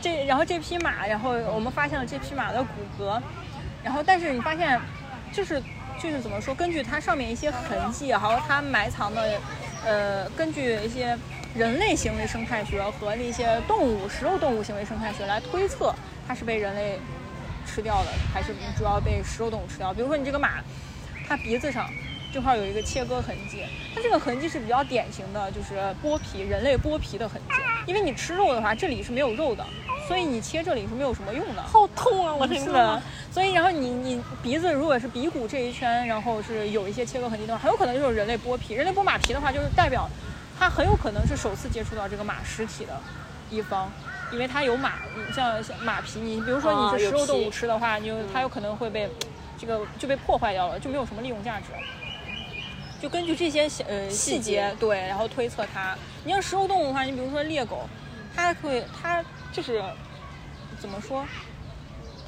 [0.00, 2.68] 这然后这匹马，然后我们发现了这匹马的骨
[3.02, 3.20] 骼，
[3.82, 4.80] 然后但是你发现，
[5.32, 5.60] 就是
[6.00, 6.54] 就是怎么说？
[6.54, 9.40] 根据它上面一些痕迹，还有它埋藏的，
[9.86, 11.16] 呃，根据一些
[11.54, 15.94] 人类行为生态学和那些动物食肉动物行为生态学来推测，
[16.26, 16.98] 它是被人类
[17.64, 19.94] 吃掉的，还是主要被食肉动物吃掉？
[19.94, 20.54] 比如说你这个马，
[21.28, 21.88] 它鼻子上。
[22.32, 23.62] 正好有一个切割痕迹，
[23.94, 27.54] 它这个痕迹是比较典型的，就是剥皮人类剥皮的痕迹。
[27.86, 29.64] 因为你吃肉的话，这里是没有肉的，
[30.06, 31.62] 所以你切这里是没有什么用的。
[31.62, 32.34] 好痛啊！
[32.34, 33.00] 我是的，
[33.30, 38.74] 所以然后你你鼻子如果是鼻骨这一圈，然后是有一些切割痕迹的话，很有可能就是人类剥皮。
[38.74, 40.08] 人类剥马皮的话，就是代表
[40.58, 43.00] 它很有可能是首次接触到这个马尸体的
[43.50, 43.90] 一方，
[44.32, 44.94] 因为它有马，
[45.32, 49.08] 像像马皮，你比如说你是食肉动物吃的话，你就它有可能会被
[49.56, 51.66] 这个就被破坏掉了，就没有什么利用价值。
[53.00, 55.96] 就根据这些呃细节对，然后推测它。
[56.24, 57.88] 你要食肉动物的话，你比如说猎狗，
[58.34, 59.82] 它会它就是
[60.80, 61.24] 怎么说？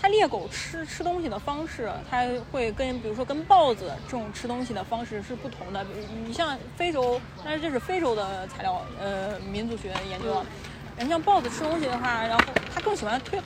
[0.01, 5.85] 它猎狗吃吃东西的方式，它会跟比如说跟豹子这种吃东西的方式是不同的。
[6.25, 10.45] 你像非洲，但是这是非洲的材料呃民族学研究。
[11.01, 13.41] 你像豹子吃东西的话，然后它更喜欢推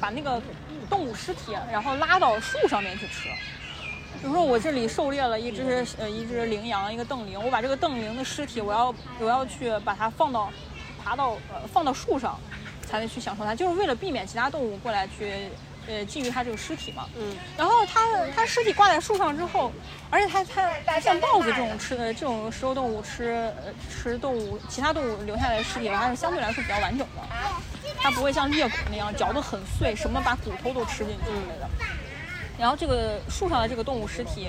[0.00, 0.42] 把那个
[0.90, 3.28] 动物尸体，然后拉到树上面去吃。
[4.22, 10.48] 比如说我这里狩猎了一只呃一只羚羊，一个瞪羚，我把这个瞪羚的尸体，我要我要去把它放到
[11.02, 12.38] 爬到呃放到树上，
[12.86, 15.48] 才能去享受它，就是为了避免其他动物过来去
[15.88, 17.08] 呃觊觎它这个尸体嘛。
[17.18, 17.36] 嗯。
[17.58, 18.00] 然后它
[18.36, 19.72] 它尸体挂在树上之后，
[20.08, 20.44] 而且它
[20.86, 27.22] 它像豹子这种吃的这种食肉动物吃呃吃动物其他动物留下来的尸体，它是相对来说比较完整的，
[27.98, 31.68] 它不会像猎狗那样嚼得很碎，什么把骨头都吃进去之类的。
[32.58, 34.44] 然后这个树上的这个动物尸体，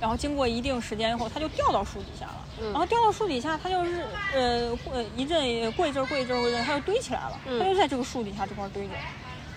[0.00, 2.34] 然然后经过一定时间以后，它就掉到树底下了。
[2.60, 4.04] 嗯然后掉到树底下，它就是
[4.34, 7.40] 呃过一阵过一阵儿过一阵儿过一阵儿，它就堆起来了。
[7.46, 8.92] 嗯它就在这个树底下这块儿堆着，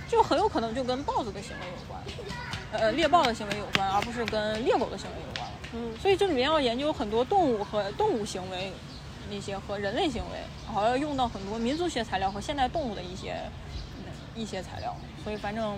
[0.07, 2.01] 就很有可能就跟豹子的行为有关，
[2.71, 5.53] 呃猎豹的行为有关，而不是跟猎狗的行为有关了。
[5.73, 8.71] 嗯所以这里面要研究很多动物和动物行为，
[9.29, 13.35] 那些和人类行为，然后要用到很多民族学材料和现代动物的一些
[13.97, 14.95] 嗯一些材料。
[15.23, 15.75] 所以反正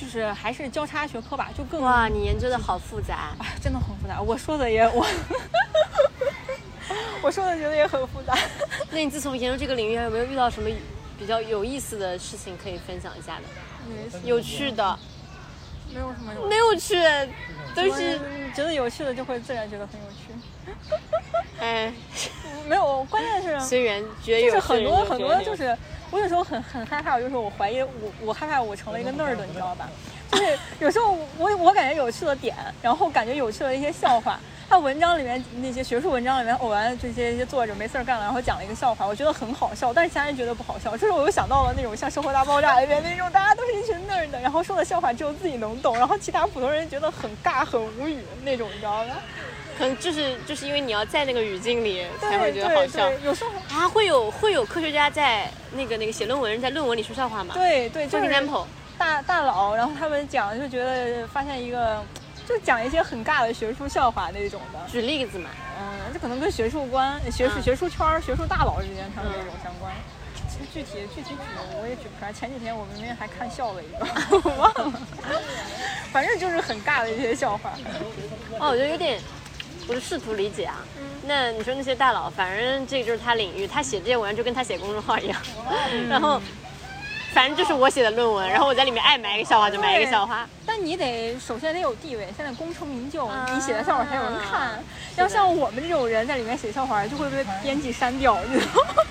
[0.00, 3.34] 就是还是交叉学科吧，就更哇，你研究的好复杂。
[3.38, 4.20] 哎，真的很复杂。
[4.20, 5.04] 我说的也我，
[7.20, 8.36] 我说的觉得也很复杂。
[8.90, 10.70] 那你自从研究这个领域，有没有遇到什么
[11.18, 14.20] 比较有意思的事情可以分享一下的？
[14.24, 14.98] 有趣的，
[15.92, 16.94] 没有什么有没有趣，
[17.74, 18.20] 都是
[18.54, 20.74] 觉得有趣的就会自然觉得很有趣。
[21.58, 21.92] 哎，
[22.68, 25.76] 没有，关键是随缘觉有就是很多很多就是，
[26.10, 27.90] 我有时候很很害怕，就是我怀疑我
[28.20, 29.88] 我害怕我成了一个 nerd，你知道吧？
[30.30, 34.38] 就是有时候我我感觉有趣的点，然后感觉有趣的一些笑话。
[34.70, 40.94] 他文章里面那些学术文章里面，偶然这些一些作者没事儿干了，然后讲了一个笑话，我觉得很好笑，但是其他人觉得不好笑。
[40.94, 49.14] 这时候我又想到了那种像《生活大爆炸》里面那种大家都是一群 nerd，然后说的笑话只有自己能懂，然后其他普通人觉得很尬很无语那种，你知道吗？
[49.78, 53.88] 可能就是就是因为你要在那个语境里才会觉得好笑，有时候啊。
[53.88, 57.54] 会有会有科学家在那个那个写论文，在论文里说笑话吗？
[57.54, 58.64] 对对，就是 example，
[58.98, 62.04] 大大佬，然后他们讲就觉得发现一个，
[62.46, 65.48] 就讲一些很尬的学术笑话那种的，举例子嘛。
[65.80, 69.92] 嗯，这可能跟学术观、学术、嗯学术圈儿、学术大佬之间他们这种相关。
[70.48, 71.36] 其实具体具体举
[71.80, 74.06] 我也举不出来，前几天我明明还看笑了一个，
[74.42, 75.00] 我忘了，
[76.10, 77.72] 反正就是很尬的一些笑话。
[78.58, 79.20] 哦，我觉得有点，
[79.88, 80.76] 我是试图理解啊。
[81.26, 85.40] 那你说那些大佬，反正这就是他领域，他写这些文章就跟他写公众号一样，
[86.08, 86.40] 然后
[87.32, 90.48] 反正就是我写的论文，然后我在里面爱埋一个笑话就埋一个笑话。
[90.64, 94.82] 但你得首先得有地位，现在功成名就，啊你写的笑话才有人看。
[95.16, 99.02] 要像我们这种人在里面写笑话，就会被编辑删掉，你知道吗？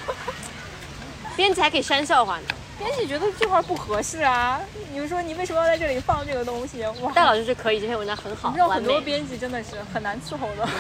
[1.36, 2.44] 编辑还可以删笑话呢，
[2.78, 4.60] 编辑觉得这块不合适啊，
[4.91, 6.84] 你们说你为什么要在这里放这个东西？
[7.02, 8.70] 哇，大佬就是可以，这篇文章很好，你知道。
[8.70, 10.68] 很多编辑真的是很难伺候的。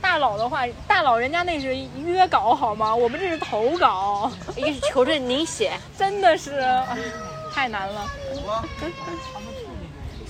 [0.00, 1.74] 大佬的话，大佬人家那是
[2.04, 2.94] 约稿好吗？
[2.94, 6.96] 我们这是投稿，一个是求着您写， 真的是哎
[7.52, 8.04] 太难了。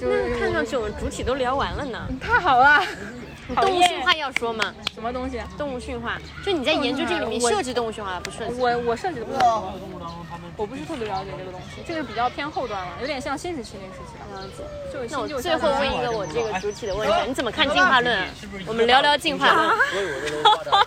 [0.01, 2.07] 就那是看上去我们主体都聊完了呢。
[2.21, 2.83] 太好了，
[3.55, 4.75] 动物驯化要说吗？
[4.93, 5.41] 什么东西？
[5.57, 8.61] 动物驯化，就你在研究这个里面我设计动物驯化不设计？
[8.61, 9.39] 我我设计的不是
[10.57, 14.41] 我不是特别了解这个东西，这个比较偏后端了，有点像新时期那时期了。
[14.41, 14.65] 样子。
[14.93, 18.27] 就是那我最后问一个我这个主体的问题， 你怎么看进化论啊？
[18.67, 19.69] 我们聊聊进化论。
[19.93, 20.87] 所以我这都发展。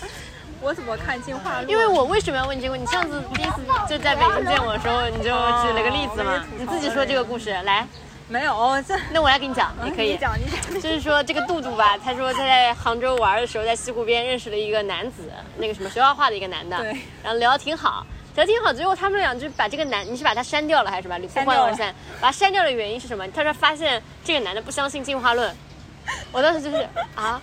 [0.62, 1.68] 我怎么看进化论？
[1.70, 2.86] 因为我为什么要问这个问题？
[2.86, 7.86] 你上次第一次就在北京见我的时候，你就举了个例子嘛，你自己说这个故事来。
[8.30, 8.54] 没有
[8.86, 10.16] 这，那我来给你讲，你可以你。
[10.16, 10.80] 讲你讲。
[10.80, 15.28] 就是说这个杜杜吧，他说他在杭州玩的时候，在西湖边认识了一个男子，
[15.58, 18.72] 那个什么学画画的一个男的，对然后聊得挺好，聊得挺好。
[18.72, 21.18] 最后他们俩就把这个男，你是把他删掉了还是什么？
[21.18, 23.26] 吕布删掉了换了删，把他删掉的原因是什么？
[23.32, 25.52] 他说发现这个男的不相信进化论，
[26.30, 27.42] 我当时就是啊，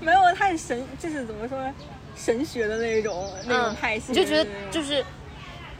[0.00, 1.58] 没有，他是神，就是怎么说，
[2.16, 5.04] 神学的那种那种派系，嗯你就觉得就是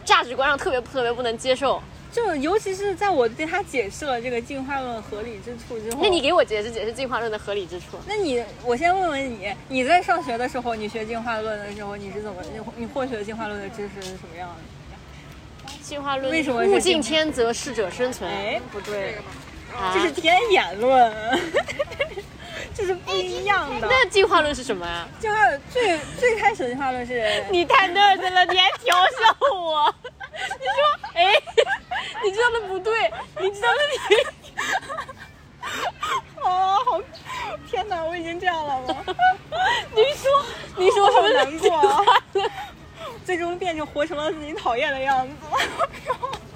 [0.04, 1.82] 价值观上特别特别不能接受。
[2.12, 7.98] 就尤其是在我对他解释了这个进化论合理之处之后，那你给我解释解释进化论的合理之处。
[8.06, 15.72] 那你我先问问你，你在上学的时候，你学进化论的时候，你是怎么你你获取的进化论的知识是什么样的？
[15.82, 18.28] 进化论为什么是物竞天择，适者生存。
[18.30, 19.14] 哎，不对，
[19.72, 21.12] 啊这是天演论，
[22.74, 23.88] 这是不一样的。
[23.88, 25.08] 那进化论是什么啊？
[25.18, 25.36] 进化
[25.70, 29.94] 最最开始的进化论是你太 nerd 了，你还调笑我。
[30.32, 31.34] 你说，哎，
[32.24, 33.10] 你知道的不对，
[33.40, 33.78] 你知道的
[34.08, 34.16] 你，
[36.42, 37.00] 哦，好，
[37.70, 39.04] 天哪，我已经这样了吗？
[39.94, 40.44] 你说，
[40.76, 42.04] 你说什么难过啊！
[43.24, 45.34] 最终变成活成了自己讨厌的样子。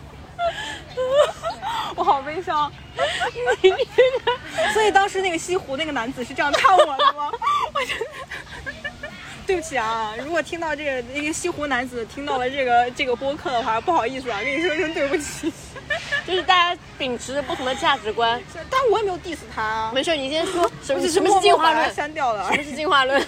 [1.97, 2.71] 我好悲伤。
[4.73, 7.31] 所以当时那个西湖那个男子是这样看我的吗？
[7.75, 8.05] 我真的。
[9.47, 15.53] 对不起啊，如果听到这个那个西湖男子听到了这个这个播客的话，不好意思啊，跟你说声对不起。
[16.27, 18.43] 就是大家秉持着不同的价值观。
[18.71, 21.93] 但我也没有 diss 他啊，没事，你先说什么是什么是进化论？
[21.95, 22.51] 删掉了。
[22.51, 23.23] 什么是进化论？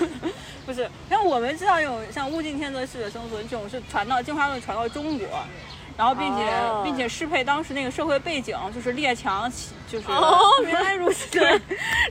[0.65, 5.29] 不是，像我们知道有像物竞天择、适者生存这种是传到进化论传到中国，
[5.97, 11.31] 然后并且、哦并且适配当时那个社会背景，就是列强起就是、哦， 原来如此。
[11.31, 11.61] 对，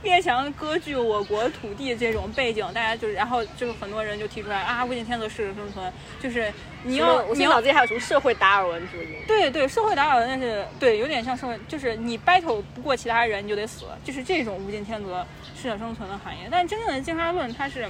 [0.02, 5.90] 列强割据我国土地这种背景，大家就是，然后就是很多人就提出来啊，物竞天择，适者生存，
[6.20, 6.52] 就是
[6.82, 9.16] 你要你脑子里还有什么社会达尔文主义？
[9.26, 15.24] 对对，社会达尔文那是对，有点像社会，就是你 battle 不过其他人，你就得死，就是这种物竞天择、
[15.56, 16.40] 适者生存的含义。
[16.50, 17.88] 但真正的进化论，它是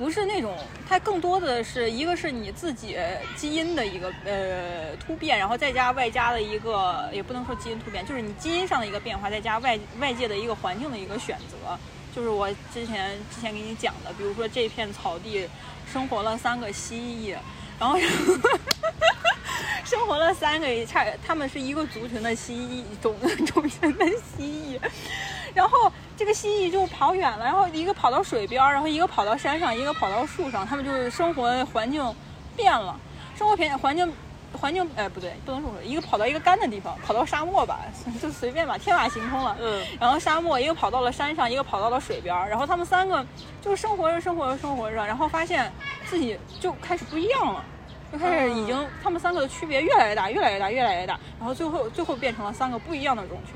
[0.00, 0.56] 不是那种？
[0.88, 2.96] 它更多的是一个是你自己
[3.36, 11.78] 基因的一个呃突变，然后再加外加的一个，也不能说基因突变，就是你基因上的一个变化，再加外外界的一个环境的一个选择。
[12.16, 15.46] 就是我之前之前给你讲的，比如说这片草地
[15.92, 17.36] 生活了三个蜥蜴，
[17.78, 17.98] 然后
[19.84, 23.14] 生活了三个差，他们是一个族群的蜥蜴种
[23.46, 24.80] 种群的蜥蜴，
[25.54, 32.02] 然后这个蜥蜴就跑远了，然后一个跑到水边儿，然后一个跑到山上，一个跑到树上，他们就是生活环境
[32.56, 32.98] 变了，
[33.36, 34.12] 生活环环境。
[34.60, 37.78] 环境哎不对，不能这么说，一个跑到一个干的地方，跑到沙漠吧，
[38.20, 39.56] 就随便吧，天马行空了。
[39.60, 43.24] 嗯，然后沙漠一个跑到了山上，一个跑到了水边儿，然后他们三个
[43.62, 45.72] 就生活着生活着生活着，然后发现
[46.04, 47.64] 自己就开始不一样了，
[48.12, 53.54] 就开始已经他们三个的区别越来越大，越来越大，越来越大，然后最后最后变成了三个不一样的种群，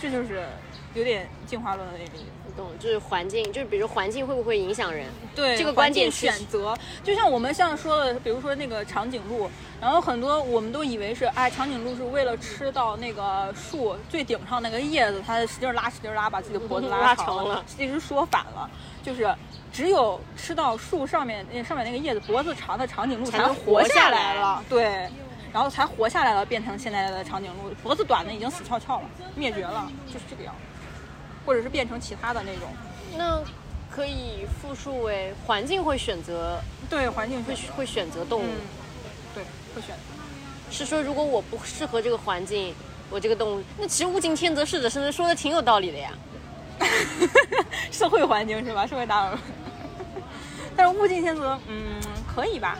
[0.00, 0.48] 这就是
[0.94, 2.26] 有点进化论的那种意思。
[2.54, 5.06] 懂，就是环境，就是比如环境会不会影响人？
[5.34, 9.50] 对这个关键选择，就像我们像说的，比如说那个长颈鹿，
[9.80, 18.68] 然后很多我们都以为是，哎，长颈鹿是为了吃到那个树最顶上那个叶子，它使劲拉使劲拉，把自己的脖子拉长 长了其实说反了，
[19.02, 19.34] 就是
[19.72, 25.08] 只有吃到树上面那上面那个叶子，脖子长的长颈鹿才能活活下来来了，对。
[25.54, 27.70] 然后才活下来了，变成现在的长颈鹿。
[27.82, 29.04] 脖子短的已经死翘翘了，
[29.34, 30.62] 灭绝了，就是这个样子，
[31.44, 32.68] 或者是变成其他的那种。
[33.16, 33.40] 那
[33.90, 36.58] 可以复述为环境会选择
[36.88, 38.60] 对，环境会会会选择动物，嗯，
[39.34, 39.44] 对，
[39.74, 39.94] 会选。
[40.70, 42.74] 是说如果我不适合这个环境，
[43.10, 46.10] 我这个动物，那其实物竞天择，适者生存，说的挺有道理的呀。
[47.92, 48.86] 社会环境是吧？
[48.86, 49.38] 社会达尔文。
[50.74, 52.00] 但是物竞天择，嗯，
[52.34, 52.78] 可以吧？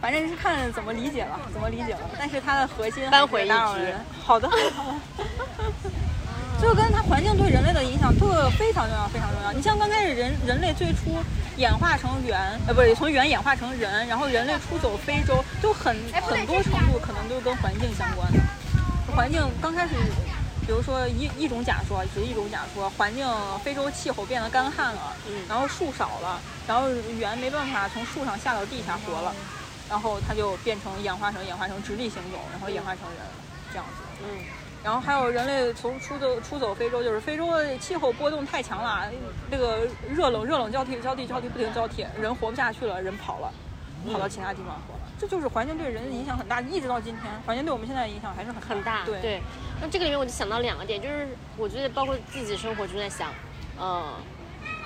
[0.00, 2.00] 反正是看怎么理解了，怎么理解了。
[2.18, 3.94] 但是它的核心扳回一局达尔文。
[4.24, 5.90] 好的，好的。
[6.60, 9.52] 就跟它环境对人类的影响特非常重要，非常重要。
[9.52, 11.16] 你像刚开始人人类最初
[11.56, 18.38] 演化成猿，呃，不是从猿演化成人，然后人类出走非洲，就很很多程度可能都是跟环境相关的。
[19.16, 19.94] 环境刚开始，
[20.66, 23.26] 比如说一一种假说，只是一种假说，环境
[23.64, 26.88] 非洲气候变得干旱了，嗯然后树少了，然后
[27.18, 29.34] 猿没办法从树上下到地下活了，
[29.88, 33.26] 然后它就变成演化成演化成直立行走，然后演化成人
[33.72, 34.04] 这样子。
[34.22, 34.28] 嗯，
[34.82, 39.10] 然后还有人类从出走出走非洲，就是非洲的气候波动太强了，
[39.50, 43.52] 这个热冷热冷交替交替交替不停交替，人活不下去了，人跑了，
[44.10, 45.00] 跑到其他地方活了。
[45.18, 49.04] 这就是环境对人的影响很大，一直到今天，环境对我们现在的影响还是很很大。
[49.04, 49.42] 对，
[49.82, 53.30] 那这个里面我就想到两个点，就是我觉得包括自己生活就在想，
[53.78, 54.02] 嗯。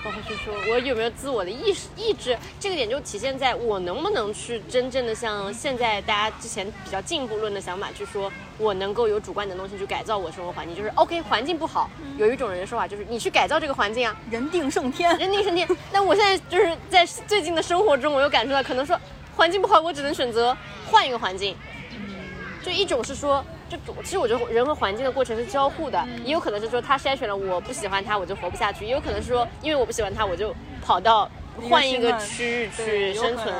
[0.04, 15.16] 包括去说我有没有自我的意识意志，这个点就体现在我能不能去真正的像现在大家之前比较进步论的想法去说，我能够有主观能动性去改造我生活环境，就是 OK 环境不好，有一种人的说法就是你去改造这个环境啊，人定胜天。
[15.16, 15.66] 人定胜天。
[15.90, 19.00] 那我现在就是在最近的生活中，我又感受到，可能说
[19.34, 20.54] 环境不好，我只能选择
[20.86, 21.56] 换一个环境。
[22.62, 30.54] 就一种是说，就其实我觉得人和环境的过程是交互的，也有可能是说他筛选了我不喜欢他，我就活不下去；也有可能是说，因为我不喜欢他，我就
[30.84, 31.30] 跑到
[31.68, 33.54] 换一个区域去生存。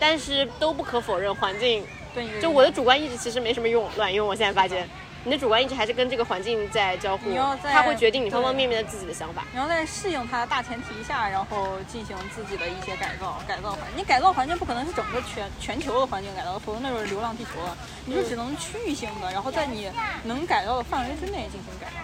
[0.00, 4.26] 但是都不可否认，环境对就我的主观意志其实没什么用卵用。
[4.26, 4.88] 我现在发现，
[5.24, 7.32] 你的主观意志还是跟这个环境在交互
[7.62, 9.44] 它会决定你方方面面的自己的想法。
[9.52, 13.98] 你要在适应它的大前提下，然后进行自己的一些改造，改造环境。
[13.98, 17.76] 你改造环境不可能是整个全全球的环境改造，否则那就是流浪地球了。
[18.04, 19.88] 你就只能区域性的，然后在你
[20.24, 22.01] 能改造的范围之内进行改造。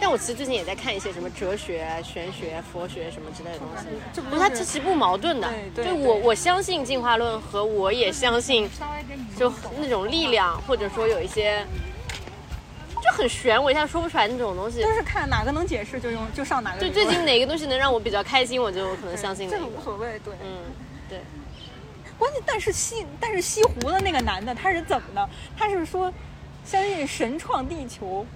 [0.00, 5.48] 但我其实最近也在看一些什么哲学、玄学、佛学什么之类的东西，这不它这其实不矛盾的。
[5.74, 8.68] 对对就我我相信进化论和我也相信，
[9.38, 11.64] 就那种力量，或者说有一些
[13.00, 14.82] 就很玄，我一下说不出来那种东西。
[14.82, 16.94] 就是看哪个能解释就用就上哪个理就。
[16.94, 19.70] 最近哪个东西能让我比较开心，我就可能相信哪个这个。
[19.70, 20.34] 无所谓，对。
[20.42, 20.58] 嗯，
[21.08, 21.20] 对。
[22.18, 25.30] 关键，但是西但是西湖的那个男的他是怎么的？
[25.56, 26.12] 他是说
[26.64, 28.26] 相信神创地球，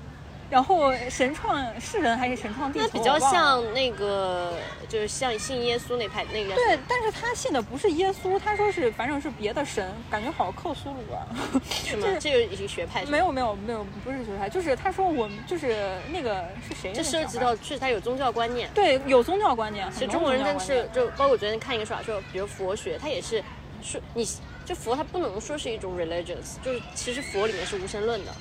[0.49, 2.85] 然后神创是人还是神创地球？
[2.87, 4.55] 那比较像那个，
[4.89, 11.27] 就是像信耶稣那派那个对，但是他信的不是耶稣，他说是反正是别的神，感觉好克苏鲁啊。
[11.69, 16.93] 是 这个已经学派没有没有没有，不是学派，就是他说我们就是那个是谁？
[16.93, 18.71] 这涉及到确实他有宗教观念。
[18.73, 23.43] 对有宗教观念，其实中国人真是就包括我昨天看一个说法，说比如佛学，它也是
[23.83, 24.25] 说你
[24.65, 28.33] 就佛它不能说是一种 religious，就是其实佛里面是无神论的。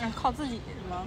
[0.00, 1.04] 嗯，靠自己是吗？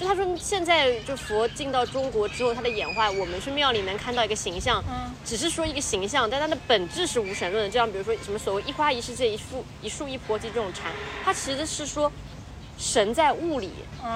[0.00, 7.70] 就他说现在就佛进到中国之后，它的演化，我们去庙里面看到一个形象，嗯只是说一个形象，但它的本质是无神论的。
[7.70, 10.90] 就像比如说什么所谓一花一世界一树一树一菩提这种禅，
[11.22, 12.10] 它其实是说
[12.76, 13.70] 神在物里，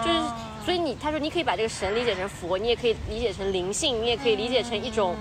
[0.04, 0.34] 就是哦
[0.64, 5.14] 所以你他说你可以把这个神理解成佛，你也可以理解成灵性，你也可以理解成一种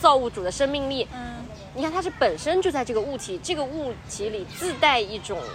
[0.00, 1.06] 造物主的生命力。
[1.14, 5.48] 嗯，你看它是本身就在这个物体，这个物体里自带一种对，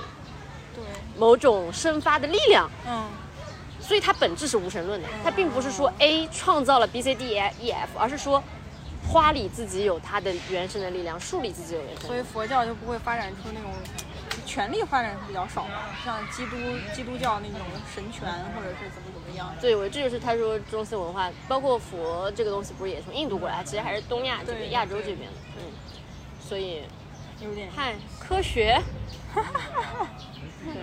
[1.19, 2.69] 某种生发的力量。
[2.87, 3.07] 嗯
[3.81, 8.43] 所以它本质是无神论的，它并不是说 A 创造了 B C D E F，而是说
[9.07, 12.21] 花里自己有它的原生的力量，树里自己有原生所以。
[12.21, 13.71] 佛教就不会发展出那种
[14.45, 15.71] 权力发展是比较少的，
[16.05, 16.57] 像基督
[16.93, 19.51] 基督教那种神权或者是怎么怎么样。
[19.59, 25.63] 对，我这就是他说中西文化，包括佛这个东西，不是也从印度过来，其实还是东亚这边、亚洲这边的，嗯。
[26.47, 26.83] 所以，
[27.41, 28.79] 有点，嗨，科学，
[30.65, 30.73] 对，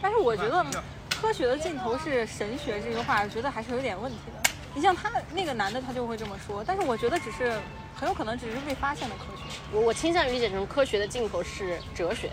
[0.00, 0.64] 但是我觉得
[1.10, 4.50] 科学的尽头是神学这句话，我觉得还是有点问题的。
[4.74, 7.52] 你像他那个男的，他就会这么说，但是我觉得只是
[7.94, 9.58] 很有可能只是被发现的科学。
[9.72, 12.30] 我我倾向于理解成科学的尽头是哲学，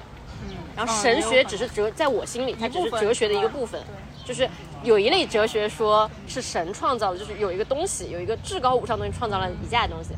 [0.49, 3.79] 嗯，然后嗯神学只是哲，在我心里，它只是哲学的一个部分。
[3.81, 4.47] 对就是
[4.83, 10.09] 有一类哲学说是神创造的，就是有一个东西，有一个至高无上的东西创造了以下的东西，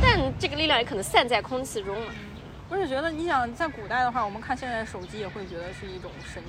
[0.00, 2.12] 但这个力量也可能散在空气中了。
[2.74, 6.42] 我是觉得，你想在古代的话，我们看现在的手机也会觉得是一种神，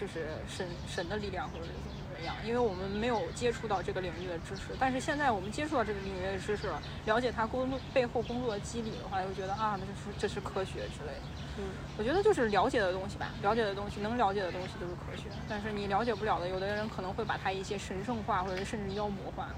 [0.00, 4.62] 就是神神的力量或者是怎么怎么样，因为我们没有接触到这个领域的知识。
[4.78, 11.22] 但是现在我们接触到这个领域的知识了，了解它工作背后工作的机理的话，又觉得啊，那这是这是科学之类的。
[11.58, 11.64] 嗯，
[11.98, 15.24] 我觉得就是了解的东西吧，了解的东西，能了解的东西都是科学。
[15.48, 19.48] 但是你了解不了的，有的人可能会把它一些神圣化，或者甚至妖魔化，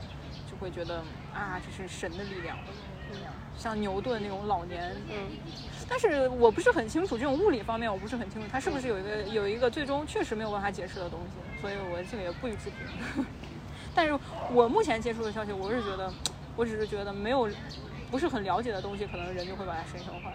[0.50, 2.56] 就会觉得啊，这是神的力量。
[3.56, 5.16] 像牛顿那种老年嗯，
[5.88, 13.24] 但是我不是很清楚这种物理方面，我不是很清楚，它是不是有一个有一个最终确实没有办法解释的东西，所以我这个也不予置评。
[13.94, 14.18] 但是
[14.52, 16.12] 我目前接触的消息，我是觉得，
[16.56, 17.48] 我只是觉得没有
[18.10, 20.32] 不是很了解的东西，可能人就会把它神圣化。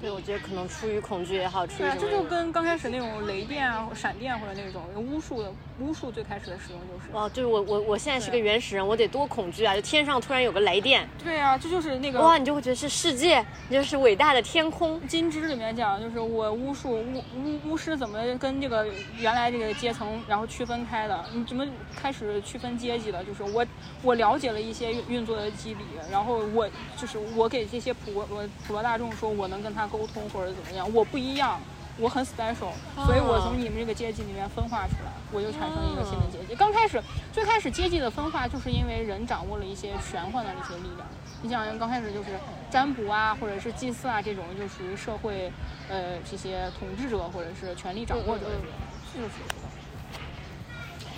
[0.00, 2.28] 对，我觉得可能出于恐惧也好，出于对啊，这就。
[2.28, 5.50] 跟刚开始那种雷电啊、闪电或者那种巫术的
[5.80, 7.10] 巫术最开始的使用就是。
[7.10, 9.74] 哦，就是我我我现在是个原始人，我得多恐惧啊！
[9.74, 15.00] 就天上突然有个雷电，对啊，这就是那个哇，你就会觉得是世界，你就是伟大的天空。
[15.08, 21.24] 金枝里面讲，就是我巫术巫巫巫师怎么跟这个原来这个阶层然后区分开的？
[21.32, 21.66] 你怎么
[21.96, 23.24] 开始区分阶级的？
[23.24, 23.64] 就是我
[24.02, 26.68] 我了解了一些运运作的机理，然后我
[26.98, 28.26] 就是我给这些普罗
[28.66, 31.60] 普罗大众说我能跟他沟通或者怎么样，我不一样。
[32.00, 32.70] 我很 special，
[33.04, 36.54] 所以我从你们这个阶级里面分化出来，我就产生一个新的阶级。
[36.54, 37.02] 刚开始，
[37.32, 41.04] 最开始阶级的分化，就是因为人掌握了一些玄幻的那些力量。
[41.42, 42.28] 你想，刚开始就是
[42.70, 45.50] 占卜啊，或者是祭祀啊，这种就属于社会，
[45.88, 48.70] 呃，这些统治者或者是权力掌握者这种，
[49.12, 49.34] 这就是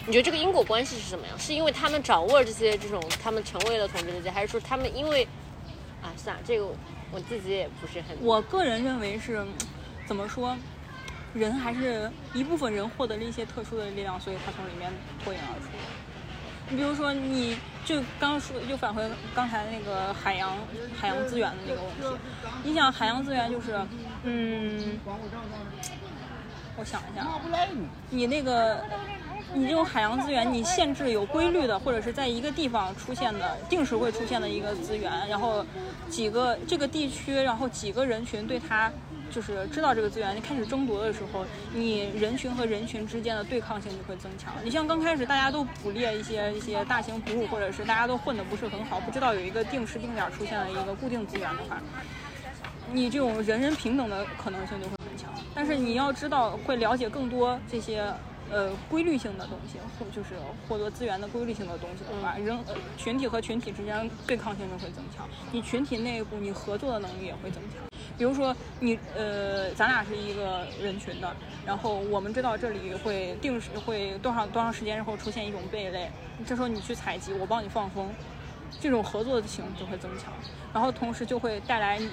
[0.07, 1.35] 你觉得这个因果关系是什么呀？
[1.37, 5.29] 是因为他们掌握了这些这种，他们成为了统治阶级，还是说他们因为
[6.01, 6.67] 啊，算了，这个
[7.13, 8.17] 我自己也不是很。
[8.21, 9.45] 我个人认为是，
[10.07, 10.57] 怎么说，
[11.35, 14.93] 人还是一部分人获得了一些特殊的力量，所以他从里面
[15.25, 15.69] 脱颖而出。
[16.69, 19.03] 你比如说，你就刚说，又返回
[19.35, 20.57] 刚才那个海洋
[20.97, 22.21] 海洋资源的那个问题。
[22.63, 23.77] 你想，海洋资源就是，
[24.23, 24.99] 嗯，
[26.77, 27.27] 我想一下，
[28.09, 28.85] 你那个，
[29.55, 35.65] 你这种海洋资源，你限制有规律的，或者是在一个地方出现的，定时会出现的一个资源，然后
[36.09, 38.91] 几个这个地区，然后几个人群对它。
[39.33, 44.53] 就是知道这个资源，你开始争夺的时候，你人群和人群之间的对抗性就会增强。
[44.65, 51.81] 你像刚开始大家都捕猎一些一些大型哺乳，或者是大家都混得不是很好，不知道有一个定时定点出现了一个固定资源的话，
[52.93, 55.33] 你这种人人平等的可能性就会很强。
[55.55, 58.13] 但是你要知道，会了解更多这些
[58.51, 60.35] 呃规律性的东西，或就是
[60.69, 65.29] 获得资源的规律性的东西的话，人呃群体和群体之间对抗性就会增强。
[65.53, 67.79] 你群体内部你合作的能力也会增强。
[68.19, 76.11] 比如说你呃，咱俩是一个人群的，然后我们知道这里会定时会多长多长时间之后出现一种贝类，
[76.45, 78.13] 这时候你去采集，我帮你放风，
[78.79, 80.31] 这种合作的性就会增强，
[80.75, 82.11] 然后同时就会带来你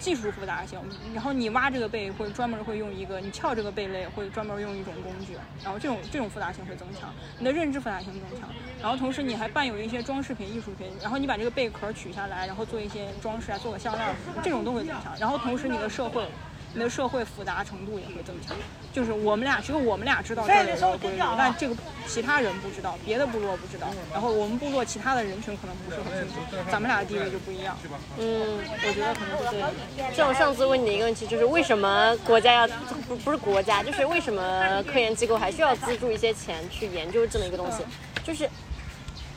[0.00, 0.80] 技术复杂性，
[1.14, 8.48] 然后你挖这个贝会专门会用一个，你撬这个贝类会专门用一种工具，然后这种这种复杂性会增强，你的认知复杂性增强，
[8.80, 14.08] 然后同时你还伴有一些装饰品、艺术品，然后你把这个贝壳取下来，然后做一些装饰啊，做个项链，
[14.42, 16.26] 这种都会增强，然后同时你的社会。
[16.72, 18.56] 你的社会复杂程度也会增强。
[18.92, 21.76] 就是我们俩只有我们俩知道这里的规律，但这个
[22.08, 27.76] 其他人不知道，别的部落不知道，然后我们部落其他的人群可能不是很清楚，咱们俩的地位就不一样。
[28.18, 30.12] 嗯，我觉得可能是这样。
[30.12, 32.68] 像我上次问你的一个问题，就是为什么国家要
[33.06, 37.84] 不不是国家，就是为什么科研机构还需要资助一些钱去研究这么一个东西？
[38.24, 38.48] 就是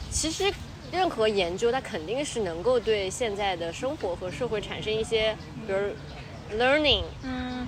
[0.10, 0.52] 其实
[0.92, 5.36] 任何研究，它肯定是能够对现在的生活和社会产生一些，
[5.68, 5.80] 比如
[6.58, 7.68] learning，嗯，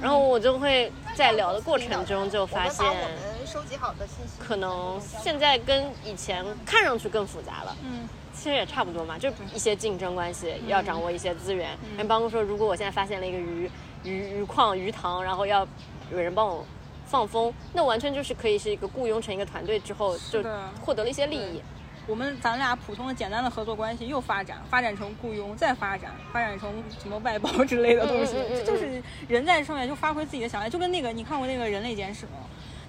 [0.00, 7.76] 然后我就会在聊的过程中就发现，我们收集好的信息，可能现在跟以前看上去更复杂了。
[7.84, 11.70] 嗯，其实也差不多嘛，就一些竞争关系，要掌握一些资源。
[11.96, 13.70] 然后包括说，如果我现在发现了一个鱼
[14.04, 15.66] 鱼鱼矿、鱼塘，然后要
[16.10, 16.64] 有人帮我
[17.06, 20.42] 放风，那完全就是可以是一个雇佣成一个团队之后，就
[20.84, 21.60] 获得了一些利益。
[22.06, 32.36] 我们咱俩普通的简单的合作关系又发展，发展成雇佣，再发展，发展成什么外包之类的东西，这就是人在上面就发挥自己的想象，就跟那个你看过那个《人类简史》吗？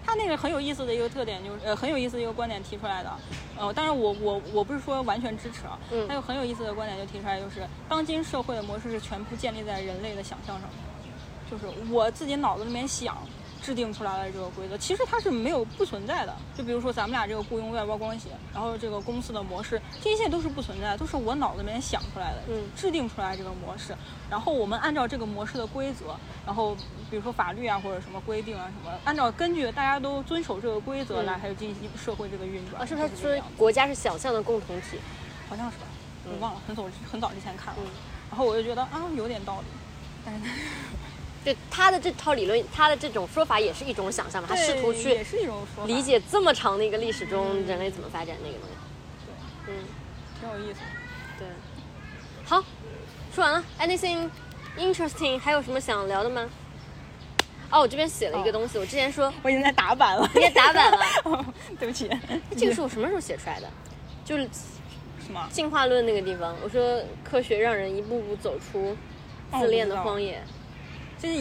[0.03, 3.11] 他那个很有意思的一个特点就是，呃，很有意思的一个观点提出来的，
[3.55, 13.15] 呃，当然我我我不是说完全支持啊，嗯他有很有意思的观点就提出来，就是当今社会的模式是全部建立在人类的想象上面，就是我自己脑子里面想。
[13.61, 16.35] 制定出来的这个规则，其实它是没有不存在的。
[16.55, 23.95] 就比如说咱们俩这个雇佣外包关系，然后这个公司的模式，这一切都是不存在的，都是我脑子里面想出来的，嗯制定出来这个模式。
[24.29, 26.15] 然后我们按照这个模式的规则，
[26.45, 26.75] 然后
[27.09, 32.81] 比如说法律啊或者什么规定啊什么，按照根据大家都遵守这个规则嗯来，还有进行社会这个运转。
[32.81, 34.97] 啊，是不是他说就是这个样子国家是想象的共同体？
[35.49, 35.85] 好像是吧？
[36.25, 37.89] 我忘了，很早很早之前看了嗯，
[38.29, 39.65] 然后我就觉得啊有点道理，
[40.23, 40.41] 但是
[41.43, 48.75] 对他的这套理论，他的这种说法也是一种想象嘛，他试图去也是一种理解这么长的一个历史中人类怎么发展那个东西。
[49.67, 49.73] 嗯，
[50.39, 50.85] 挺有意思的。
[51.39, 51.47] 对。
[52.45, 52.63] 好，
[53.33, 53.63] 说完了。
[53.79, 54.29] Anything
[54.77, 55.39] interesting？
[55.39, 56.49] 还有什么想聊的吗？
[57.71, 60.99] 哦，我这边写了一个东西，我之前说我已经在打板了，你也打板了，
[61.79, 62.09] 对不起。
[62.55, 63.67] 这个是我什么时候写出来的？
[64.25, 64.43] 就是
[65.25, 65.47] 什么？
[65.51, 68.95] 进化论那个地方，我说科学让人一步步走出
[69.57, 70.43] 自恋的荒野。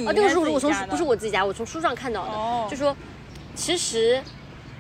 [0.07, 2.97] 啊，这个是应该我从不是我自己家，我从书上看到的，哦就说
[3.55, 4.23] 其实，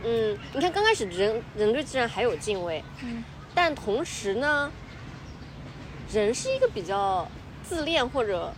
[0.04, 3.24] 嗯，你看刚开始人人对自然还有敬畏，嗯
[3.54, 4.70] 但同时呢，
[6.12, 7.26] 人是一个比较
[7.62, 8.52] 自恋或者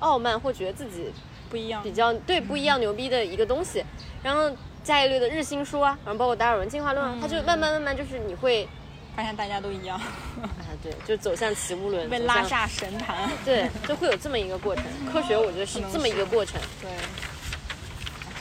[0.00, 1.12] 傲慢，或觉得自己
[1.48, 1.92] 不一样比。
[1.92, 3.84] 较对不一样牛逼的一个东西。
[4.22, 4.50] 然后
[4.82, 8.68] 伽利略的日心说啊，然后包括达尔文进化论啊，它就慢慢慢慢就是你会
[9.16, 9.98] 发现大家都一样，
[10.42, 13.28] 啊，对，就走向齐物论，被拉下神坛。
[13.46, 14.84] 对，就会有这么一个过程。
[15.10, 16.60] 科学我觉得是这么一个过程。
[16.82, 16.90] 对，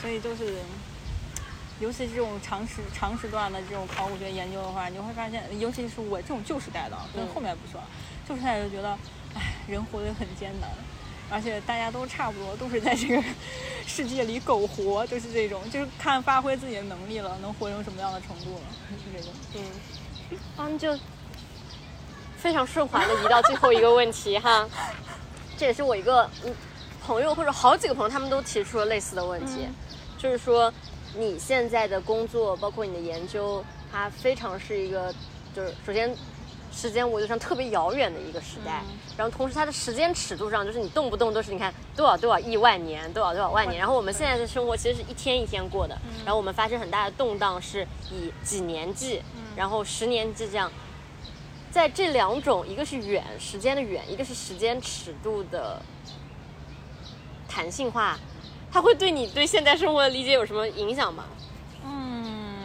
[0.01, 0.57] 所以就是，
[1.79, 6.97] 尤其这种长时长时段的这种考古学研究的话，你会发现，尤其是我这种旧时代的，
[7.33, 7.81] 后面不说，
[8.27, 8.89] 旧时代就觉得，
[9.33, 10.69] 哎，人活得很艰难。
[11.27, 13.23] 而且大家都差不多，都是在这个
[13.87, 18.61] 世界里苟活，就是这种，就是看发挥自己的能力了，能活成什么样的程度了，
[18.91, 19.33] 就是这种。
[19.55, 19.61] 嗯，
[20.57, 20.97] 啊， 那就
[22.37, 24.67] 非常顺滑的移到最后一个问题哈。
[25.57, 26.53] 这也是我一个嗯
[27.05, 29.75] 朋友或者好几个朋友，他们都提出了类似的问题，嗯。
[30.17, 30.73] 就是说
[31.15, 35.13] 你现在的工作，包括你的研究，它非常是一个，
[35.55, 36.15] 就是首先
[36.73, 38.97] 时间维度上特别遥远的一个时代，嗯。
[39.17, 45.95] 然后同时它的时间尺度上，就是你动不动都是你看多少多少亿万年，多少多少万年，然后我们现在的生活其实是一天一天过的，
[46.25, 49.21] 然后我们发生很大的动荡是以几年计，
[49.55, 50.71] 然后十年就这样。
[51.71, 55.81] 在这两种，一个是远时间的远，一个是时间尺度的
[57.49, 58.17] 弹性化，
[58.71, 61.25] 它会对你对现代生活的理解有什么影响吗？
[61.83, 62.55] 嗯，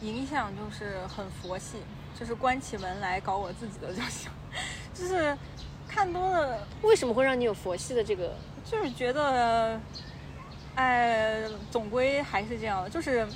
[0.00, 1.78] 影响就是很佛系，
[2.16, 4.30] 就是关起门来搞我自己的就行，
[4.94, 5.36] 就是
[5.88, 8.32] 看多了，为什么会让你有佛系的这个？
[8.64, 9.80] 就是觉得，
[10.76, 13.26] 哎，总归还是这样的，就是。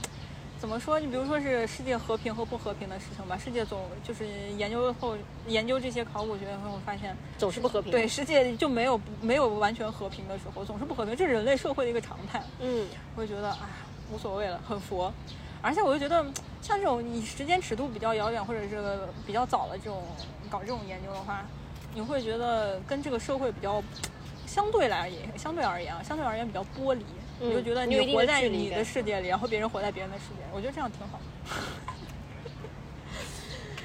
[0.62, 1.00] 怎么说？
[1.00, 4.24] 你比如说是世界和平和不和平的事情吧，世界总就是
[4.56, 5.16] 研究后
[5.48, 7.90] 研究这些考古学后，发现总是不和平。
[7.90, 12.40] 对，世界就没有没有完全和平的时候，总是不和平，这是人类社会的一个常态。
[12.60, 12.86] 嗯，
[13.16, 13.66] 我就觉得哎，
[14.12, 15.12] 无所谓了，很佛。
[15.60, 16.24] 而且我就觉得，
[16.60, 18.80] 像这种你时间尺度比较遥远或者是
[19.26, 20.00] 比较早的这种
[20.48, 21.44] 搞这种研究的话，
[21.92, 23.82] 你会觉得跟这个社会比较
[24.46, 27.04] 相对来也相对而言啊，相对而言比较剥离。
[27.40, 31.18] 嗯你就觉得你活在你的世界里，然后别人活在别人的世界，我觉得这样挺好。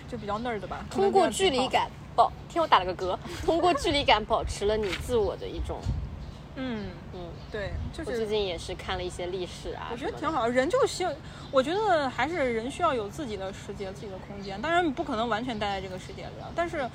[0.09, 0.85] 就比较那儿的吧。
[0.89, 5.79] 通过距离感保，听我打了个嗝，通过距离感保持了你自我的一种，
[6.55, 7.19] 嗯，嗯，
[7.51, 11.11] 对，就我最近也是看了一些历史啊，我觉得挺好，人就需要，
[11.51, 14.61] 我觉得还是人需要有自己的世界、自己的空间。
[14.61, 16.89] 当然，你不可能完全待在这个世界里啊，但是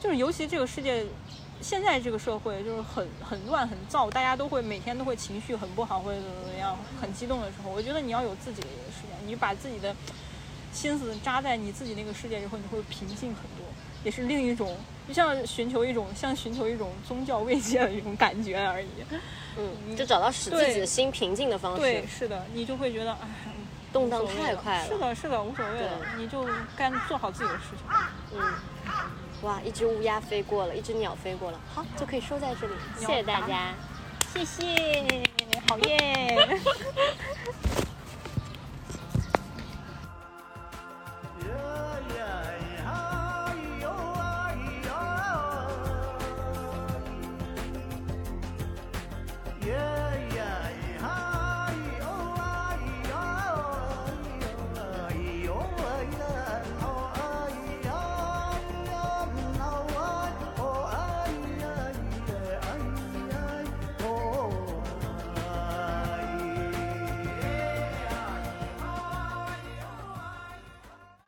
[0.00, 1.06] 就是尤其这个世界
[1.60, 9.94] 现在这个社会就是很很乱很躁，大家都会每天都会情绪很不好或者怎么怎么样，很激动的时候，我觉得你要有自己的一个世界，你把自己的
[10.72, 13.66] 心思扎在你自己那个世界之后，你会平静很多，
[14.04, 14.76] 也是另一种，
[15.08, 18.88] 就像寻求一种像寻求一种宗教慰藉的一种感觉而已。
[19.56, 21.80] 嗯，就找到使自己的心平静的方式。
[21.80, 23.28] 对，是的，你就会觉得哎，
[23.92, 24.86] 动荡太快了。
[24.86, 28.38] 是的，是的，无所谓了，你就干做好自己的事情。
[28.38, 28.54] 嗯。
[29.42, 32.72] 哇，一只乌鸦飞过了，一只鸟飞过了，好，就可以收在这里。
[32.98, 33.72] 谢谢大家，
[34.32, 35.22] 谢谢。
[35.68, 35.96] 好耶。
[41.40, 42.57] 耶耶耶。